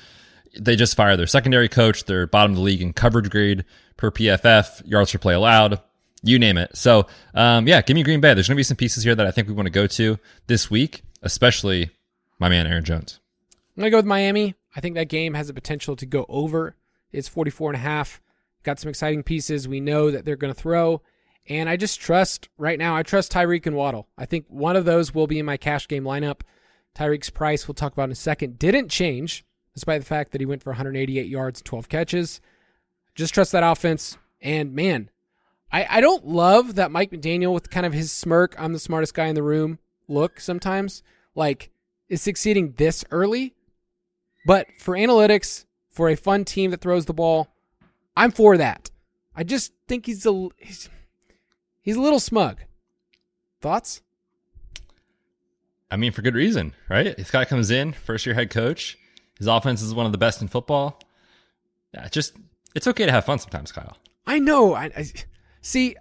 they 0.59 0.77
just 0.77 0.97
fired 0.97 1.19
their 1.19 1.27
secondary 1.27 1.69
coach. 1.69 2.05
They're 2.05 2.27
bottom 2.27 2.53
of 2.53 2.57
the 2.57 2.63
league 2.63 2.83
in 2.83 2.93
coverage 2.93 3.31
grade 3.31 3.65
per 3.97 4.11
PFF, 4.11 4.83
yards 4.87 5.13
per 5.13 5.19
play 5.19 5.35
allowed 5.35 5.81
you 6.27 6.39
name 6.39 6.59
it. 6.59 6.77
So, 6.77 7.07
um, 7.35 7.67
yeah, 7.69 7.81
give 7.83 7.95
me 7.95 8.03
Green 8.03 8.21
Bay. 8.21 8.35
There's 8.35 8.49
going 8.49 8.57
to 8.57 8.61
be 8.61 8.65
some 8.65 8.77
pieces 8.77 9.05
here 9.05 9.15
that 9.15 9.27
I 9.27 9.31
think 9.31 9.49
we 9.49 9.55
want 9.55 9.67
to 9.67 9.71
go 9.71 9.87
to 9.87 10.19
this 10.47 10.71
week, 10.71 11.03
especially 11.23 11.91
my 12.39 12.49
man 12.49 12.67
Aaron 12.67 12.85
Jones. 12.85 13.21
I'm 13.77 13.83
going 13.83 13.87
to 13.87 13.91
go 13.91 13.99
with 13.99 14.07
Miami. 14.07 14.55
I 14.75 14.81
think 14.81 14.95
that 14.97 15.09
game 15.09 15.35
has 15.35 15.47
the 15.47 15.55
potential 15.55 15.97
to 15.97 16.07
go 16.07 16.27
over. 16.29 16.75
It's 17.13 17.29
44 17.29 17.71
and 17.71 17.77
a 17.77 17.81
half. 17.81 18.21
Got 18.63 18.81
some 18.81 18.89
exciting 18.89 19.23
pieces. 19.23 19.69
We 19.69 19.81
know 19.81 20.11
that 20.11 20.25
they're 20.25 20.37
going 20.37 20.53
to 20.53 20.61
throw. 20.61 21.03
And 21.49 21.69
I 21.69 21.77
just 21.77 22.01
trust 22.01 22.49
right 22.59 22.79
now, 22.79 22.97
I 22.97 23.05
trust 23.05 23.33
Tyreek 23.33 23.67
and 23.67 23.77
Waddle. 23.77 24.09
I 24.19 24.27
think 24.27 24.47
one 24.49 24.75
of 24.75 24.85
those 24.85 25.15
will 25.15 25.29
be 25.29 25.39
in 25.39 25.47
my 25.47 25.57
cash 25.57 25.87
game 25.87 26.03
lineup. 26.03 26.41
Tyreek's 26.97 27.31
price, 27.31 27.69
we'll 27.69 27.75
talk 27.75 27.93
about 27.93 28.05
in 28.05 28.13
a 28.13 28.17
second, 28.17 28.59
didn't 28.59 28.89
change 28.89 29.45
despite 29.77 30.01
the 30.01 30.07
fact 30.07 30.33
that 30.33 30.41
he 30.41 30.47
went 30.47 30.63
for 30.63 30.71
188 30.71 31.27
yards, 31.27 31.61
12 31.63 31.89
catches. 31.89 32.41
Just 33.15 33.35
trust 33.35 33.53
that 33.53 33.63
offense. 33.63 34.17
And 34.41 34.75
man, 34.75 35.11
I, 35.71 35.87
I 35.89 36.01
don't 36.01 36.27
love 36.27 36.77
that 36.77 36.91
Mike 36.91 37.11
McDaniel 37.11 37.53
with 37.53 37.71
kind 37.71 37.85
of 37.85 37.93
his 37.93 38.11
smirk, 38.11 38.57
I'm 38.59 38.73
the 38.73 38.79
smartest 38.79 39.15
guy 39.15 39.27
in 39.27 39.35
the 39.35 39.43
room 39.43 39.79
look 40.09 40.41
sometimes, 40.41 41.03
like 41.35 41.71
is 42.09 42.23
succeeding 42.23 42.75
this 42.79 43.05
early. 43.11 43.55
But 44.47 44.67
for 44.79 44.95
analytics, 44.95 45.67
for 45.91 46.09
a 46.09 46.17
fun 46.17 46.45
team 46.45 46.71
that 46.71 46.81
throws 46.81 47.05
the 47.05 47.15
ball, 47.15 47.49
I'm 48.17 48.31
for 48.31 48.57
that. 48.57 48.91
I 49.35 49.45
just 49.45 49.73
think 49.87 50.07
he's 50.07 50.25
a 50.25 50.49
he's, 50.57 50.89
He's 51.87 51.95
a 51.95 52.01
little 52.01 52.19
smug. 52.19 52.63
Thoughts? 53.61 54.03
I 55.89 55.97
mean, 55.97 56.11
for 56.11 56.21
good 56.21 56.35
reason, 56.35 56.75
right? 56.89 57.17
This 57.17 57.31
guy 57.31 57.45
comes 57.45 57.71
in, 57.71 57.93
first 57.93 58.27
year 58.27 58.35
head 58.35 58.51
coach. 58.51 58.99
His 59.39 59.47
offense 59.47 59.83
is 59.83 59.95
one 59.95 60.07
of 60.07 60.13
the 60.13 60.19
best 60.19 60.41
in 60.43 60.49
football. 60.49 61.01
Yeah, 61.93 62.09
just 62.09 62.35
it's 62.75 62.87
okay 62.87 63.07
to 63.07 63.13
have 63.13 63.25
fun 63.25 63.39
sometimes, 63.39 63.73
Kyle. 63.73 63.97
I 64.27 64.39
know. 64.39 64.75
I, 64.75 64.91
I 64.97 65.07
see. 65.61 65.97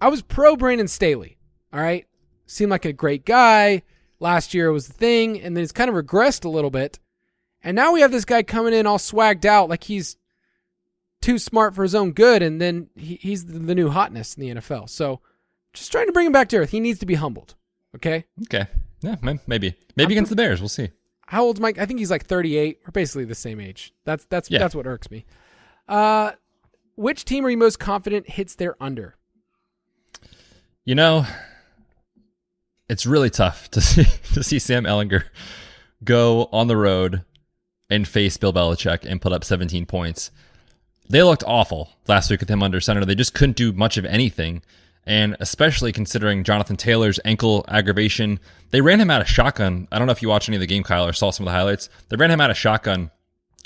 I 0.00 0.08
was 0.08 0.22
pro 0.22 0.56
Brandon 0.56 0.88
Staley. 0.88 1.38
All 1.72 1.80
right, 1.80 2.06
seemed 2.46 2.70
like 2.70 2.84
a 2.84 2.92
great 2.92 3.24
guy. 3.24 3.82
Last 4.18 4.52
year 4.52 4.70
was 4.70 4.86
the 4.86 4.92
thing, 4.92 5.40
and 5.40 5.56
then 5.56 5.62
he's 5.62 5.72
kind 5.72 5.88
of 5.88 5.96
regressed 5.96 6.44
a 6.44 6.48
little 6.50 6.70
bit. 6.70 6.98
And 7.62 7.74
now 7.74 7.92
we 7.92 8.00
have 8.00 8.12
this 8.12 8.24
guy 8.24 8.42
coming 8.42 8.74
in 8.74 8.86
all 8.86 8.98
swagged 8.98 9.44
out, 9.44 9.68
like 9.68 9.84
he's 9.84 10.16
too 11.20 11.38
smart 11.38 11.74
for 11.74 11.82
his 11.82 11.94
own 11.94 12.12
good, 12.12 12.42
and 12.42 12.60
then 12.60 12.88
he, 12.96 13.16
he's 13.16 13.46
the, 13.46 13.58
the 13.58 13.74
new 13.74 13.90
hotness 13.90 14.34
in 14.36 14.40
the 14.40 14.60
NFL. 14.60 14.88
So, 14.88 15.20
just 15.72 15.92
trying 15.92 16.06
to 16.06 16.12
bring 16.12 16.26
him 16.26 16.32
back 16.32 16.48
to 16.50 16.58
earth. 16.58 16.70
He 16.70 16.80
needs 16.80 16.98
to 17.00 17.06
be 17.06 17.14
humbled. 17.14 17.54
Okay. 17.96 18.24
Okay. 18.42 18.66
Yeah, 19.02 19.16
maybe. 19.46 19.74
Maybe 19.96 20.14
against 20.14 20.30
the 20.30 20.36
Bears. 20.36 20.60
We'll 20.60 20.68
see. 20.68 20.90
How 21.30 21.44
old's 21.44 21.60
Mike? 21.60 21.78
I 21.78 21.86
think 21.86 22.00
he's 22.00 22.10
like 22.10 22.26
38. 22.26 22.80
We're 22.84 22.90
basically 22.90 23.24
the 23.24 23.36
same 23.36 23.60
age. 23.60 23.92
That's 24.04 24.24
that's 24.24 24.50
Yeah. 24.50 24.58
that's 24.58 24.74
what 24.74 24.84
irks 24.84 25.12
me. 25.12 25.24
Uh, 25.88 26.32
which 26.96 27.24
team 27.24 27.46
are 27.46 27.50
you 27.50 27.56
most 27.56 27.78
confident 27.78 28.30
hits 28.30 28.56
their 28.56 28.74
under? 28.82 29.14
You 30.84 30.96
know, 30.96 31.26
it's 32.88 33.06
really 33.06 33.30
tough 33.30 33.70
to 33.70 33.80
see 33.80 34.04
to 34.34 34.42
see 34.42 34.58
Sam 34.58 34.84
Ehlinger 34.84 35.22
go 36.02 36.48
on 36.52 36.66
the 36.66 36.76
road 36.76 37.22
and 37.88 38.08
face 38.08 38.36
Bill 38.36 38.52
Belichick 38.52 39.04
and 39.04 39.20
put 39.22 39.32
up 39.32 39.44
17 39.44 39.86
points. 39.86 40.32
They 41.08 41.22
looked 41.22 41.44
awful 41.46 41.90
last 42.08 42.28
week 42.28 42.40
with 42.40 42.48
him 42.48 42.62
under 42.62 42.80
center. 42.80 43.04
They 43.04 43.14
just 43.14 43.34
couldn't 43.34 43.56
do 43.56 43.72
much 43.72 43.96
of 43.96 44.04
anything. 44.04 44.62
And 45.06 45.36
especially 45.40 45.92
considering 45.92 46.44
Jonathan 46.44 46.76
Taylor's 46.76 47.18
ankle 47.24 47.64
aggravation, 47.68 48.38
they 48.70 48.80
ran 48.80 49.00
him 49.00 49.10
out 49.10 49.20
of 49.20 49.28
shotgun. 49.28 49.88
I 49.90 49.98
don't 49.98 50.06
know 50.06 50.12
if 50.12 50.22
you 50.22 50.28
watched 50.28 50.48
any 50.48 50.56
of 50.56 50.60
the 50.60 50.66
game, 50.66 50.82
Kyle, 50.82 51.06
or 51.06 51.12
saw 51.12 51.30
some 51.30 51.46
of 51.46 51.52
the 51.52 51.56
highlights. 51.56 51.88
They 52.08 52.16
ran 52.16 52.30
him 52.30 52.40
out 52.40 52.50
of 52.50 52.56
shotgun 52.56 53.10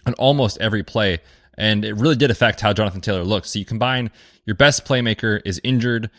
on 0.07 0.15
almost 0.15 0.59
every 0.61 0.83
play. 0.83 1.21
And 1.57 1.85
it 1.85 1.95
really 1.95 2.17
did 2.17 2.31
affect 2.31 2.61
how 2.61 2.73
Jonathan 2.73 3.01
Taylor 3.01 3.25
looked. 3.25 3.47
So 3.47 3.59
you 3.59 3.65
combine 3.65 4.11
your 4.45 4.57
best 4.57 4.85
playmaker 4.85 5.41
is 5.45 5.61
injured. 5.65 6.11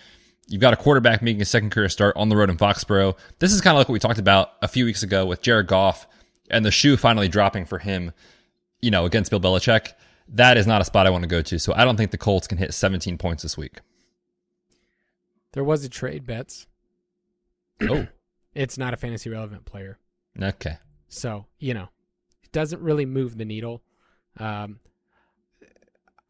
You've 0.48 0.62
got 0.62 0.74
a 0.74 0.78
quarterback 0.78 1.22
making 1.22 1.42
a 1.42 1.46
second 1.46 1.72
career 1.72 1.90
start 1.90 2.16
on 2.16 2.30
the 2.30 2.38
road 2.38 2.50
in 2.50 2.58
Foxborough. 2.58 3.16
This 3.40 3.52
is 3.52 3.62
kind 3.62 3.76
of 3.76 3.80
like 3.80 3.90
what 3.90 3.94
we 3.94 4.00
talked 4.00 4.20
about 4.20 4.52
a 4.62 4.68
few 4.68 4.86
weeks 4.86 5.02
ago 5.02 5.26
with 5.26 5.42
Jared 5.42 5.68
Goff 5.68 6.08
and 6.50 6.64
the 6.64 6.72
shoe 6.72 6.98
finally 6.98 7.28
dropping 7.28 7.66
for 7.66 7.80
him, 7.80 8.12
you 8.82 8.92
know, 8.92 9.06
against 9.06 9.32
Bill 9.32 9.40
Belichick. 9.40 9.94
That 10.28 10.58
is 10.58 10.68
not 10.68 10.82
a 10.82 10.86
spot 10.86 11.08
I 11.08 11.10
want 11.10 11.24
to 11.24 11.28
go 11.28 11.42
to. 11.42 11.60
So 11.60 11.74
I 11.74 11.84
don't 11.84 11.98
think 11.98 12.12
the 12.12 12.18
Colts 12.18 12.48
can 12.48 12.58
hit 12.58 12.74
17 12.74 13.18
points 13.18 13.44
this 13.44 13.58
week. 13.58 13.80
There 15.56 15.64
was 15.64 15.84
a 15.84 15.90
trade 15.90 16.28
Betts. 16.28 16.68
Oh, 17.82 18.08
It's 18.54 18.78
not 18.78 18.94
a 18.94 18.98
fantasy 18.98 19.30
relevant 19.30 19.66
player. 19.66 19.98
okay. 20.42 20.78
So, 21.10 21.46
you 21.60 21.74
know, 21.74 21.90
it 22.42 22.52
doesn't 22.54 22.82
really 22.82 23.06
move 23.06 23.38
the 23.38 23.44
needle. 23.44 23.82
Um, 24.40 24.80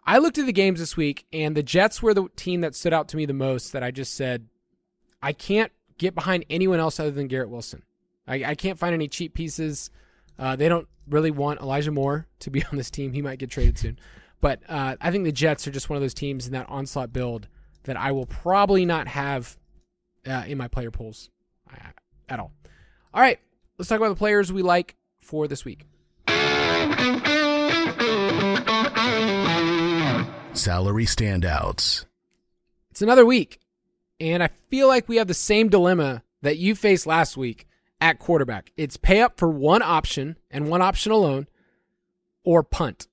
I 0.06 0.18
looked 0.18 0.38
at 0.40 0.46
the 0.48 0.54
games 0.54 0.80
this 0.80 0.98
week, 0.98 1.26
and 1.32 1.56
the 1.56 1.62
Jets 1.62 2.02
were 2.02 2.14
the 2.16 2.28
team 2.36 2.62
that 2.62 2.74
stood 2.76 2.94
out 2.94 3.08
to 3.10 3.18
me 3.18 3.26
the 3.26 3.34
most 3.34 3.74
that 3.74 3.84
I 3.84 3.92
just 3.92 4.16
said, 4.16 4.48
I 5.22 5.34
can't 5.34 5.72
get 6.00 6.16
behind 6.16 6.46
anyone 6.50 6.80
else 6.80 7.00
other 7.00 7.12
than 7.12 7.28
Garrett 7.28 7.50
Wilson. 7.50 7.84
I, 8.28 8.44
I 8.44 8.56
can't 8.56 8.80
find 8.80 8.94
any 8.94 9.08
cheap 9.08 9.34
pieces. 9.36 9.92
Uh, 10.38 10.56
they 10.56 10.68
don't 10.68 10.88
really 11.08 11.32
want 11.32 11.62
Elijah 11.62 11.92
Moore 11.92 12.28
to 12.40 12.50
be 12.50 12.64
on 12.72 12.78
this 12.78 12.90
team. 12.92 13.14
He 13.14 13.22
might 13.22 13.40
get 13.40 13.52
traded 13.52 13.78
soon. 13.78 14.00
But 14.42 14.62
uh, 14.68 14.96
I 15.00 15.12
think 15.12 15.26
the 15.26 15.32
Jets 15.32 15.68
are 15.68 15.72
just 15.72 15.90
one 15.90 15.98
of 15.98 16.02
those 16.02 16.14
teams 16.16 16.48
in 16.48 16.54
that 16.54 16.70
onslaught 16.70 17.14
build 17.14 17.48
that 17.86 17.98
I 17.98 18.12
will 18.12 18.26
probably 18.26 18.86
not 18.86 19.08
have 19.08 19.58
uh, 20.28 20.44
in 20.48 20.58
my 20.58 20.68
player 20.68 20.92
pools 20.92 21.30
uh, 21.72 21.90
at 22.30 22.40
all. 22.40 22.52
All 23.14 23.22
right, 23.22 23.40
let's 23.78 23.90
talk 23.90 23.98
about 23.98 24.10
the 24.10 24.16
players 24.16 24.52
we 24.52 24.62
like 24.62 24.96
for 25.22 25.48
this 25.48 25.64
week. 25.64 25.86
Salary 30.54 31.06
standouts. 31.06 32.06
It's 32.92 33.02
another 33.02 33.26
week, 33.26 33.60
and 34.20 34.42
I 34.42 34.50
feel 34.70 34.88
like 34.88 35.08
we 35.08 35.18
have 35.18 35.28
the 35.28 35.34
same 35.34 35.70
dilemma 35.70 36.24
that 36.42 36.58
you 36.58 36.76
faced 36.76 37.06
last 37.06 37.38
week 37.38 37.68
at 38.02 38.20
quarterback. 38.20 38.72
It's 38.78 38.98
pay 38.98 39.22
up 39.22 39.38
for 39.38 39.50
one 39.50 39.82
option 39.82 40.38
and 40.50 40.70
one 40.70 40.82
option 40.82 41.12
alone, 41.12 41.48
or 42.44 42.64
punt. 42.64 43.08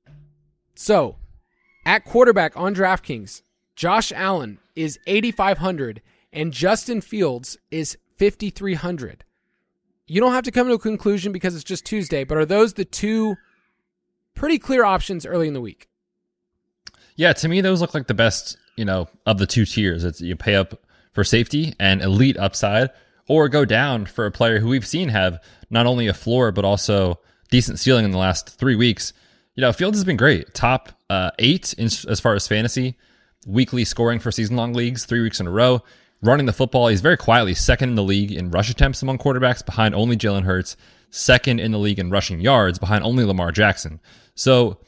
So, 0.74 1.16
at 1.84 2.04
quarterback 2.04 2.56
on 2.56 2.74
DraftKings, 2.74 3.42
Josh 3.74 4.12
Allen 4.12 4.58
is 4.74 4.98
8,500 5.06 6.02
and 6.32 6.52
Justin 6.52 7.00
Fields 7.00 7.58
is 7.70 7.98
5,300. 8.18 9.24
You 10.06 10.20
don't 10.20 10.32
have 10.32 10.44
to 10.44 10.50
come 10.50 10.68
to 10.68 10.74
a 10.74 10.78
conclusion 10.78 11.32
because 11.32 11.54
it's 11.54 11.64
just 11.64 11.84
Tuesday, 11.84 12.24
but 12.24 12.38
are 12.38 12.46
those 12.46 12.74
the 12.74 12.84
two 12.84 13.36
pretty 14.34 14.58
clear 14.58 14.84
options 14.84 15.26
early 15.26 15.48
in 15.48 15.54
the 15.54 15.60
week? 15.60 15.88
Yeah, 17.16 17.32
to 17.34 17.48
me, 17.48 17.60
those 17.60 17.80
look 17.80 17.94
like 17.94 18.06
the 18.06 18.14
best, 18.14 18.56
you 18.76 18.84
know, 18.84 19.08
of 19.26 19.38
the 19.38 19.46
two 19.46 19.64
tiers. 19.64 20.04
It's 20.04 20.20
you 20.20 20.34
pay 20.36 20.54
up 20.54 20.82
for 21.12 21.24
safety 21.24 21.74
and 21.78 22.00
elite 22.00 22.38
upside, 22.38 22.90
or 23.28 23.48
go 23.48 23.64
down 23.64 24.06
for 24.06 24.26
a 24.26 24.30
player 24.30 24.60
who 24.60 24.68
we've 24.68 24.86
seen 24.86 25.10
have 25.10 25.42
not 25.70 25.86
only 25.86 26.06
a 26.06 26.14
floor 26.14 26.52
but 26.52 26.64
also 26.64 27.20
decent 27.50 27.78
ceiling 27.78 28.04
in 28.04 28.10
the 28.10 28.18
last 28.18 28.58
three 28.58 28.76
weeks. 28.76 29.12
You 29.54 29.60
know, 29.60 29.72
Fields 29.72 29.98
has 29.98 30.04
been 30.04 30.16
great. 30.16 30.54
Top 30.54 30.90
uh, 31.10 31.30
eight 31.38 31.74
in, 31.74 31.86
as 31.86 32.18
far 32.20 32.34
as 32.34 32.48
fantasy, 32.48 32.96
weekly 33.46 33.84
scoring 33.84 34.18
for 34.18 34.30
season 34.30 34.56
long 34.56 34.72
leagues, 34.72 35.04
three 35.04 35.20
weeks 35.20 35.40
in 35.40 35.46
a 35.46 35.50
row. 35.50 35.82
Running 36.20 36.46
the 36.46 36.52
football, 36.52 36.88
he's 36.88 37.00
very 37.00 37.16
quietly 37.16 37.54
second 37.54 37.90
in 37.90 37.94
the 37.96 38.02
league 38.02 38.30
in 38.30 38.50
rush 38.50 38.70
attempts 38.70 39.02
among 39.02 39.18
quarterbacks, 39.18 39.64
behind 39.64 39.94
only 39.94 40.16
Jalen 40.16 40.44
Hurts. 40.44 40.76
Second 41.10 41.60
in 41.60 41.72
the 41.72 41.78
league 41.78 41.98
in 41.98 42.10
rushing 42.10 42.40
yards, 42.40 42.78
behind 42.78 43.04
only 43.04 43.24
Lamar 43.24 43.52
Jackson. 43.52 44.00
So 44.34 44.78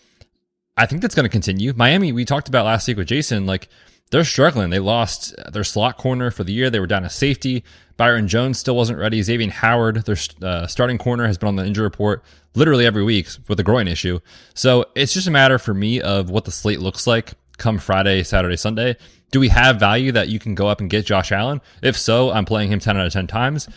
I 0.76 0.86
think 0.86 1.02
that's 1.02 1.14
going 1.14 1.24
to 1.24 1.30
continue. 1.30 1.72
Miami, 1.74 2.12
we 2.12 2.24
talked 2.24 2.48
about 2.48 2.64
last 2.64 2.88
week 2.88 2.96
with 2.96 3.08
Jason, 3.08 3.46
like 3.46 3.68
they're 4.10 4.24
struggling. 4.24 4.70
They 4.70 4.78
lost 4.78 5.34
their 5.52 5.64
slot 5.64 5.98
corner 5.98 6.30
for 6.30 6.44
the 6.44 6.52
year. 6.52 6.70
They 6.70 6.80
were 6.80 6.86
down 6.86 7.04
a 7.04 7.10
safety. 7.10 7.64
Byron 7.96 8.28
Jones 8.28 8.58
still 8.58 8.76
wasn't 8.76 8.98
ready. 8.98 9.20
Xavier 9.22 9.50
Howard, 9.50 10.04
their 10.04 10.16
uh, 10.42 10.66
starting 10.66 10.98
corner, 10.98 11.26
has 11.26 11.36
been 11.36 11.48
on 11.48 11.56
the 11.56 11.66
injury 11.66 11.84
report 11.84 12.22
literally 12.54 12.86
every 12.86 13.02
week 13.02 13.28
with 13.48 13.58
a 13.60 13.62
groin 13.62 13.88
issue. 13.88 14.20
So 14.54 14.86
it's 14.94 15.12
just 15.12 15.26
a 15.26 15.30
matter 15.30 15.58
for 15.58 15.74
me 15.74 16.00
of 16.00 16.30
what 16.30 16.44
the 16.44 16.52
slate 16.52 16.80
looks 16.80 17.06
like 17.06 17.34
come 17.58 17.78
Friday, 17.78 18.22
Saturday, 18.22 18.56
Sunday. 18.56 18.96
Do 19.30 19.40
we 19.40 19.48
have 19.48 19.80
value 19.80 20.12
that 20.12 20.28
you 20.28 20.38
can 20.38 20.54
go 20.54 20.68
up 20.68 20.80
and 20.80 20.88
get 20.88 21.06
Josh 21.06 21.32
Allen? 21.32 21.60
If 21.82 21.96
so, 21.96 22.30
I'm 22.30 22.44
playing 22.44 22.70
him 22.70 22.78
10 22.78 22.96
out 22.96 23.06
of 23.06 23.12
10 23.12 23.26
times. 23.26 23.68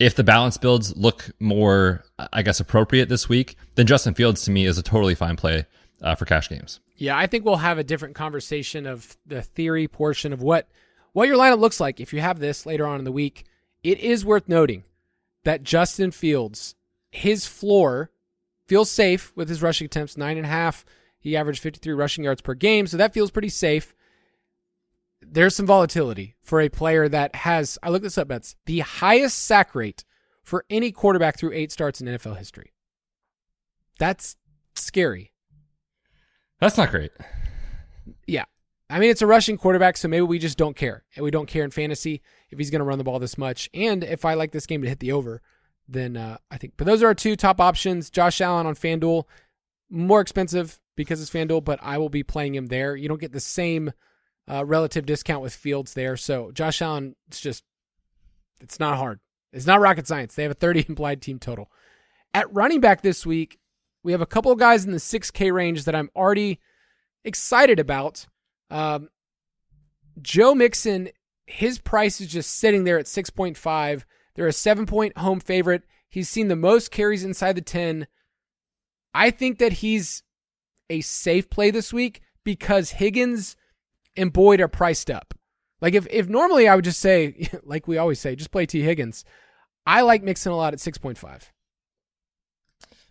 If 0.00 0.16
the 0.16 0.24
balance 0.24 0.56
builds 0.56 0.96
look 0.96 1.30
more, 1.38 2.04
I 2.32 2.42
guess, 2.42 2.58
appropriate 2.58 3.08
this 3.08 3.28
week, 3.28 3.56
then 3.76 3.86
Justin 3.86 4.14
Fields 4.14 4.42
to 4.42 4.50
me 4.50 4.66
is 4.66 4.76
a 4.76 4.82
totally 4.82 5.14
fine 5.14 5.36
play 5.36 5.66
uh, 6.02 6.14
for 6.14 6.24
cash 6.24 6.48
games. 6.48 6.80
Yeah, 6.96 7.16
I 7.16 7.26
think 7.26 7.44
we'll 7.44 7.56
have 7.56 7.78
a 7.78 7.84
different 7.84 8.14
conversation 8.14 8.86
of 8.86 9.16
the 9.26 9.42
theory 9.42 9.88
portion 9.88 10.32
of 10.32 10.42
what 10.42 10.68
what 11.12 11.28
your 11.28 11.36
lineup 11.36 11.60
looks 11.60 11.78
like 11.78 12.00
if 12.00 12.12
you 12.12 12.20
have 12.20 12.40
this 12.40 12.66
later 12.66 12.86
on 12.86 12.98
in 12.98 13.04
the 13.04 13.12
week. 13.12 13.44
It 13.84 14.00
is 14.00 14.24
worth 14.24 14.48
noting 14.48 14.82
that 15.44 15.62
Justin 15.62 16.10
Fields, 16.10 16.74
his 17.10 17.46
floor 17.46 18.10
feels 18.66 18.90
safe 18.90 19.32
with 19.36 19.48
his 19.48 19.62
rushing 19.62 19.84
attempts, 19.86 20.16
nine 20.16 20.36
and 20.36 20.46
a 20.46 20.48
half. 20.48 20.84
He 21.24 21.38
averaged 21.38 21.62
53 21.62 21.94
rushing 21.94 22.22
yards 22.22 22.42
per 22.42 22.52
game, 22.52 22.86
so 22.86 22.98
that 22.98 23.14
feels 23.14 23.30
pretty 23.30 23.48
safe. 23.48 23.94
There's 25.22 25.56
some 25.56 25.64
volatility 25.64 26.36
for 26.42 26.60
a 26.60 26.68
player 26.68 27.08
that 27.08 27.34
has, 27.34 27.78
I 27.82 27.88
looked 27.88 28.02
this 28.02 28.18
up, 28.18 28.28
Betts, 28.28 28.56
the 28.66 28.80
highest 28.80 29.40
sack 29.40 29.74
rate 29.74 30.04
for 30.42 30.66
any 30.68 30.92
quarterback 30.92 31.38
through 31.38 31.54
eight 31.54 31.72
starts 31.72 32.02
in 32.02 32.08
NFL 32.08 32.36
history. 32.36 32.74
That's 33.98 34.36
scary. 34.74 35.32
That's 36.60 36.76
not 36.76 36.90
great. 36.90 37.12
Yeah. 38.26 38.44
I 38.90 38.98
mean, 38.98 39.08
it's 39.08 39.22
a 39.22 39.26
rushing 39.26 39.56
quarterback, 39.56 39.96
so 39.96 40.08
maybe 40.08 40.26
we 40.26 40.38
just 40.38 40.58
don't 40.58 40.76
care. 40.76 41.04
And 41.16 41.24
we 41.24 41.30
don't 41.30 41.48
care 41.48 41.64
in 41.64 41.70
fantasy 41.70 42.20
if 42.50 42.58
he's 42.58 42.70
going 42.70 42.80
to 42.80 42.84
run 42.84 42.98
the 42.98 43.04
ball 43.04 43.18
this 43.18 43.38
much. 43.38 43.70
And 43.72 44.04
if 44.04 44.26
I 44.26 44.34
like 44.34 44.52
this 44.52 44.66
game 44.66 44.82
to 44.82 44.88
hit 44.90 45.00
the 45.00 45.12
over, 45.12 45.40
then 45.88 46.18
uh, 46.18 46.36
I 46.50 46.58
think. 46.58 46.74
But 46.76 46.86
those 46.86 47.02
are 47.02 47.06
our 47.06 47.14
two 47.14 47.34
top 47.34 47.62
options. 47.62 48.10
Josh 48.10 48.42
Allen 48.42 48.66
on 48.66 48.74
FanDuel, 48.74 49.24
more 49.90 50.20
expensive 50.20 50.78
because 50.96 51.20
it's 51.20 51.30
FanDuel, 51.30 51.64
but 51.64 51.78
I 51.82 51.98
will 51.98 52.08
be 52.08 52.22
playing 52.22 52.54
him 52.54 52.66
there. 52.66 52.96
You 52.96 53.08
don't 53.08 53.20
get 53.20 53.32
the 53.32 53.40
same 53.40 53.92
uh, 54.50 54.64
relative 54.64 55.06
discount 55.06 55.42
with 55.42 55.54
Fields 55.54 55.94
there. 55.94 56.16
So 56.16 56.50
Josh 56.52 56.82
Allen, 56.82 57.16
it's 57.28 57.40
just, 57.40 57.64
it's 58.60 58.78
not 58.78 58.98
hard. 58.98 59.20
It's 59.52 59.66
not 59.66 59.80
rocket 59.80 60.06
science. 60.06 60.34
They 60.34 60.42
have 60.42 60.52
a 60.52 60.54
30 60.54 60.86
implied 60.88 61.22
team 61.22 61.38
total. 61.38 61.70
At 62.32 62.52
running 62.52 62.80
back 62.80 63.02
this 63.02 63.24
week, 63.24 63.58
we 64.02 64.12
have 64.12 64.20
a 64.20 64.26
couple 64.26 64.52
of 64.52 64.58
guys 64.58 64.84
in 64.84 64.92
the 64.92 64.98
6K 64.98 65.52
range 65.52 65.84
that 65.84 65.94
I'm 65.94 66.10
already 66.14 66.60
excited 67.24 67.80
about. 67.80 68.26
Um, 68.70 69.08
Joe 70.20 70.54
Mixon, 70.54 71.08
his 71.46 71.78
price 71.78 72.20
is 72.20 72.28
just 72.28 72.50
sitting 72.52 72.84
there 72.84 72.98
at 72.98 73.06
6.5. 73.06 74.04
They're 74.34 74.46
a 74.46 74.52
seven 74.52 74.86
point 74.86 75.16
home 75.18 75.40
favorite. 75.40 75.82
He's 76.08 76.28
seen 76.28 76.48
the 76.48 76.56
most 76.56 76.90
carries 76.90 77.24
inside 77.24 77.56
the 77.56 77.62
10. 77.62 78.06
I 79.14 79.30
think 79.30 79.58
that 79.58 79.74
he's 79.74 80.22
a 80.90 81.00
safe 81.00 81.48
play 81.48 81.70
this 81.70 81.92
week 81.92 82.20
because 82.44 82.90
Higgins 82.90 83.56
and 84.16 84.32
Boyd 84.32 84.60
are 84.60 84.68
priced 84.68 85.10
up. 85.10 85.34
Like 85.80 85.94
if 85.94 86.06
if 86.10 86.28
normally 86.28 86.68
I 86.68 86.74
would 86.74 86.84
just 86.84 87.00
say, 87.00 87.48
like 87.62 87.86
we 87.86 87.98
always 87.98 88.20
say, 88.20 88.36
just 88.36 88.50
play 88.50 88.66
Tee 88.66 88.82
Higgins. 88.82 89.24
I 89.86 90.00
like 90.00 90.22
Mixon 90.22 90.52
a 90.52 90.56
lot 90.56 90.72
at 90.72 90.80
six 90.80 90.98
point 90.98 91.18
five. 91.18 91.52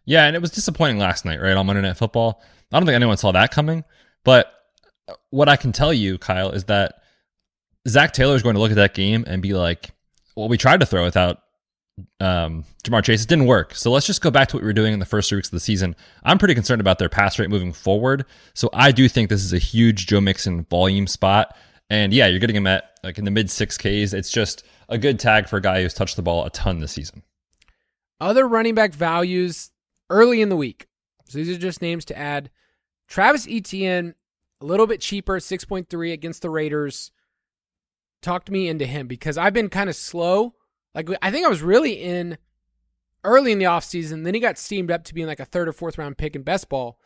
Yeah, 0.06 0.26
and 0.26 0.36
it 0.36 0.42
was 0.42 0.52
disappointing 0.52 0.98
last 0.98 1.24
night, 1.24 1.40
right 1.40 1.56
on 1.56 1.66
Monday 1.66 1.82
Night 1.82 1.98
Football. 1.98 2.42
I 2.72 2.80
don't 2.80 2.86
think 2.86 2.96
anyone 2.96 3.16
saw 3.16 3.32
that 3.32 3.52
coming. 3.52 3.86
But 4.26 4.52
what 5.30 5.48
I 5.48 5.56
can 5.56 5.72
tell 5.72 5.94
you, 5.94 6.18
Kyle, 6.18 6.52
is 6.52 6.66
that 6.66 6.96
Zac 7.88 8.12
Taylor 8.12 8.36
is 8.36 8.44
going 8.44 8.56
to 8.56 8.62
look 8.62 8.72
at 8.72 8.76
that 8.76 8.94
game 8.94 9.24
and 9.28 9.42
be 9.42 9.54
like, 9.54 9.92
"Well, 10.36 10.50
we 10.50 10.58
tried 10.58 10.82
to 10.82 10.86
throw 10.86 11.04
without 11.04 11.43
um, 12.20 12.66
Ja'Marr 12.84 13.04
Chase. 13.04 13.24
It 13.24 13.30
didn't 13.30 13.46
work. 13.46 13.76
So 13.76 13.92
let's 13.92 14.06
just 14.06 14.22
go 14.22 14.32
back 14.32 14.48
to 14.50 14.56
what 14.56 14.64
we 14.64 14.68
were 14.68 14.74
doing 14.74 14.94
in 14.94 15.00
the 15.00 15.06
first 15.06 15.30
three 15.30 15.38
weeks 15.38 15.50
of 15.50 15.54
the 15.54 15.60
season. 15.60 15.96
I'm 16.24 16.38
pretty 16.38 16.56
concerned 16.56 16.82
about 16.82 17.00
their 17.00 17.10
pass 17.10 17.38
rate 17.38 17.50
moving 17.50 17.74
forward. 17.74 18.26
So 18.54 18.70
I 18.74 18.92
do 18.92 19.08
think 19.08 19.30
this 19.30 19.44
is 19.44 19.54
a 19.54 19.60
huge 19.60 20.08
Joe 20.08 20.22
Mixon 20.22 20.64
volume 20.64 21.08
spot. 21.08 21.56
And 21.90 22.14
yeah, 22.14 22.28
you're 22.28 22.40
getting 22.40 22.56
him 22.56 22.68
at 22.68 22.98
like 23.04 23.18
in 23.18 23.26
the 23.26 23.32
mid 23.32 23.50
six 23.52 23.78
Ks. 23.78 24.14
It's 24.14 24.32
just 24.32 24.64
a 24.90 24.98
good 24.98 25.20
tag 25.20 25.48
for 25.48 25.58
a 25.58 25.62
guy 25.62 25.82
who's 25.82 25.94
touched 25.94 26.16
the 26.16 26.22
ball 26.22 26.46
a 26.46 26.50
ton 26.50 26.80
this 26.80 26.94
season. 26.94 27.24
Other 28.20 28.48
running 28.48 28.74
back 28.76 28.94
values 28.94 29.72
early 30.10 30.42
in 30.42 30.50
the 30.50 30.56
week. 30.56 30.88
So 31.28 31.38
these 31.38 31.50
are 31.50 31.60
just 31.60 31.82
names 31.82 32.06
to 32.06 32.18
add. 32.18 32.50
Travis 33.08 33.48
Etienne, 33.50 34.16
a 34.62 34.66
little 34.66 34.88
bit 34.88 35.02
cheaper, 35.02 35.40
6.3 35.40 36.14
against 36.14 36.42
the 36.42 36.50
Raiders. 36.50 37.12
Talked 38.22 38.50
me 38.50 38.68
into 38.68 38.86
him 38.86 39.08
because 39.08 39.38
I've 39.38 39.54
been 39.54 39.70
kind 39.70 39.90
of 39.90 39.96
slow. 39.96 40.56
Like 40.96 41.10
I 41.22 41.32
think 41.32 41.46
I 41.46 41.50
was 41.50 41.62
really 41.62 41.94
in 41.94 42.38
early 43.24 43.52
in 43.52 43.60
the 43.60 43.66
offseason. 43.66 44.24
Then 44.24 44.34
he 44.34 44.40
got 44.40 44.58
steamed 44.58 44.92
up 44.92 45.04
to 45.06 45.14
being 45.14 45.28
like 45.28 45.40
a 45.40 45.46
third 45.46 45.68
or 45.68 45.74
fourth 45.74 45.98
round 45.98 46.18
pick 46.18 46.36
in 46.36 46.44
best 46.44 46.70
ball. 46.70 47.00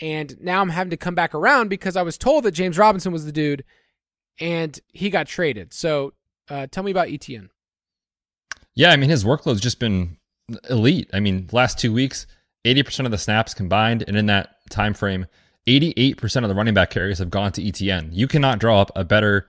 And 0.00 0.36
now 0.40 0.60
I'm 0.60 0.68
having 0.68 0.90
to 0.90 0.96
come 0.96 1.14
back 1.14 1.34
around 1.34 1.68
because 1.68 1.96
I 1.96 2.02
was 2.02 2.16
told 2.16 2.44
that 2.44 2.52
James 2.52 2.78
Robinson 2.78 3.12
was 3.12 3.24
the 3.24 3.32
dude 3.32 3.64
and 4.38 4.78
he 4.92 5.10
got 5.10 5.26
traded. 5.26 5.72
So 5.72 6.12
uh, 6.48 6.68
tell 6.70 6.84
me 6.84 6.90
about 6.90 7.08
Etienne. 7.08 7.50
Yeah, 8.74 8.90
I 8.90 8.96
mean 8.96 9.10
his 9.10 9.24
workload's 9.24 9.60
just 9.60 9.80
been 9.80 10.18
elite. 10.70 11.10
I 11.12 11.20
mean, 11.20 11.48
last 11.52 11.78
two 11.78 11.92
weeks, 11.92 12.26
80% 12.64 13.04
of 13.04 13.10
the 13.10 13.18
snaps 13.18 13.54
combined, 13.54 14.04
and 14.06 14.16
in 14.16 14.26
that 14.26 14.56
time 14.70 14.94
frame, 14.94 15.26
88% 15.66 16.42
of 16.42 16.48
the 16.48 16.54
running 16.54 16.74
back 16.74 16.90
carries 16.90 17.18
have 17.18 17.30
gone 17.30 17.52
to 17.52 17.66
Etienne. 17.66 18.10
You 18.12 18.26
cannot 18.26 18.58
draw 18.58 18.80
up 18.80 18.90
a 18.96 19.04
better 19.04 19.48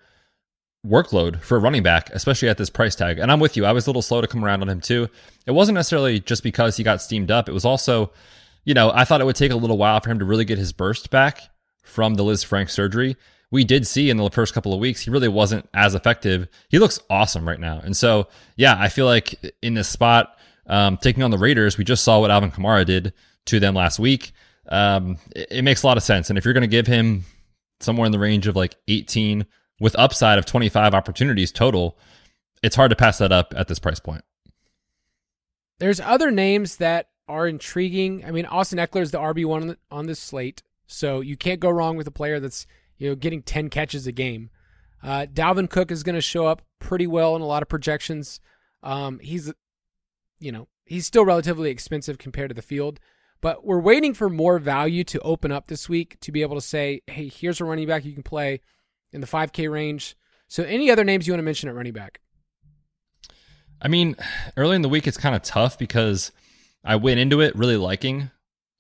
workload 0.86 1.42
for 1.42 1.58
a 1.58 1.60
running 1.60 1.84
back, 1.84 2.10
especially 2.12 2.50
at 2.50 2.58
this 2.58 2.70
price 2.70 2.96
tag. 2.96 3.20
And 3.20 3.32
I'm 3.32 3.40
with 3.40 3.58
you. 3.58 3.66
I 3.66 3.72
was 3.72 3.86
a 3.86 3.90
little 3.90 4.02
slow 4.02 4.22
to 4.22 4.28
come 4.28 4.44
around 4.44 4.62
on 4.62 4.70
him 4.70 4.82
too. 4.82 5.10
It 5.46 5.52
wasn't 5.52 5.76
necessarily 5.76 6.20
just 6.20 6.44
because 6.44 6.78
he 6.78 6.84
got 6.84 7.02
steamed 7.02 7.32
up. 7.32 7.50
It 7.50 7.54
was 7.54 7.66
also, 7.66 8.12
you 8.64 8.74
know, 8.74 8.92
I 8.94 9.04
thought 9.04 9.22
it 9.22 9.26
would 9.26 9.36
take 9.36 9.52
a 9.52 9.58
little 9.58 9.78
while 9.78 10.00
for 10.00 10.10
him 10.10 10.20
to 10.20 10.26
really 10.26 10.46
get 10.46 10.58
his 10.58 10.72
burst 10.72 11.10
back 11.10 11.42
from 11.84 12.16
the 12.16 12.24
Lisfranc 12.24 12.70
surgery 12.70 13.18
we 13.52 13.64
did 13.64 13.88
see 13.88 14.10
in 14.10 14.18
the 14.18 14.30
first 14.30 14.54
couple 14.54 14.74
of 14.74 14.80
weeks, 14.80 15.02
he 15.02 15.10
really 15.10 15.28
wasn't 15.28 15.68
as 15.74 15.96
effective. 15.96 16.48
He 16.70 16.80
looks 16.80 17.00
awesome 17.10 17.48
right 17.48 17.60
now. 17.60 17.80
And 17.84 17.98
so, 17.98 18.28
yeah, 18.56 18.76
I 18.78 18.90
feel 18.90 19.06
like 19.06 19.36
in 19.62 19.74
this 19.74 19.90
spot, 19.90 20.38
um, 20.68 20.98
taking 20.98 21.24
on 21.24 21.32
the 21.32 21.38
Raiders, 21.38 21.78
we 21.78 21.84
just 21.84 22.04
saw 22.04 22.20
what 22.20 22.30
Alvin 22.32 22.52
Kamara 22.52 22.86
did 22.86 23.14
to 23.46 23.60
them 23.60 23.74
last 23.74 23.98
week. 23.98 24.34
Um, 24.68 25.18
it, 25.36 25.48
it 25.50 25.62
makes 25.64 25.82
a 25.82 25.88
lot 25.88 25.98
of 25.98 26.04
sense. 26.04 26.30
And 26.30 26.38
if 26.38 26.46
you're 26.46 26.54
going 26.54 26.62
to 26.62 26.68
give 26.68 26.86
him 26.86 27.26
somewhere 27.80 28.06
in 28.06 28.12
the 28.12 28.20
range 28.20 28.46
of 28.46 28.56
like 28.56 28.76
18 28.88 29.48
with 29.80 29.98
upside 29.98 30.38
of 30.38 30.46
25 30.46 30.94
opportunities 30.94 31.52
total, 31.52 31.98
it's 32.62 32.76
hard 32.76 32.90
to 32.90 32.96
pass 32.96 33.18
that 33.20 33.32
up 33.32 33.54
at 33.56 33.68
this 33.68 33.80
price 33.80 34.00
point. 34.00 34.24
There's 35.80 36.00
other 36.00 36.30
names 36.32 36.78
that 36.78 37.10
are 37.28 37.48
intriguing. 37.48 38.26
I 38.26 38.32
mean, 38.32 38.46
Austin 38.46 38.80
Ekeler 38.80 39.02
is 39.02 39.12
the 39.12 39.20
RB1 39.20 39.62
on, 39.62 39.68
the, 39.68 39.78
on 39.90 40.08
this 40.08 40.20
slate. 40.20 40.62
So 40.88 41.22
you 41.22 41.38
can't 41.38 41.60
go 41.60 41.70
wrong 41.70 41.96
with 41.96 42.08
a 42.08 42.12
player 42.12 42.40
that's 42.40 42.66
you 42.98 43.10
know, 43.10 43.16
getting 43.16 43.42
10 43.42 43.70
catches 43.70 44.06
a 44.06 44.12
game. 44.12 44.50
Uh, 45.02 45.26
Dalvin 45.32 45.70
Cook 45.70 45.90
is 45.92 46.04
going 46.04 46.16
to 46.16 46.22
show 46.22 46.46
up 46.46 46.62
pretty 46.80 47.08
well 47.08 47.36
in 47.36 47.42
a 47.42 47.46
lot 47.46 47.64
of 47.64 47.70
projections. 47.70 48.42
Um, 48.84 49.20
he's, 49.20 49.52
you 50.40 50.52
know, 50.52 50.68
he's 50.86 51.08
still 51.08 51.26
relatively 51.26 51.72
expensive 51.72 52.18
compared 52.18 52.50
to 52.50 52.54
the 52.54 52.62
field, 52.62 53.00
but 53.42 53.66
we're 53.66 53.80
waiting 53.80 54.14
for 54.14 54.30
more 54.30 54.60
value 54.60 55.06
to 55.06 55.20
open 55.22 55.52
up 55.52 55.68
this 55.68 55.88
week 55.88 56.20
to 56.20 56.32
be 56.32 56.42
able 56.42 56.56
to 56.56 56.62
say, 56.62 57.02
hey, 57.08 57.30
here's 57.30 57.62
a 57.62 57.66
running 57.66 57.88
back 57.88 58.04
you 58.04 58.14
can 58.14 58.24
play 58.24 58.62
in 59.12 59.22
the 59.22 59.28
5K 59.28 59.72
range. 59.72 60.16
So, 60.48 60.64
any 60.64 60.90
other 60.90 61.04
names 61.04 61.28
you 61.28 61.34
want 61.34 61.40
to 61.40 61.46
mention 61.46 61.70
at 61.70 61.76
running 61.76 61.94
back? 61.94 62.22
I 63.82 63.88
mean, 63.88 64.16
early 64.58 64.76
in 64.76 64.82
the 64.82 64.90
week, 64.90 65.08
it's 65.08 65.18
kind 65.18 65.36
of 65.36 65.42
tough 65.42 65.78
because 65.78 66.32
I 66.84 66.96
went 66.96 67.20
into 67.20 67.42
it 67.42 67.56
really 67.56 67.78
liking 67.78 68.32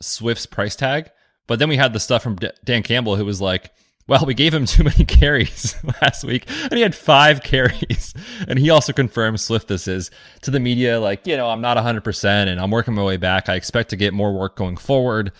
Swift's 0.01 0.45
price 0.45 0.75
tag, 0.75 1.11
but 1.47 1.59
then 1.59 1.69
we 1.69 1.77
had 1.77 1.93
the 1.93 1.99
stuff 1.99 2.23
from 2.23 2.37
Dan 2.63 2.83
Campbell 2.83 3.15
who 3.15 3.25
was 3.25 3.39
like, 3.39 3.71
well, 4.09 4.25
we 4.25 4.33
gave 4.33 4.53
him 4.53 4.65
too 4.65 4.83
many 4.83 5.05
carries 5.05 5.75
last 6.01 6.23
week, 6.23 6.49
and 6.63 6.73
he 6.73 6.81
had 6.81 6.95
five 6.95 7.43
carries. 7.43 8.13
And 8.47 8.59
he 8.59 8.69
also 8.69 8.91
confirmed 8.91 9.39
Swift 9.39 9.67
this 9.67 9.87
is 9.87 10.11
to 10.41 10.51
the 10.51 10.59
media, 10.59 10.99
like, 10.99 11.25
you 11.27 11.37
know, 11.37 11.49
I'm 11.49 11.61
not 11.61 11.77
100% 11.77 12.25
and 12.25 12.59
I'm 12.59 12.71
working 12.71 12.95
my 12.95 13.03
way 13.03 13.17
back. 13.17 13.47
I 13.47 13.55
expect 13.55 13.91
to 13.91 13.95
get 13.95 14.13
more 14.13 14.33
work 14.33 14.55
going 14.55 14.77
forward, 14.77 15.31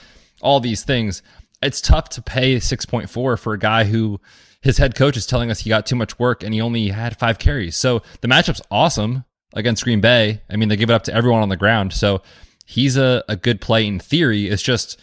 all 0.41 0.59
these 0.59 0.83
things. 0.83 1.21
It's 1.61 1.81
tough 1.81 2.09
to 2.09 2.21
pay 2.21 2.55
6.4 2.57 3.09
for 3.37 3.53
a 3.53 3.59
guy 3.59 3.85
who 3.85 4.21
his 4.61 4.77
head 4.77 4.95
coach 4.95 5.17
is 5.17 5.25
telling 5.25 5.51
us 5.51 5.61
he 5.61 5.69
got 5.69 5.85
too 5.85 5.95
much 5.95 6.19
work 6.19 6.43
and 6.43 6.53
he 6.53 6.61
only 6.61 6.89
had 6.89 7.17
five 7.17 7.39
carries. 7.39 7.75
So 7.75 8.01
the 8.21 8.27
matchup's 8.27 8.61
awesome 8.69 9.25
against 9.53 9.83
Green 9.83 10.01
Bay. 10.01 10.41
I 10.49 10.55
mean, 10.55 10.69
they 10.69 10.75
give 10.75 10.89
it 10.89 10.93
up 10.93 11.03
to 11.03 11.13
everyone 11.13 11.41
on 11.41 11.49
the 11.49 11.57
ground. 11.57 11.93
So 11.93 12.21
he's 12.65 12.97
a, 12.97 13.23
a 13.27 13.35
good 13.35 13.61
play 13.61 13.85
in 13.87 13.99
theory. 13.99 14.47
It's 14.47 14.61
just 14.61 14.99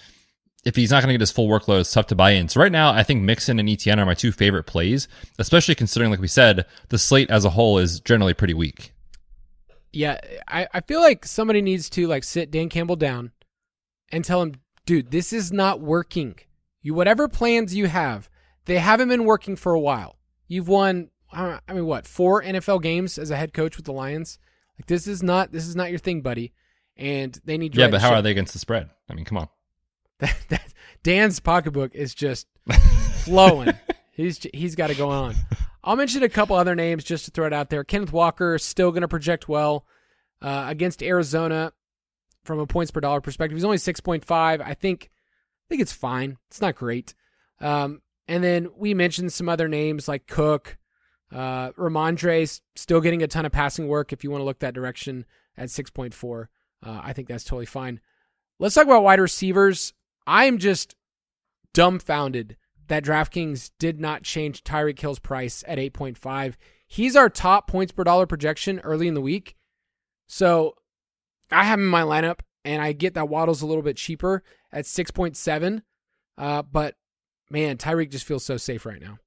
if 0.64 0.76
he's 0.76 0.90
not 0.90 1.00
going 1.00 1.08
to 1.08 1.14
get 1.14 1.20
his 1.20 1.30
full 1.30 1.48
workload, 1.48 1.80
it's 1.80 1.92
tough 1.92 2.08
to 2.08 2.16
buy 2.16 2.32
in. 2.32 2.48
So 2.48 2.60
right 2.60 2.72
now, 2.72 2.90
I 2.90 3.04
think 3.04 3.22
Mixon 3.22 3.60
and 3.60 3.68
Etienne 3.68 4.00
are 4.00 4.06
my 4.06 4.14
two 4.14 4.32
favorite 4.32 4.64
plays, 4.64 5.06
especially 5.38 5.76
considering, 5.76 6.10
like 6.10 6.20
we 6.20 6.26
said, 6.26 6.66
the 6.88 6.98
slate 6.98 7.30
as 7.30 7.44
a 7.44 7.50
whole 7.50 7.78
is 7.78 8.00
generally 8.00 8.34
pretty 8.34 8.54
weak. 8.54 8.92
Yeah, 9.92 10.18
I, 10.48 10.66
I 10.74 10.80
feel 10.80 11.00
like 11.00 11.24
somebody 11.24 11.62
needs 11.62 11.88
to 11.90 12.08
like 12.08 12.24
sit 12.24 12.50
Dan 12.50 12.68
Campbell 12.68 12.96
down 12.96 13.30
and 14.10 14.24
tell 14.24 14.42
him, 14.42 14.56
dude, 14.86 15.12
this 15.12 15.32
is 15.32 15.52
not 15.52 15.80
working. 15.80 16.36
You 16.86 16.94
whatever 16.94 17.26
plans 17.26 17.74
you 17.74 17.88
have, 17.88 18.30
they 18.66 18.78
haven't 18.78 19.08
been 19.08 19.24
working 19.24 19.56
for 19.56 19.72
a 19.72 19.80
while. 19.80 20.20
You've 20.46 20.68
won, 20.68 21.10
I 21.32 21.58
mean, 21.68 21.84
what 21.84 22.06
four 22.06 22.44
NFL 22.44 22.80
games 22.80 23.18
as 23.18 23.32
a 23.32 23.36
head 23.36 23.52
coach 23.52 23.76
with 23.76 23.86
the 23.86 23.92
Lions? 23.92 24.38
Like 24.78 24.86
this 24.86 25.08
is 25.08 25.20
not 25.20 25.50
this 25.50 25.66
is 25.66 25.74
not 25.74 25.90
your 25.90 25.98
thing, 25.98 26.20
buddy. 26.20 26.52
And 26.96 27.36
they 27.44 27.58
need. 27.58 27.74
Yeah, 27.74 27.88
but 27.88 28.00
how 28.00 28.14
are 28.14 28.22
they 28.22 28.30
against 28.30 28.52
the 28.52 28.60
spread? 28.60 28.88
I 29.10 29.14
mean, 29.14 29.24
come 29.24 29.38
on. 29.38 29.48
That, 30.20 30.36
that 30.48 30.74
Dan's 31.02 31.40
pocketbook 31.40 31.92
is 31.92 32.14
just 32.14 32.46
flowing. 33.24 33.72
he's 34.12 34.46
he's 34.54 34.76
got 34.76 34.92
it 34.92 34.96
going 34.96 35.18
on. 35.18 35.34
I'll 35.82 35.96
mention 35.96 36.22
a 36.22 36.28
couple 36.28 36.54
other 36.54 36.76
names 36.76 37.02
just 37.02 37.24
to 37.24 37.32
throw 37.32 37.48
it 37.48 37.52
out 37.52 37.68
there. 37.68 37.82
Kenneth 37.82 38.12
Walker 38.12 38.58
still 38.58 38.92
going 38.92 39.00
to 39.00 39.08
project 39.08 39.48
well 39.48 39.86
uh, 40.40 40.66
against 40.68 41.02
Arizona 41.02 41.72
from 42.44 42.60
a 42.60 42.66
points 42.66 42.92
per 42.92 43.00
dollar 43.00 43.20
perspective. 43.20 43.56
He's 43.56 43.64
only 43.64 43.78
six 43.78 43.98
point 43.98 44.24
five. 44.24 44.60
I 44.60 44.74
think 44.74 45.10
think 45.68 45.82
it's 45.82 45.92
fine. 45.92 46.38
It's 46.48 46.60
not 46.60 46.74
great. 46.74 47.14
Um, 47.60 48.02
and 48.28 48.42
then 48.42 48.68
we 48.76 48.94
mentioned 48.94 49.32
some 49.32 49.48
other 49.48 49.68
names 49.68 50.08
like 50.08 50.26
Cook, 50.26 50.78
uh, 51.32 51.70
Rhamondre's 51.72 52.60
still 52.74 53.00
getting 53.00 53.22
a 53.22 53.26
ton 53.26 53.46
of 53.46 53.52
passing 53.52 53.88
work. 53.88 54.12
If 54.12 54.24
you 54.24 54.30
want 54.30 54.40
to 54.40 54.44
look 54.44 54.60
that 54.60 54.74
direction 54.74 55.24
at 55.56 55.70
six 55.70 55.90
point 55.90 56.14
four, 56.14 56.50
uh, 56.84 57.00
I 57.02 57.12
think 57.12 57.28
that's 57.28 57.44
totally 57.44 57.66
fine. 57.66 58.00
Let's 58.58 58.74
talk 58.74 58.84
about 58.84 59.02
wide 59.02 59.20
receivers. 59.20 59.92
I'm 60.26 60.58
just 60.58 60.96
dumbfounded 61.72 62.56
that 62.88 63.04
DraftKings 63.04 63.70
did 63.78 64.00
not 64.00 64.22
change 64.22 64.64
Tyreek 64.64 64.98
Hill's 64.98 65.18
price 65.18 65.64
at 65.66 65.78
8.5. 65.78 66.54
He's 66.86 67.16
our 67.16 67.28
top 67.28 67.68
points 67.68 67.92
per 67.92 68.04
dollar 68.04 68.26
projection 68.26 68.80
early 68.80 69.08
in 69.08 69.14
the 69.14 69.20
week. 69.20 69.56
So 70.26 70.74
I 71.50 71.64
have 71.64 71.78
him 71.78 71.86
in 71.86 71.90
my 71.90 72.02
lineup, 72.02 72.40
and 72.64 72.80
I 72.80 72.92
get 72.92 73.14
that 73.14 73.28
Waddle's 73.28 73.62
a 73.62 73.66
little 73.66 73.82
bit 73.82 73.96
cheaper 73.96 74.42
at 74.76 74.84
6.7. 74.84 75.82
Uh, 76.36 76.62
but 76.62 76.94
man, 77.50 77.78
Tyreek 77.78 78.10
just 78.10 78.26
feels 78.26 78.44
so 78.44 78.58
safe 78.58 78.84
right 78.84 79.00
now. 79.00 79.18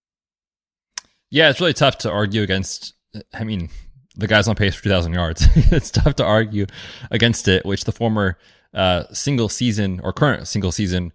Yeah, 1.31 1.49
it's 1.49 1.59
really 1.59 1.73
tough 1.73 1.97
to 1.99 2.11
argue 2.11 2.43
against. 2.43 2.93
I 3.33 3.43
mean, 3.43 3.69
the 4.15 4.27
guy's 4.27 4.47
on 4.47 4.55
pace 4.55 4.75
for 4.75 4.83
2,000 4.83 5.13
yards. 5.13 5.47
it's 5.55 5.89
tough 5.89 6.15
to 6.15 6.23
argue 6.23 6.67
against 7.09 7.47
it, 7.47 7.65
which 7.65 7.85
the 7.85 7.91
former 7.91 8.37
uh, 8.73 9.05
single 9.11 9.49
season 9.49 9.99
or 10.03 10.13
current 10.13 10.47
single 10.47 10.71
season 10.71 11.11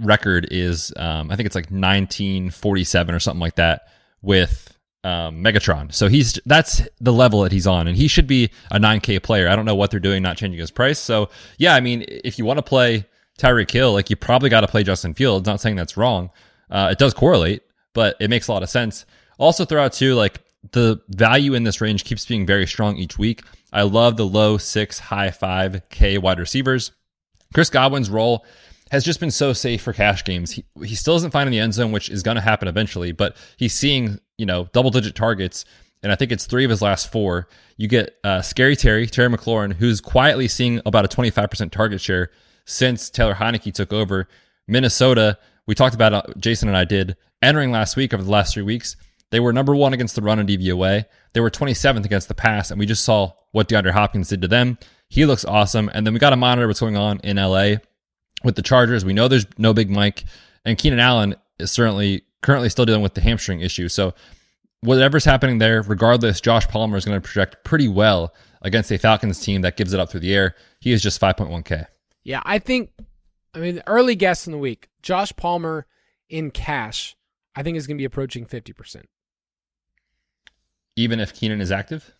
record 0.00 0.48
is 0.50 0.92
um, 0.96 1.30
I 1.30 1.36
think 1.36 1.46
it's 1.46 1.54
like 1.54 1.66
1947 1.66 3.14
or 3.14 3.20
something 3.20 3.40
like 3.40 3.54
that 3.54 3.82
with 4.20 4.76
um, 5.04 5.44
Megatron. 5.44 5.94
So 5.94 6.08
he's 6.08 6.40
that's 6.44 6.82
the 7.00 7.12
level 7.12 7.42
that 7.42 7.52
he's 7.52 7.68
on, 7.68 7.86
and 7.86 7.96
he 7.96 8.08
should 8.08 8.26
be 8.26 8.50
a 8.72 8.80
9K 8.80 9.22
player. 9.22 9.48
I 9.48 9.54
don't 9.54 9.64
know 9.64 9.76
what 9.76 9.92
they're 9.92 10.00
doing, 10.00 10.24
not 10.24 10.36
changing 10.36 10.58
his 10.58 10.72
price. 10.72 10.98
So 10.98 11.28
yeah, 11.56 11.76
I 11.76 11.80
mean, 11.80 12.04
if 12.08 12.36
you 12.38 12.44
want 12.44 12.58
to 12.58 12.62
play 12.62 13.06
Tyreek 13.38 13.70
Hill, 13.70 13.92
like 13.92 14.10
you 14.10 14.16
probably 14.16 14.50
got 14.50 14.60
to 14.60 14.68
play 14.68 14.82
Justin 14.82 15.14
Fields. 15.14 15.46
Not 15.46 15.60
saying 15.60 15.76
that's 15.76 15.96
wrong. 15.96 16.30
Uh, 16.70 16.88
it 16.92 16.98
does 16.98 17.14
correlate, 17.14 17.62
but 17.92 18.16
it 18.20 18.30
makes 18.30 18.48
a 18.48 18.52
lot 18.52 18.62
of 18.62 18.70
sense. 18.70 19.06
Also, 19.38 19.64
throw 19.64 19.84
out 19.84 19.92
too, 19.92 20.14
like 20.14 20.40
the 20.72 21.00
value 21.08 21.54
in 21.54 21.64
this 21.64 21.80
range 21.80 22.04
keeps 22.04 22.24
being 22.24 22.46
very 22.46 22.66
strong 22.66 22.96
each 22.96 23.18
week. 23.18 23.42
I 23.72 23.82
love 23.82 24.16
the 24.16 24.26
low 24.26 24.56
six, 24.56 24.98
high 24.98 25.30
five 25.30 25.82
K 25.90 26.18
wide 26.18 26.38
receivers. 26.38 26.92
Chris 27.52 27.70
Godwin's 27.70 28.10
role 28.10 28.44
has 28.90 29.04
just 29.04 29.20
been 29.20 29.30
so 29.30 29.52
safe 29.52 29.82
for 29.82 29.92
cash 29.92 30.24
games. 30.24 30.52
He, 30.52 30.64
he 30.84 30.94
still 30.94 31.16
isn't 31.16 31.32
finding 31.32 31.52
the 31.52 31.58
end 31.58 31.74
zone, 31.74 31.90
which 31.90 32.08
is 32.08 32.22
going 32.22 32.36
to 32.36 32.40
happen 32.40 32.68
eventually, 32.68 33.12
but 33.12 33.36
he's 33.56 33.74
seeing 33.74 34.20
you 34.38 34.46
know, 34.46 34.68
double 34.72 34.90
digit 34.90 35.14
targets. 35.14 35.64
And 36.02 36.12
I 36.12 36.16
think 36.16 36.32
it's 36.32 36.46
three 36.46 36.64
of 36.64 36.70
his 36.70 36.82
last 36.82 37.10
four. 37.10 37.48
You 37.76 37.88
get 37.88 38.16
uh, 38.22 38.42
Scary 38.42 38.76
Terry, 38.76 39.06
Terry 39.06 39.28
McLaurin, 39.28 39.74
who's 39.74 40.00
quietly 40.00 40.48
seeing 40.48 40.80
about 40.84 41.04
a 41.04 41.08
25% 41.08 41.70
target 41.70 42.00
share 42.00 42.30
since 42.64 43.10
Taylor 43.10 43.34
Heinicke 43.34 43.72
took 43.72 43.92
over. 43.92 44.28
Minnesota, 44.66 45.38
we 45.66 45.74
talked 45.74 45.94
about, 45.94 46.12
uh, 46.14 46.22
Jason 46.38 46.68
and 46.68 46.76
I 46.76 46.84
did, 46.84 47.16
entering 47.42 47.70
last 47.70 47.96
week 47.96 48.14
over 48.14 48.22
the 48.22 48.30
last 48.30 48.54
three 48.54 48.62
weeks. 48.62 48.96
They 49.30 49.40
were 49.40 49.52
number 49.52 49.74
one 49.74 49.92
against 49.92 50.14
the 50.14 50.22
run 50.22 50.38
and 50.38 50.48
DVOA. 50.48 51.04
They 51.32 51.40
were 51.40 51.50
27th 51.50 52.04
against 52.04 52.28
the 52.28 52.34
pass, 52.34 52.70
and 52.70 52.78
we 52.78 52.86
just 52.86 53.04
saw 53.04 53.32
what 53.52 53.68
DeAndre 53.68 53.90
Hopkins 53.90 54.28
did 54.28 54.42
to 54.42 54.48
them. 54.48 54.78
He 55.08 55.26
looks 55.26 55.44
awesome. 55.44 55.90
And 55.92 56.06
then 56.06 56.14
we 56.14 56.20
got 56.20 56.30
to 56.30 56.36
monitor 56.36 56.66
what's 56.66 56.80
going 56.80 56.96
on 56.96 57.20
in 57.20 57.36
LA 57.36 57.76
with 58.42 58.56
the 58.56 58.62
Chargers. 58.62 59.04
We 59.04 59.12
know 59.12 59.28
there's 59.28 59.46
no 59.58 59.72
Big 59.72 59.90
Mike, 59.90 60.24
and 60.64 60.78
Keenan 60.78 61.00
Allen 61.00 61.36
is 61.58 61.70
certainly 61.70 62.22
currently 62.42 62.68
still 62.68 62.84
dealing 62.84 63.02
with 63.02 63.14
the 63.14 63.20
hamstring 63.20 63.60
issue. 63.60 63.88
So 63.88 64.14
whatever's 64.80 65.24
happening 65.24 65.58
there, 65.58 65.82
regardless, 65.82 66.40
Josh 66.40 66.68
Palmer 66.68 66.96
is 66.96 67.04
going 67.04 67.20
to 67.20 67.26
project 67.26 67.64
pretty 67.64 67.88
well 67.88 68.34
against 68.60 68.92
a 68.92 68.98
Falcons 68.98 69.40
team 69.40 69.62
that 69.62 69.76
gives 69.76 69.94
it 69.94 70.00
up 70.00 70.10
through 70.10 70.20
the 70.20 70.34
air. 70.34 70.54
He 70.80 70.92
is 70.92 71.02
just 71.02 71.20
5.1K. 71.20 71.86
Yeah, 72.24 72.42
I 72.44 72.58
think, 72.58 72.90
I 73.54 73.58
mean, 73.58 73.82
early 73.86 74.16
guess 74.16 74.46
in 74.46 74.52
the 74.52 74.58
week, 74.58 74.88
Josh 75.02 75.32
Palmer 75.36 75.86
in 76.28 76.50
cash, 76.50 77.16
I 77.54 77.62
think 77.62 77.76
is 77.76 77.86
going 77.86 77.96
to 77.96 78.00
be 78.00 78.06
approaching 78.06 78.46
50%. 78.46 79.04
Even 80.96 81.20
if 81.20 81.34
Keenan 81.34 81.60
is 81.60 81.70
active? 81.70 82.14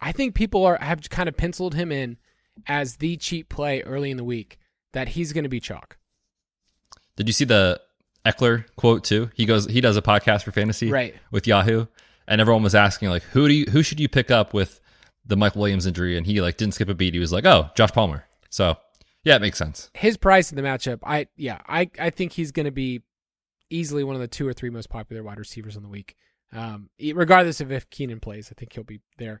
I 0.00 0.12
think 0.12 0.34
people 0.34 0.64
are 0.64 0.78
have 0.80 1.08
kind 1.08 1.28
of 1.28 1.36
penciled 1.36 1.74
him 1.74 1.90
in 1.90 2.18
as 2.66 2.96
the 2.96 3.16
cheap 3.16 3.48
play 3.48 3.82
early 3.82 4.10
in 4.10 4.16
the 4.16 4.24
week 4.24 4.58
that 4.92 5.08
he's 5.08 5.32
going 5.32 5.44
to 5.44 5.50
be 5.50 5.60
chalk. 5.60 5.98
Did 7.16 7.28
you 7.28 7.32
see 7.32 7.44
the 7.44 7.80
Ekeler 8.24 8.64
quote 8.76 9.04
too? 9.04 9.30
He 9.34 9.46
goes, 9.46 9.66
he 9.66 9.80
does 9.80 9.96
a 9.96 10.02
podcast 10.02 10.42
for 10.42 10.52
fantasy 10.52 10.90
right. 10.90 11.14
with 11.30 11.46
Yahoo, 11.46 11.86
and 12.26 12.40
everyone 12.40 12.62
was 12.62 12.74
asking 12.74 13.08
like, 13.08 13.22
who 13.22 13.48
do 13.48 13.54
you, 13.54 13.66
who 13.66 13.82
should 13.82 14.00
you 14.00 14.08
pick 14.08 14.30
up 14.30 14.52
with 14.52 14.80
the 15.24 15.36
Mike 15.36 15.56
Williams 15.56 15.86
injury? 15.86 16.16
And 16.16 16.26
he 16.26 16.40
like 16.40 16.56
didn't 16.56 16.74
skip 16.74 16.88
a 16.88 16.94
beat. 16.94 17.14
He 17.14 17.20
was 17.20 17.32
like, 17.32 17.44
oh, 17.44 17.70
Josh 17.74 17.92
Palmer. 17.92 18.24
So 18.50 18.76
yeah, 19.26 19.34
it 19.34 19.42
makes 19.42 19.58
sense. 19.58 19.90
His 19.92 20.16
price 20.16 20.52
in 20.52 20.56
the 20.56 20.62
matchup, 20.62 21.00
I 21.02 21.26
yeah, 21.36 21.60
I 21.66 21.90
I 21.98 22.10
think 22.10 22.30
he's 22.30 22.52
going 22.52 22.66
to 22.66 22.70
be 22.70 23.02
easily 23.68 24.04
one 24.04 24.14
of 24.14 24.20
the 24.20 24.28
two 24.28 24.46
or 24.46 24.52
three 24.52 24.70
most 24.70 24.88
popular 24.88 25.24
wide 25.24 25.40
receivers 25.40 25.74
in 25.76 25.82
the 25.82 25.88
week. 25.88 26.14
Um, 26.52 26.90
regardless 27.12 27.60
of 27.60 27.72
if 27.72 27.90
Keenan 27.90 28.20
plays, 28.20 28.52
I 28.52 28.54
think 28.56 28.72
he'll 28.72 28.84
be 28.84 29.00
there. 29.18 29.40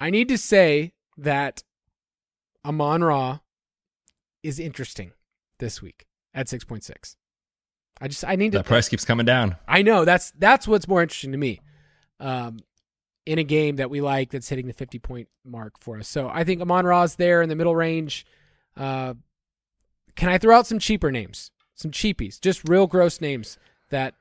I 0.00 0.10
need 0.10 0.26
to 0.26 0.36
say 0.36 0.94
that 1.16 1.62
Amon-Ra 2.64 3.38
is 4.42 4.58
interesting 4.58 5.12
this 5.60 5.80
week 5.80 6.06
at 6.34 6.48
six 6.48 6.64
point 6.64 6.82
six. 6.82 7.16
I 8.00 8.08
just 8.08 8.24
I 8.24 8.34
need 8.34 8.50
that 8.50 8.64
to. 8.64 8.68
price 8.68 8.88
keeps 8.88 9.04
coming 9.04 9.24
down. 9.24 9.54
I 9.68 9.82
know 9.82 10.04
that's 10.04 10.32
that's 10.36 10.66
what's 10.66 10.88
more 10.88 11.00
interesting 11.00 11.30
to 11.30 11.38
me. 11.38 11.60
Um, 12.18 12.58
in 13.24 13.38
a 13.38 13.44
game 13.44 13.76
that 13.76 13.88
we 13.88 14.00
like 14.00 14.32
that's 14.32 14.48
hitting 14.48 14.66
the 14.66 14.72
50 14.72 14.98
point 14.98 15.28
mark 15.44 15.74
for 15.78 15.96
us. 15.98 16.08
So 16.08 16.28
I 16.28 16.42
think 16.42 16.60
Amon-Ra's 16.60 17.14
there 17.14 17.40
in 17.40 17.48
the 17.48 17.54
middle 17.54 17.76
range. 17.76 18.26
Uh, 18.76 19.14
can 20.16 20.28
I 20.28 20.38
throw 20.38 20.56
out 20.56 20.66
some 20.66 20.78
cheaper 20.78 21.10
names? 21.10 21.50
Some 21.74 21.90
cheapies, 21.90 22.40
just 22.40 22.68
real 22.68 22.86
gross 22.86 23.20
names 23.20 23.58
that 23.90 24.14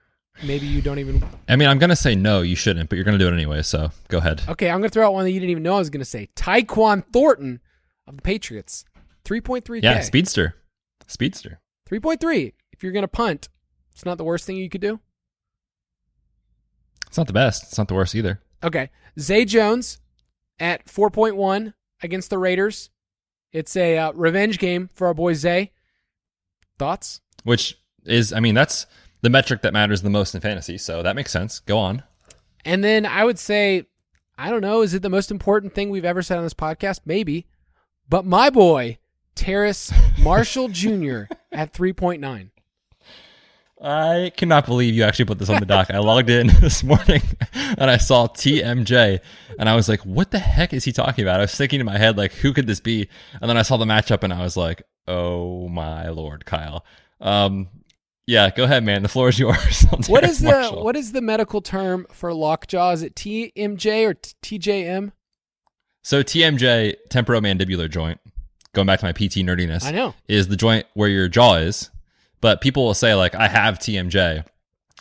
maybe 0.43 0.65
you 0.65 0.81
don't 0.81 0.99
even. 0.99 1.23
I 1.47 1.55
mean, 1.55 1.67
I'm 1.69 1.79
going 1.79 1.89
to 1.89 1.95
say 1.95 2.15
no, 2.15 2.41
you 2.41 2.55
shouldn't, 2.55 2.89
but 2.89 2.95
you're 2.95 3.05
going 3.05 3.17
to 3.17 3.23
do 3.23 3.29
it 3.29 3.33
anyway. 3.33 3.61
So 3.61 3.91
go 4.07 4.17
ahead. 4.19 4.41
Okay, 4.47 4.69
I'm 4.69 4.79
going 4.79 4.89
to 4.89 4.93
throw 4.93 5.05
out 5.05 5.13
one 5.13 5.25
that 5.25 5.31
you 5.31 5.39
didn't 5.39 5.51
even 5.51 5.63
know 5.63 5.75
I 5.75 5.79
was 5.79 5.89
going 5.89 5.99
to 5.99 6.05
say. 6.05 6.29
Tyquan 6.35 7.03
Thornton 7.11 7.59
of 8.07 8.15
the 8.15 8.21
Patriots. 8.21 8.85
3.3K. 9.25 9.83
Yeah, 9.83 9.99
speedster. 10.01 10.55
Speedster. 11.07 11.59
3.3. 11.89 12.53
If 12.71 12.83
you're 12.83 12.91
going 12.91 13.03
to 13.03 13.07
punt, 13.07 13.49
it's 13.91 14.05
not 14.05 14.17
the 14.17 14.23
worst 14.23 14.45
thing 14.45 14.55
you 14.57 14.69
could 14.69 14.81
do. 14.81 14.99
It's 17.07 17.17
not 17.17 17.27
the 17.27 17.33
best. 17.33 17.63
It's 17.63 17.77
not 17.77 17.87
the 17.89 17.93
worst 17.93 18.15
either. 18.15 18.41
Okay. 18.63 18.89
Zay 19.19 19.45
Jones 19.45 19.99
at 20.59 20.85
4.1 20.85 21.73
against 22.01 22.29
the 22.29 22.37
Raiders. 22.37 22.89
It's 23.51 23.75
a 23.75 23.97
uh, 23.97 24.11
revenge 24.13 24.59
game 24.59 24.89
for 24.93 25.07
our 25.07 25.13
boy 25.13 25.33
Zay. 25.33 25.71
Thoughts? 26.79 27.21
Which 27.43 27.77
is, 28.05 28.33
I 28.33 28.39
mean, 28.39 28.55
that's 28.55 28.85
the 29.21 29.29
metric 29.29 29.61
that 29.61 29.73
matters 29.73 30.01
the 30.01 30.09
most 30.09 30.33
in 30.33 30.41
fantasy. 30.41 30.77
So 30.77 31.03
that 31.03 31.15
makes 31.15 31.31
sense. 31.31 31.59
Go 31.59 31.77
on. 31.77 32.03
And 32.65 32.83
then 32.83 33.05
I 33.05 33.23
would 33.25 33.39
say, 33.39 33.85
I 34.37 34.49
don't 34.49 34.61
know, 34.61 34.81
is 34.81 34.93
it 34.93 35.01
the 35.01 35.09
most 35.09 35.31
important 35.31 35.73
thing 35.73 35.89
we've 35.89 36.05
ever 36.05 36.21
said 36.21 36.37
on 36.37 36.43
this 36.43 36.53
podcast? 36.53 37.01
Maybe. 37.05 37.47
But 38.09 38.25
my 38.25 38.49
boy, 38.49 38.97
Terrace 39.35 39.91
Marshall 40.19 40.67
Jr. 40.69 41.23
at 41.51 41.73
3.9. 41.73 42.49
I 43.83 44.31
cannot 44.37 44.67
believe 44.67 44.93
you 44.93 45.03
actually 45.03 45.25
put 45.25 45.39
this 45.39 45.49
on 45.49 45.59
the 45.59 45.65
doc. 45.65 45.89
I 45.89 45.97
logged 45.97 46.29
in 46.29 46.47
this 46.61 46.83
morning 46.83 47.21
and 47.53 47.89
I 47.89 47.97
saw 47.97 48.27
TMJ 48.27 49.19
and 49.57 49.67
I 49.67 49.75
was 49.75 49.89
like, 49.89 50.01
what 50.01 50.29
the 50.29 50.39
heck 50.39 50.71
is 50.71 50.83
he 50.83 50.91
talking 50.91 51.25
about? 51.25 51.39
I 51.39 51.43
was 51.43 51.55
thinking 51.55 51.79
in 51.79 51.85
my 51.87 51.97
head, 51.97 52.15
like, 52.15 52.33
who 52.33 52.53
could 52.53 52.67
this 52.67 52.79
be? 52.79 53.09
And 53.41 53.49
then 53.49 53.57
I 53.57 53.63
saw 53.63 53.77
the 53.77 53.85
matchup 53.85 54.23
and 54.23 54.31
I 54.31 54.43
was 54.43 54.55
like, 54.55 54.83
oh 55.07 55.67
my 55.67 56.09
lord, 56.09 56.45
Kyle. 56.45 56.85
Um, 57.19 57.69
yeah, 58.27 58.51
go 58.51 58.65
ahead, 58.65 58.83
man. 58.83 59.01
The 59.01 59.09
floor 59.09 59.29
is 59.29 59.39
yours. 59.39 59.85
what 60.07 60.23
is 60.23 60.39
the 60.39 60.69
what 60.71 60.95
is 60.95 61.11
the 61.11 61.21
medical 61.21 61.61
term 61.61 62.05
for 62.11 62.33
lockjaw? 62.33 62.91
Is 62.91 63.01
it 63.01 63.15
TMJ 63.15 64.07
or 64.07 64.13
TJM? 64.13 65.11
So 66.03 66.23
TMJ, 66.23 66.95
temporomandibular 67.09 67.89
joint, 67.89 68.19
going 68.73 68.85
back 68.85 68.99
to 68.99 69.05
my 69.05 69.11
PT 69.11 69.43
nerdiness, 69.43 69.83
I 69.83 69.91
know, 69.91 70.13
is 70.27 70.47
the 70.47 70.55
joint 70.55 70.85
where 70.93 71.09
your 71.09 71.27
jaw 71.27 71.55
is. 71.55 71.89
But 72.41 72.61
people 72.61 72.83
will 72.85 72.93
say 72.93 73.13
like, 73.15 73.35
I 73.35 73.47
have 73.47 73.79
TMJ. 73.79 74.45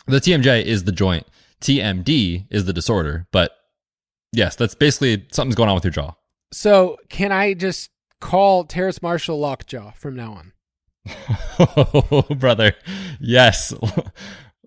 The 0.07 0.17
TMJ 0.17 0.63
is 0.63 0.83
the 0.83 0.91
joint. 0.91 1.27
TMD 1.59 2.45
is 2.49 2.65
the 2.65 2.73
disorder. 2.73 3.27
But 3.31 3.51
yes, 4.31 4.55
that's 4.55 4.75
basically 4.75 5.25
something's 5.31 5.55
going 5.55 5.69
on 5.69 5.75
with 5.75 5.83
your 5.83 5.91
jaw. 5.91 6.13
So 6.51 6.97
can 7.09 7.31
I 7.31 7.53
just 7.53 7.89
call 8.19 8.63
Terrace 8.63 9.01
Marshall 9.01 9.39
Lockjaw 9.39 9.91
from 9.91 10.15
now 10.15 10.33
on? 10.33 10.53
oh, 11.59 12.25
brother. 12.35 12.73
Yes. 13.19 13.73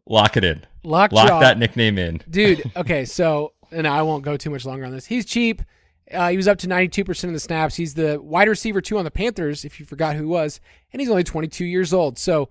Lock 0.07 0.37
it 0.37 0.45
in. 0.45 0.65
Lockjaw. 0.83 1.17
Lock 1.17 1.41
that 1.41 1.59
nickname 1.59 1.99
in. 1.99 2.21
Dude, 2.31 2.71
okay, 2.77 3.05
so, 3.05 3.53
and 3.71 3.87
I 3.87 4.03
won't 4.03 4.25
go 4.25 4.37
too 4.37 4.51
much 4.51 4.65
longer 4.65 4.85
on 4.85 4.93
this. 4.93 5.07
He's 5.07 5.25
cheap. 5.25 5.63
Uh, 6.13 6.29
he 6.29 6.37
was 6.37 6.47
up 6.47 6.59
to 6.59 6.67
92% 6.67 7.25
of 7.25 7.33
the 7.33 7.41
snaps. 7.41 7.77
He's 7.77 7.95
the 7.95 8.21
wide 8.21 8.49
receiver 8.49 8.81
two 8.83 8.99
on 8.99 9.05
the 9.05 9.11
Panthers, 9.11 9.65
if 9.65 9.81
you 9.81 9.87
forgot 9.87 10.15
who 10.15 10.23
he 10.23 10.27
was, 10.27 10.61
and 10.93 11.01
he's 11.01 11.09
only 11.09 11.25
22 11.25 11.65
years 11.65 11.95
old. 11.95 12.19
So 12.19 12.51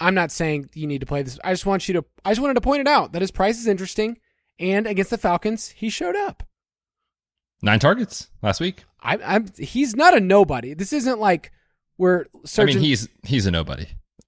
I'm 0.00 0.14
not 0.14 0.30
saying 0.32 0.70
you 0.74 0.86
need 0.86 1.00
to 1.00 1.06
play 1.06 1.22
this. 1.22 1.38
I 1.44 1.52
just 1.52 1.66
want 1.66 1.86
you 1.88 1.94
to, 1.94 2.04
I 2.24 2.30
just 2.30 2.40
wanted 2.40 2.54
to 2.54 2.60
point 2.60 2.80
it 2.80 2.88
out 2.88 3.12
that 3.12 3.22
his 3.22 3.30
price 3.30 3.58
is 3.58 3.66
interesting. 3.66 4.18
And 4.58 4.86
against 4.86 5.10
the 5.10 5.18
Falcons, 5.18 5.68
he 5.70 5.88
showed 5.90 6.16
up. 6.16 6.42
Nine 7.62 7.78
targets 7.78 8.28
last 8.42 8.60
week. 8.60 8.84
I, 9.00 9.18
I'm, 9.24 9.46
he's 9.58 9.94
not 9.96 10.16
a 10.16 10.20
nobody. 10.20 10.74
This 10.74 10.92
isn't 10.92 11.18
like 11.20 11.52
we're 11.98 12.26
searching. 12.44 12.76
I 12.76 12.80
mean, 12.80 12.84
he's, 12.88 13.08
he's 13.24 13.46
a 13.46 13.50
nobody. 13.50 13.86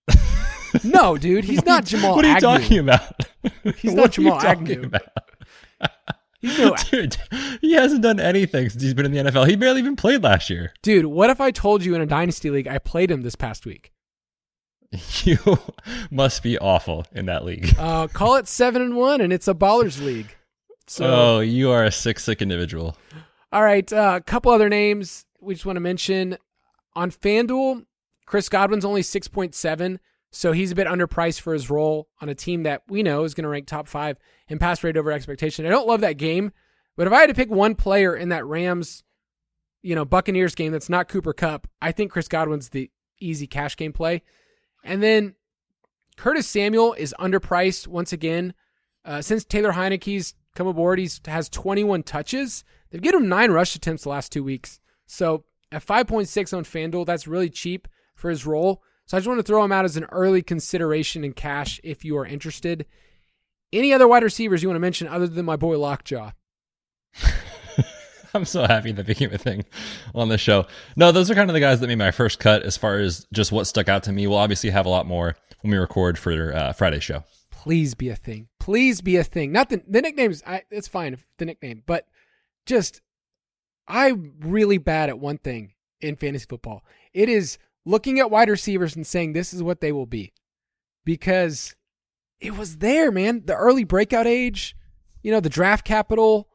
no, 0.85 1.17
dude, 1.17 1.45
he's 1.45 1.65
not 1.67 1.85
Jamal 1.85 2.17
What 2.17 2.25
are 2.25 2.29
you 2.29 2.35
Agnew. 2.37 2.49
talking 2.49 2.79
about? 2.79 3.21
He's 3.77 3.93
What 3.95 3.97
not 3.97 4.19
are 4.19 4.21
you 4.23 4.29
Jamal 4.29 4.41
talking 4.41 4.71
Agnew. 4.71 4.87
about? 4.87 5.03
He's 6.41 6.59
no, 6.59 6.75
Dude, 6.91 7.17
he 7.61 7.73
hasn't 7.73 8.03
done 8.03 8.21
anything 8.21 8.69
since 8.69 8.83
he's 8.83 8.95
been 8.95 9.07
in 9.07 9.13
the 9.13 9.31
NFL. 9.31 9.49
He 9.49 9.57
barely 9.57 9.81
even 9.81 9.97
played 9.97 10.23
last 10.23 10.49
year. 10.51 10.73
dude, 10.83 11.07
what 11.07 11.31
if 11.31 11.41
I 11.41 11.51
told 11.51 11.85
you 11.85 11.95
in 11.95 12.01
a 12.01 12.07
dynasty 12.07 12.51
league 12.51 12.69
I 12.69 12.79
played 12.79 13.11
him 13.11 13.23
this 13.23 13.35
past 13.35 13.65
week? 13.67 13.93
You 15.25 15.39
must 16.11 16.43
be 16.43 16.59
awful 16.59 17.05
in 17.13 17.27
that 17.27 17.45
league. 17.45 17.75
Uh, 17.79 18.07
call 18.09 18.37
it 18.37 18.47
seven 18.49 18.83
and 18.83 18.97
one, 18.97 19.21
and 19.21 19.33
it's 19.33 19.49
a 19.49 19.55
ballers 19.55 20.01
league. 20.05 20.35
So, 20.87 21.05
oh, 21.07 21.41
you 21.41 21.71
are 21.71 21.85
a 21.85 21.91
sick, 21.91 22.19
sick 22.21 22.41
individual. 22.41 22.97
all 23.53 23.63
right, 23.63 23.91
uh, 23.93 24.15
a 24.17 24.21
couple 24.21 24.53
other 24.53 24.69
names 24.69 25.25
we 25.41 25.55
just 25.55 25.67
want 25.67 25.77
to 25.77 25.81
mention 25.81 26.37
on 26.95 27.11
FanDuel. 27.11 27.85
Chris 28.25 28.49
Godwin's 28.49 28.85
only 28.85 29.03
six 29.03 29.27
point 29.29 29.55
seven, 29.55 29.99
so 30.31 30.53
he's 30.53 30.71
a 30.73 30.77
bit 30.77 30.87
underpriced 30.87 31.41
for 31.41 31.53
his 31.53 31.71
role 31.71 32.09
on 32.21 32.29
a 32.29 32.35
team 32.35 32.63
that 32.65 32.83
we 32.89 33.03
know 33.03 33.25
is 33.25 33.35
going 33.35 33.45
to 33.45 33.49
rank 33.49 33.67
top 33.67 33.89
five 33.89 34.17
in 34.49 34.59
pass 34.59 34.83
rate 34.85 34.97
over 34.97 35.11
expectation. 35.13 35.67
I 35.67 35.71
don't 35.71 35.89
love 35.89 36.01
that 36.03 36.19
game, 36.19 36.53
but 36.97 37.07
if 37.07 37.13
I 37.13 37.21
had 37.21 37.29
to 37.29 37.35
pick 37.35 37.51
one 37.51 37.75
player 37.75 38.15
in 38.17 38.29
that 38.31 38.47
Rams, 38.47 39.03
you 39.83 39.95
know, 39.95 40.05
Buccaneers 40.05 40.55
game 40.55 40.73
that's 40.73 40.89
not 40.89 41.09
Cooper 41.09 41.33
Kupp, 41.33 41.67
I 41.81 41.93
think 41.93 42.13
Chris 42.13 42.29
Godwin's 42.29 42.69
the 42.71 42.91
easy 43.21 43.47
cash 43.47 43.77
game 43.77 43.93
play. 43.93 44.23
And 44.87 45.03
then 45.03 45.35
Curtis 46.17 46.47
Samuel 46.47 46.95
is 46.95 47.15
underpriced 47.19 47.87
once 47.89 48.13
again. 48.13 48.55
Uh, 49.05 49.21
since 49.21 49.45
Taylor 49.45 49.73
Heinicke's 49.73 50.35
come 50.55 50.67
aboard, 50.67 50.99
he's 50.99 51.21
has 51.27 51.49
21 51.49 52.05
touches. 52.05 52.65
They've 52.91 53.03
given 53.03 53.23
him 53.23 53.29
nine 53.29 53.51
rush 53.51 53.75
attempts 53.75 54.05
the 54.05 54.11
last 54.11 54.33
two 54.33 54.45
weeks. 54.45 54.81
So 55.07 55.45
at 55.73 55.85
5.6 55.85 56.57
on 56.57 56.65
FanDuel, 56.65 57.05
that's 57.05 57.27
really 57.27 57.51
cheap 57.51 57.89
for 58.15 58.31
his 58.31 58.47
role. 58.47 58.83
So 59.07 59.17
I 59.17 59.21
just 59.21 59.29
want 59.29 59.39
to 59.39 59.45
throw 59.45 59.65
him 59.65 59.73
out 59.73 59.85
as 59.85 59.97
an 59.97 60.07
early 60.11 60.43
consideration 60.43 61.25
in 61.25 61.33
cash 61.33 61.81
if 61.85 62.05
you 62.05 62.17
are 62.17 62.27
interested. 62.27 62.87
Any 63.73 63.93
other 63.93 64.09
wide 64.09 64.23
receivers 64.23 64.63
you 64.63 64.69
want 64.69 64.77
to 64.77 64.81
mention 64.81 65.09
other 65.09 65.27
than 65.27 65.45
my 65.45 65.57
boy 65.57 65.79
Lockjaw? 65.79 66.33
I'm 68.37 68.45
so 68.45 68.67
happy 68.67 68.93
that 68.93 69.07
became 69.07 69.33
a 69.33 69.39
thing 69.39 69.65
on 70.15 70.29
the 70.29 70.39
show. 70.39 70.67
No, 70.97 71.11
those 71.11 71.31
are 71.31 71.35
kind 71.35 71.51
of 71.51 71.55
the 71.55 71.61
guys 71.61 71.81
that 71.81 71.89
made 71.89 71.99
my 71.99 72.11
first 72.11 72.39
cut 72.39 72.63
as 72.63 72.77
far 72.77 72.99
as 72.99 73.27
just 73.33 73.51
what 73.51 73.67
stuck 73.67 73.89
out 73.89 74.03
to 74.05 74.13
me. 74.13 74.27
We'll 74.27 74.39
obviously 74.39 74.71
have 74.71 74.87
a 74.87 74.91
lot 74.91 75.07
more 75.07 75.37
when 75.63 75.73
we 75.73 75.79
record 75.79 76.19
for 76.19 76.55
uh, 76.55 76.73
Friday's 76.73 77.03
show. 77.03 77.25
Please 77.51 77.95
be 77.95 78.09
a 78.11 78.17
thing. 78.17 78.49
please 78.61 79.01
be 79.01 79.17
a 79.17 79.25
thing. 79.25 79.51
Not 79.51 79.71
the 79.71 79.83
the 79.89 80.01
nicknames. 80.01 80.43
I, 80.47 80.63
it's 80.71 80.87
fine 80.87 81.19
the 81.39 81.45
nickname, 81.45 81.83
but 81.87 82.07
just 82.65 83.01
I'm 83.89 84.35
really 84.41 84.79
bad 84.79 85.09
at 85.09 85.19
one 85.19 85.39
thing 85.39 85.73
in 86.01 86.17
fantasy 86.17 86.47
football. 86.49 86.85
It 87.13 87.29
is 87.29 87.59
looking 87.85 88.21
at 88.21 88.31
wide 88.31 88.51
receivers 88.51 88.95
and 88.95 89.07
saying 89.07 89.33
this 89.33 89.53
is 89.55 89.63
what 89.63 89.81
they 89.81 89.91
will 89.93 90.07
be, 90.07 90.33
because 91.05 91.75
it 92.41 92.57
was 92.57 92.79
there, 92.79 93.11
man. 93.11 93.43
The 93.47 93.57
early 93.57 93.85
breakout 93.85 94.27
age, 94.27 94.77
you 95.23 95.33
know, 95.33 95.41
the 95.41 95.49
draft 95.49 95.85
capital, 95.85 96.49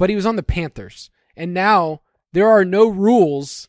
but 0.00 0.08
he 0.08 0.16
was 0.16 0.24
on 0.24 0.36
the 0.36 0.42
Panthers, 0.42 1.10
and 1.36 1.52
now 1.52 2.00
there 2.32 2.48
are 2.48 2.64
no 2.64 2.88
rules 2.88 3.68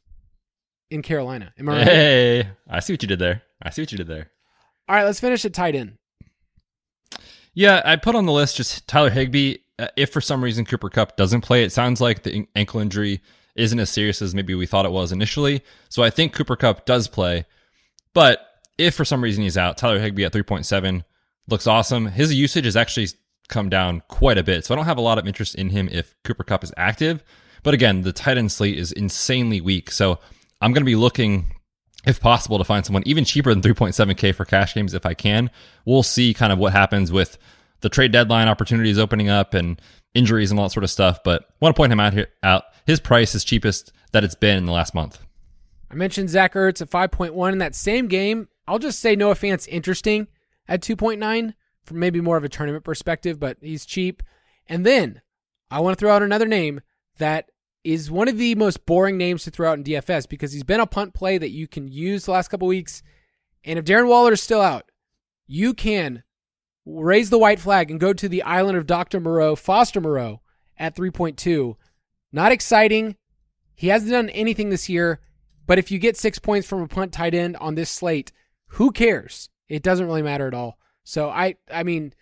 in 0.90 1.02
Carolina. 1.02 1.54
Am 1.60 1.68
I 1.68 1.74
right? 1.74 1.84
Hey, 1.84 2.50
I 2.70 2.80
see 2.80 2.94
what 2.94 3.02
you 3.02 3.08
did 3.10 3.20
there. 3.20 3.42
I 3.62 3.70
see 3.70 3.82
what 3.82 3.92
you 3.92 3.98
did 3.98 4.08
there. 4.08 4.32
All 4.88 4.96
right, 4.96 5.04
let's 5.04 5.20
finish 5.20 5.44
at 5.44 5.54
tight 5.54 5.76
end. 5.76 5.98
Yeah, 7.54 7.82
I 7.84 7.98
put 7.98 8.16
on 8.16 8.26
the 8.26 8.32
list 8.32 8.56
just 8.56 8.88
Tyler 8.88 9.10
Higbee. 9.10 9.58
Uh, 9.78 9.90
if 9.98 10.14
for 10.14 10.22
some 10.22 10.42
reason 10.42 10.64
Cooper 10.64 10.90
Kupp 10.90 11.18
doesn't 11.18 11.42
play, 11.42 11.66
it 11.66 11.74
sounds 11.74 12.00
like 12.00 12.24
the 12.24 12.48
ankle 12.56 12.80
injury 12.80 13.20
isn't 13.58 13.80
as 13.80 13.90
serious 13.90 14.22
as 14.22 14.34
maybe 14.34 14.56
we 14.56 14.66
thought 14.66 14.86
it 14.86 14.92
was 14.94 15.12
initially. 15.12 15.62
So 15.90 16.02
I 16.02 16.12
think 16.12 16.32
Cooper 16.32 16.56
Kupp 16.56 16.86
does 16.86 17.10
play. 17.10 17.46
But 18.14 18.40
if 18.78 18.96
for 18.96 19.04
some 19.04 19.22
reason 19.22 19.44
he's 19.44 19.58
out, 19.58 19.78
Tyler 19.78 20.00
Higbee 20.00 20.24
at 20.24 20.32
3.7 20.32 21.04
looks 21.50 21.68
awesome. 21.68 22.06
His 22.06 22.34
usage 22.34 22.66
is 22.66 22.78
actually 22.78 23.10
come 23.52 23.70
down 23.70 24.02
quite 24.08 24.38
a 24.38 24.44
bit. 24.44 24.66
So 24.66 24.74
I 24.74 24.78
don't 24.78 24.86
have 24.86 24.98
a 24.98 25.02
lot 25.02 25.20
of 25.20 25.28
interest 25.28 25.56
in 25.56 25.70
him 25.70 25.88
if 25.92 26.16
Cooper 26.24 26.44
Kupp 26.44 26.64
is 26.64 26.74
active. 26.76 27.24
But 27.64 27.76
again, 27.76 28.02
the 28.02 28.12
tight 28.12 28.38
end 28.38 28.52
slate 28.52 28.78
is 28.78 28.92
insanely 28.92 29.62
weak. 29.62 29.92
So 29.92 30.20
I'm 30.62 30.74
going 30.74 30.82
to 30.82 30.86
be 30.86 30.96
looking 30.96 31.54
if 32.06 32.20
possible, 32.20 32.58
to 32.58 32.64
find 32.64 32.86
someone 32.86 33.04
even 33.06 33.26
cheaper 33.26 33.54
than 33.54 33.62
3.7K 33.62 34.34
for 34.34 34.46
cash 34.46 34.74
games 34.74 34.94
if 34.94 35.06
I 35.06 35.14
can. 35.14 35.52
We'll 35.86 36.04
see 36.04 36.34
kind 36.34 36.52
of 36.52 36.60
what 36.60 36.74
happens 36.74 37.12
with 37.12 37.38
the 37.82 37.90
trade 37.90 38.12
deadline 38.12 38.48
opportunities 38.48 38.98
opening 38.98 39.30
up 39.30 39.54
and 39.54 39.82
injuries 40.14 40.52
and 40.52 40.60
all 40.60 40.66
that 40.66 40.72
sort 40.72 40.84
of 40.84 40.90
stuff. 40.90 41.24
But 41.24 41.44
I 41.44 41.54
want 41.60 41.76
to 41.76 41.80
point 41.80 41.94
him 41.94 42.00
out 42.00 42.14
here 42.14 42.28
out. 42.44 42.64
His 42.86 43.00
price 43.00 43.36
is 43.36 43.44
cheapest 43.44 43.92
that 44.12 44.24
it's 44.24 44.36
been 44.36 44.58
in 44.58 44.66
the 44.66 44.72
last 44.72 44.94
month. 44.96 45.20
I 45.90 45.96
mentioned 45.96 46.30
Zach 46.30 46.54
Ertz 46.54 46.82
at 46.82 46.90
5.1 46.90 47.52
in 47.52 47.58
that 47.60 47.76
same 47.76 48.08
game. 48.08 48.48
I'll 48.68 48.80
just 48.80 49.00
say 49.00 49.16
Noah 49.16 49.36
Fant's 49.36 49.68
interesting 49.68 50.28
at 50.68 50.82
2.9 50.82 51.54
from 51.84 52.00
maybe 52.00 52.22
more 52.22 52.38
of 52.38 52.44
a 52.44 52.50
tournament 52.50 52.84
perspective, 52.84 53.40
but 53.40 53.58
he's 53.62 53.86
cheap. 53.86 54.24
And 54.68 54.86
then 54.86 55.22
I 55.70 55.80
want 55.80 55.98
to 55.98 56.00
throw 56.00 56.14
out 56.14 56.24
another 56.24 56.48
name 56.48 56.82
that 57.18 57.50
is 57.84 58.12
one 58.12 58.28
of 58.28 58.38
the 58.38 58.56
most 58.56 58.86
boring 58.86 59.18
names 59.18 59.44
to 59.44 59.52
throw 59.52 59.72
out 59.72 59.78
in 59.78 59.84
DFS 59.84 60.30
because 60.30 60.54
he's 60.54 60.64
been 60.64 60.80
a 60.80 60.86
punt 60.86 61.14
play 61.14 61.38
that 61.38 61.50
you 61.50 61.68
can 61.68 61.88
use 61.88 62.26
the 62.26 62.32
last 62.32 62.50
couple 62.50 62.68
weeks. 62.68 63.02
And 63.64 63.80
if 63.80 63.86
Darren 63.86 64.08
Waller 64.08 64.34
is 64.34 64.42
still 64.42 64.62
out, 64.62 64.92
you 65.48 65.74
can 65.74 66.24
raise 66.86 67.30
the 67.30 67.40
white 67.40 67.60
flag 67.60 67.92
and 67.92 68.00
go 68.00 68.14
to 68.14 68.30
the 68.30 68.44
island 68.44 68.78
of 68.78 68.88
Dr. 68.88 69.20
Moreau, 69.20 69.56
Foster 69.56 70.02
Moreau 70.02 70.42
at 70.78 70.96
3.2. 70.96 71.76
Not 72.32 72.52
exciting. 72.52 73.16
He 73.76 73.88
hasn't 73.88 74.12
done 74.12 74.30
anything 74.30 74.70
this 74.70 74.90
year, 74.90 75.20
but 75.68 75.80
if 75.80 75.92
you 75.92 76.00
get 76.00 76.18
six 76.18 76.40
points 76.40 76.68
from 76.68 76.82
a 76.82 76.88
punt 76.88 77.12
tight 77.12 77.34
end 77.34 77.58
on 77.58 77.76
this 77.76 77.90
slate, 77.90 78.32
who 78.68 78.92
cares? 78.92 79.50
It 79.68 79.84
doesn't 79.84 80.06
really 80.06 80.22
matter 80.22 80.48
at 80.48 80.54
all. 80.54 80.78
So 81.12 81.30
I, 81.30 81.56
I 81.70 81.84
mean, 81.84 82.14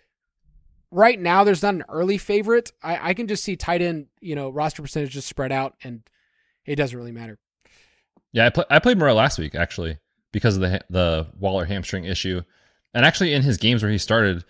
right 0.90 1.18
now 1.18 1.44
there's 1.44 1.62
not 1.62 1.74
an 1.74 1.84
early 1.88 2.18
favorite. 2.18 2.72
I, 2.82 3.10
I 3.10 3.14
can 3.14 3.28
just 3.28 3.44
see 3.44 3.54
tight 3.54 3.82
end, 3.82 4.06
you 4.20 4.34
know, 4.34 4.50
roster 4.50 4.82
percentage 4.82 5.12
just 5.12 5.28
spread 5.28 5.52
out, 5.52 5.76
and 5.84 6.02
it 6.66 6.74
doesn't 6.74 6.98
really 6.98 7.12
matter. 7.12 7.38
Yeah, 8.32 8.50
I, 8.52 8.64
I 8.68 8.78
played 8.80 8.98
Moreau 8.98 9.14
last 9.14 9.38
week 9.38 9.54
actually 9.54 9.98
because 10.32 10.56
of 10.56 10.62
the 10.62 10.80
the 10.90 11.28
Waller 11.38 11.66
hamstring 11.66 12.02
issue, 12.04 12.42
and 12.92 13.06
actually 13.06 13.32
in 13.32 13.42
his 13.42 13.58
games 13.58 13.84
where 13.84 13.92
he 13.92 13.98
started, 13.98 14.44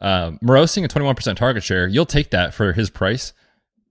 uh, 0.00 0.32
Moreau 0.42 0.66
seeing 0.66 0.84
a 0.84 0.88
21% 0.88 1.36
target 1.36 1.62
share. 1.62 1.86
You'll 1.86 2.04
take 2.04 2.30
that 2.30 2.52
for 2.52 2.72
his 2.72 2.90
price. 2.90 3.32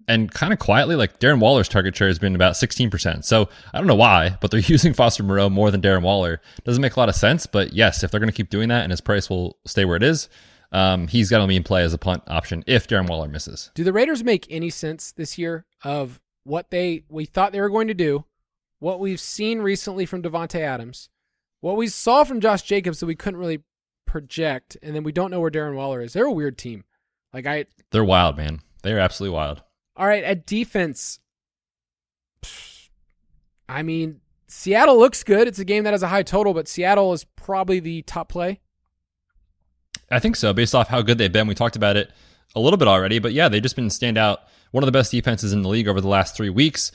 And 0.08 0.32
kind 0.32 0.52
of 0.52 0.60
quietly, 0.60 0.96
like 0.96 1.20
Darren 1.20 1.40
Waller's 1.40 1.70
target 1.70 1.96
share 1.96 2.08
has 2.08 2.20
been 2.20 2.36
about 2.36 2.54
16%. 2.54 3.24
So 3.24 3.50
I 3.74 3.78
don't 3.78 3.88
know 3.88 3.96
why, 3.96 4.38
but 4.42 4.52
they're 4.52 4.60
using 4.66 4.94
Foster 4.94 5.24
Moreau 5.24 5.50
more 5.50 5.72
than 5.72 5.82
Darren 5.82 6.02
Waller. 6.02 6.42
Doesn't 6.64 6.82
make 6.82 6.96
a 6.96 7.00
lot 7.00 7.10
of 7.10 7.16
sense, 7.16 7.46
but 7.46 7.74
yes, 7.74 8.04
if 8.04 8.12
they're 8.12 8.20
going 8.20 8.32
to 8.32 8.36
keep 8.36 8.50
doing 8.50 8.70
that 8.70 8.84
and 8.84 8.92
his 8.92 9.02
price 9.02 9.30
will 9.30 9.58
stay 9.66 9.86
where 9.86 9.98
it 9.98 10.04
is, 10.04 10.30
um, 10.72 11.08
he's 11.08 11.30
got 11.30 11.40
to 11.40 11.48
be 11.48 11.56
in 11.56 11.64
play 11.64 11.84
as 11.84 11.94
a 11.94 11.98
punt 11.98 12.24
option 12.28 12.64
if 12.66 12.88
Darren 12.88 13.08
Waller 13.08 13.28
misses. 13.28 13.72
Do 13.76 13.84
the 13.84 13.94
Raiders 13.94 14.24
make 14.24 14.48
any 14.50 14.70
sense 14.70 15.12
this 15.12 15.38
year 15.38 15.66
of 15.84 16.20
what 16.44 16.72
they 16.72 17.04
we 17.10 17.26
thought 17.26 17.52
they 17.52 17.62
were 17.62 17.70
going 17.70 17.88
to 17.88 17.94
do, 17.94 18.26
what 18.80 19.00
we've 19.00 19.20
seen 19.20 19.60
recently 19.60 20.06
from 20.06 20.24
Davante 20.24 20.60
Adams, 20.60 21.10
what 21.62 21.78
we 21.78 21.88
saw 21.88 22.24
from 22.24 22.42
Josh 22.42 22.64
Jacobs 22.64 23.00
that 23.00 23.06
we 23.06 23.16
couldn't 23.16 23.40
really 23.40 23.64
project, 24.06 24.78
and 24.82 24.96
then 24.96 25.04
we 25.04 25.12
don't 25.12 25.32
know 25.32 25.40
where 25.40 25.52
Darren 25.52 25.76
Waller 25.76 26.02
is. 26.02 26.14
They're 26.14 26.26
a 26.26 26.32
weird 26.32 26.58
team. 26.58 26.84
Like 27.34 27.46
I, 27.46 27.66
they're 27.92 28.04
wild, 28.04 28.38
man. 28.38 28.60
They're 28.82 29.00
absolutely 29.00 29.36
wild. 29.36 29.64
All 29.96 30.08
right, 30.08 30.24
at 30.24 30.46
defense, 30.46 31.20
I 33.70 33.84
mean, 33.84 34.22
Seattle 34.48 34.98
looks 34.98 35.24
good. 35.24 35.48
It's 35.48 35.60
a 35.60 35.66
game 35.66 35.84
that 35.84 35.94
has 35.94 36.04
a 36.04 36.08
high 36.08 36.24
total, 36.24 36.54
but 36.54 36.68
Seattle 36.68 37.14
is 37.14 37.24
probably 37.24 37.80
the 37.80 38.02
top 38.04 38.30
play. 38.30 38.60
I 40.12 40.20
think 40.20 40.36
so, 40.36 40.54
based 40.54 40.76
off 40.76 40.88
how 40.88 41.02
good 41.02 41.18
they've 41.18 41.32
been. 41.32 41.48
We 41.48 41.56
talked 41.56 41.76
about 41.76 41.98
it 41.98 42.12
a 42.56 42.60
little 42.60 42.78
bit 42.78 42.88
already, 42.88 43.20
but 43.20 43.34
yeah, 43.34 43.50
they've 43.50 43.62
just 43.64 43.76
been 43.76 43.90
stand 43.90 44.18
out. 44.18 44.42
One 44.72 44.84
of 44.84 44.88
the 44.88 44.92
best 44.92 45.12
defenses 45.12 45.54
in 45.54 45.62
the 45.62 45.70
league 45.70 45.88
over 45.88 46.02
the 46.02 46.08
last 46.08 46.36
three 46.36 46.50
weeks. 46.50 46.92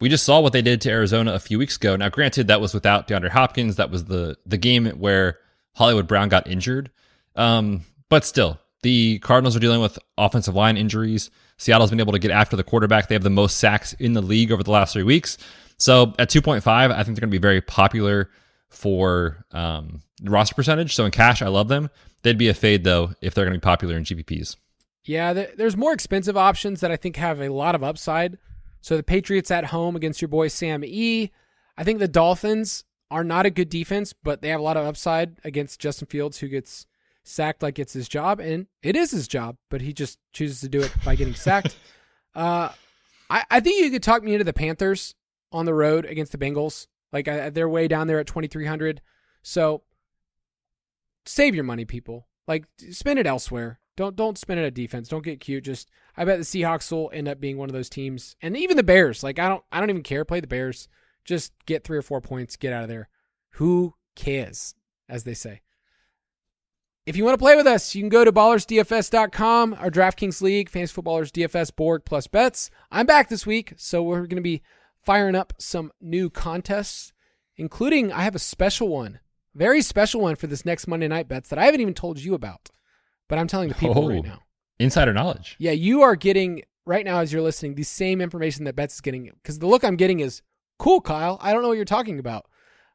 We 0.00 0.08
just 0.08 0.24
saw 0.24 0.40
what 0.40 0.52
they 0.52 0.62
did 0.62 0.80
to 0.82 0.90
Arizona 0.90 1.32
a 1.32 1.38
few 1.38 1.58
weeks 1.58 1.76
ago. 1.76 1.96
Now, 1.96 2.08
granted, 2.08 2.48
that 2.48 2.60
was 2.60 2.74
without 2.74 3.08
DeAndre 3.08 3.30
Hopkins. 3.30 3.76
That 3.76 3.90
was 3.90 4.06
the 4.06 4.36
the 4.44 4.56
game 4.56 4.86
where 4.86 5.38
Hollywood 5.74 6.08
Brown 6.08 6.28
got 6.28 6.46
injured. 6.46 6.90
Um, 7.36 7.82
but 8.08 8.24
still, 8.24 8.58
the 8.82 9.18
Cardinals 9.20 9.56
are 9.56 9.60
dealing 9.60 9.80
with 9.80 9.98
offensive 10.18 10.54
line 10.54 10.76
injuries. 10.76 11.30
Seattle's 11.62 11.90
been 11.90 12.00
able 12.00 12.12
to 12.12 12.18
get 12.18 12.32
after 12.32 12.56
the 12.56 12.64
quarterback. 12.64 13.08
They 13.08 13.14
have 13.14 13.22
the 13.22 13.30
most 13.30 13.58
sacks 13.58 13.92
in 13.94 14.14
the 14.14 14.20
league 14.20 14.50
over 14.50 14.64
the 14.64 14.72
last 14.72 14.94
three 14.94 15.04
weeks. 15.04 15.38
So 15.78 16.12
at 16.18 16.28
2.5, 16.28 16.66
I 16.66 16.88
think 16.88 16.96
they're 16.96 17.04
going 17.04 17.20
to 17.20 17.26
be 17.28 17.38
very 17.38 17.60
popular 17.60 18.30
for 18.68 19.44
um, 19.52 20.02
roster 20.24 20.56
percentage. 20.56 20.94
So 20.96 21.04
in 21.04 21.12
cash, 21.12 21.40
I 21.40 21.46
love 21.46 21.68
them. 21.68 21.88
They'd 22.22 22.36
be 22.36 22.48
a 22.48 22.54
fade 22.54 22.82
though 22.82 23.12
if 23.20 23.34
they're 23.34 23.44
going 23.44 23.54
to 23.54 23.60
be 23.60 23.64
popular 23.64 23.96
in 23.96 24.02
GPPs. 24.02 24.56
Yeah, 25.04 25.32
there's 25.32 25.76
more 25.76 25.92
expensive 25.92 26.36
options 26.36 26.80
that 26.80 26.90
I 26.90 26.96
think 26.96 27.16
have 27.16 27.40
a 27.40 27.48
lot 27.48 27.76
of 27.76 27.84
upside. 27.84 28.38
So 28.80 28.96
the 28.96 29.02
Patriots 29.04 29.50
at 29.52 29.66
home 29.66 29.94
against 29.94 30.20
your 30.20 30.28
boy 30.28 30.48
Sam 30.48 30.84
E. 30.84 31.30
I 31.76 31.84
think 31.84 32.00
the 32.00 32.08
Dolphins 32.08 32.84
are 33.08 33.22
not 33.22 33.46
a 33.46 33.50
good 33.50 33.68
defense, 33.68 34.12
but 34.12 34.42
they 34.42 34.48
have 34.48 34.60
a 34.60 34.64
lot 34.64 34.76
of 34.76 34.86
upside 34.86 35.38
against 35.44 35.80
Justin 35.80 36.08
Fields, 36.08 36.38
who 36.38 36.48
gets 36.48 36.86
sacked 37.24 37.62
like 37.62 37.78
it's 37.78 37.92
his 37.92 38.08
job, 38.08 38.40
and 38.40 38.66
it 38.82 38.96
is 38.96 39.10
his 39.10 39.28
job, 39.28 39.56
but 39.70 39.80
he 39.80 39.92
just 39.92 40.18
chooses 40.32 40.60
to 40.60 40.68
do 40.68 40.82
it 40.82 40.92
by 41.04 41.14
getting 41.14 41.34
sacked. 41.34 41.76
uh, 42.34 42.70
I, 43.30 43.44
I 43.50 43.60
think 43.60 43.82
you 43.82 43.90
could 43.90 44.02
talk 44.02 44.22
me 44.22 44.34
into 44.34 44.44
the 44.44 44.52
Panthers 44.52 45.14
on 45.52 45.66
the 45.66 45.74
road 45.74 46.04
against 46.04 46.32
the 46.32 46.38
Bengals. 46.38 46.86
Like 47.12 47.28
uh, 47.28 47.50
they're 47.50 47.68
way 47.68 47.88
down 47.88 48.06
there 48.06 48.18
at 48.18 48.26
2,300. 48.26 49.00
So 49.42 49.82
save 51.26 51.54
your 51.54 51.64
money, 51.64 51.84
people. 51.84 52.26
Like 52.48 52.66
spend 52.90 53.18
it 53.18 53.26
elsewhere. 53.26 53.78
Don't 53.96 54.16
don't 54.16 54.38
spend 54.38 54.58
it 54.58 54.64
at 54.64 54.74
defense. 54.74 55.08
Don't 55.08 55.24
get 55.24 55.40
cute. 55.40 55.64
Just 55.64 55.90
I 56.16 56.24
bet 56.24 56.38
the 56.38 56.44
Seahawks 56.44 56.90
will 56.90 57.10
end 57.12 57.28
up 57.28 57.40
being 57.40 57.58
one 57.58 57.68
of 57.68 57.74
those 57.74 57.90
teams, 57.90 58.36
and 58.40 58.56
even 58.56 58.76
the 58.76 58.82
Bears. 58.82 59.22
Like 59.22 59.38
I 59.38 59.48
don't 59.48 59.62
I 59.70 59.80
don't 59.80 59.90
even 59.90 60.02
care. 60.02 60.24
Play 60.24 60.40
the 60.40 60.46
Bears. 60.46 60.88
Just 61.24 61.52
get 61.66 61.84
three 61.84 61.98
or 61.98 62.02
four 62.02 62.20
points. 62.20 62.56
Get 62.56 62.72
out 62.72 62.82
of 62.82 62.88
there. 62.88 63.08
Who 63.56 63.94
cares, 64.16 64.74
as 65.08 65.24
they 65.24 65.34
say. 65.34 65.60
If 67.04 67.16
you 67.16 67.24
want 67.24 67.34
to 67.34 67.42
play 67.42 67.56
with 67.56 67.66
us, 67.66 67.94
you 67.94 68.02
can 68.02 68.08
go 68.08 68.24
to 68.24 68.32
ballersdfs.com, 68.32 69.74
our 69.74 69.90
DraftKings 69.90 70.40
League, 70.40 70.68
Fantasy 70.68 70.92
Footballers 70.92 71.32
DFS 71.32 71.74
board 71.74 72.04
plus 72.04 72.26
bets. 72.26 72.70
I'm 72.90 73.06
back 73.06 73.28
this 73.28 73.44
week, 73.44 73.74
so 73.76 74.02
we're 74.02 74.26
going 74.26 74.36
to 74.36 74.40
be 74.40 74.62
firing 75.04 75.34
up 75.34 75.52
some 75.58 75.90
new 76.00 76.30
contests, 76.30 77.12
including 77.56 78.12
I 78.12 78.22
have 78.22 78.36
a 78.36 78.40
special 78.40 78.88
one 78.88 79.18
very 79.54 79.82
special 79.82 80.20
one 80.20 80.36
for 80.36 80.46
this 80.46 80.64
next 80.64 80.86
Monday 80.86 81.08
night 81.08 81.28
Betts 81.28 81.48
that 81.50 81.58
I 81.58 81.64
haven't 81.66 81.80
even 81.80 81.94
told 81.94 82.18
you 82.18 82.34
about, 82.34 82.70
but 83.28 83.38
I'm 83.38 83.46
telling 83.46 83.68
the 83.68 83.74
people 83.74 84.04
oh, 84.04 84.08
right 84.08 84.24
now. 84.24 84.40
Insider 84.78 85.12
knowledge. 85.12 85.56
Yeah, 85.58 85.72
you 85.72 86.02
are 86.02 86.16
getting 86.16 86.62
right 86.84 87.04
now 87.04 87.18
as 87.18 87.32
you're 87.32 87.42
listening 87.42 87.74
the 87.74 87.82
same 87.82 88.20
information 88.20 88.64
that 88.64 88.74
Betts 88.74 88.94
is 88.94 89.00
getting 89.00 89.30
because 89.42 89.58
the 89.58 89.66
look 89.66 89.84
I'm 89.84 89.96
getting 89.96 90.20
is 90.20 90.42
cool, 90.78 91.00
Kyle. 91.00 91.38
I 91.40 91.52
don't 91.52 91.62
know 91.62 91.68
what 91.68 91.76
you're 91.76 91.84
talking 91.84 92.18
about. 92.18 92.46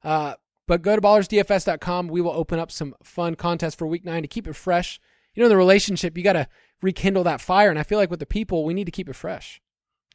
Uh, 0.03 0.33
but 0.67 0.81
go 0.81 0.95
to 0.95 1.01
ballersdfs.com. 1.01 2.07
We 2.07 2.21
will 2.21 2.31
open 2.31 2.59
up 2.59 2.71
some 2.71 2.93
fun 3.03 3.35
contests 3.35 3.75
for 3.75 3.87
week 3.87 4.05
nine 4.05 4.21
to 4.21 4.27
keep 4.27 4.47
it 4.47 4.55
fresh. 4.55 4.99
You 5.33 5.43
know, 5.43 5.49
the 5.49 5.57
relationship, 5.57 6.17
you 6.17 6.23
got 6.23 6.33
to 6.33 6.47
rekindle 6.81 7.23
that 7.23 7.41
fire. 7.41 7.69
And 7.69 7.79
I 7.79 7.83
feel 7.83 7.97
like 7.97 8.09
with 8.09 8.19
the 8.19 8.25
people, 8.25 8.65
we 8.65 8.73
need 8.73 8.85
to 8.85 8.91
keep 8.91 9.09
it 9.09 9.15
fresh. 9.15 9.61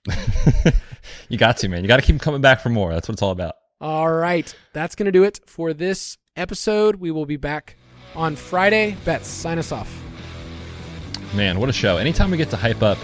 you 1.29 1.39
got 1.39 1.57
to, 1.59 1.69
man. 1.69 1.83
You 1.83 1.89
got 1.89 1.97
to 1.97 2.03
keep 2.03 2.21
coming 2.21 2.41
back 2.41 2.61
for 2.61 2.69
more. 2.69 2.93
That's 2.93 3.09
what 3.09 3.15
it's 3.15 3.23
all 3.23 3.31
about. 3.31 3.55
All 3.81 4.13
right. 4.13 4.55
That's 4.73 4.95
going 4.95 5.07
to 5.07 5.13
do 5.13 5.25
it 5.25 5.41
for 5.47 5.73
this 5.73 6.19
episode. 6.37 6.97
We 6.97 7.11
will 7.11 7.27
be 7.27 7.37
back 7.37 7.77
on 8.15 8.37
Friday. 8.37 8.97
Betts, 9.05 9.29
sign 9.29 9.59
us 9.59 9.73
off. 9.73 9.93
Man, 11.35 11.61
what 11.61 11.69
a 11.69 11.73
show. 11.73 11.97
Anytime 11.97 12.31
we 12.31 12.37
get 12.37 12.51
to 12.51 12.57
hype 12.57 12.83
up 12.83 12.99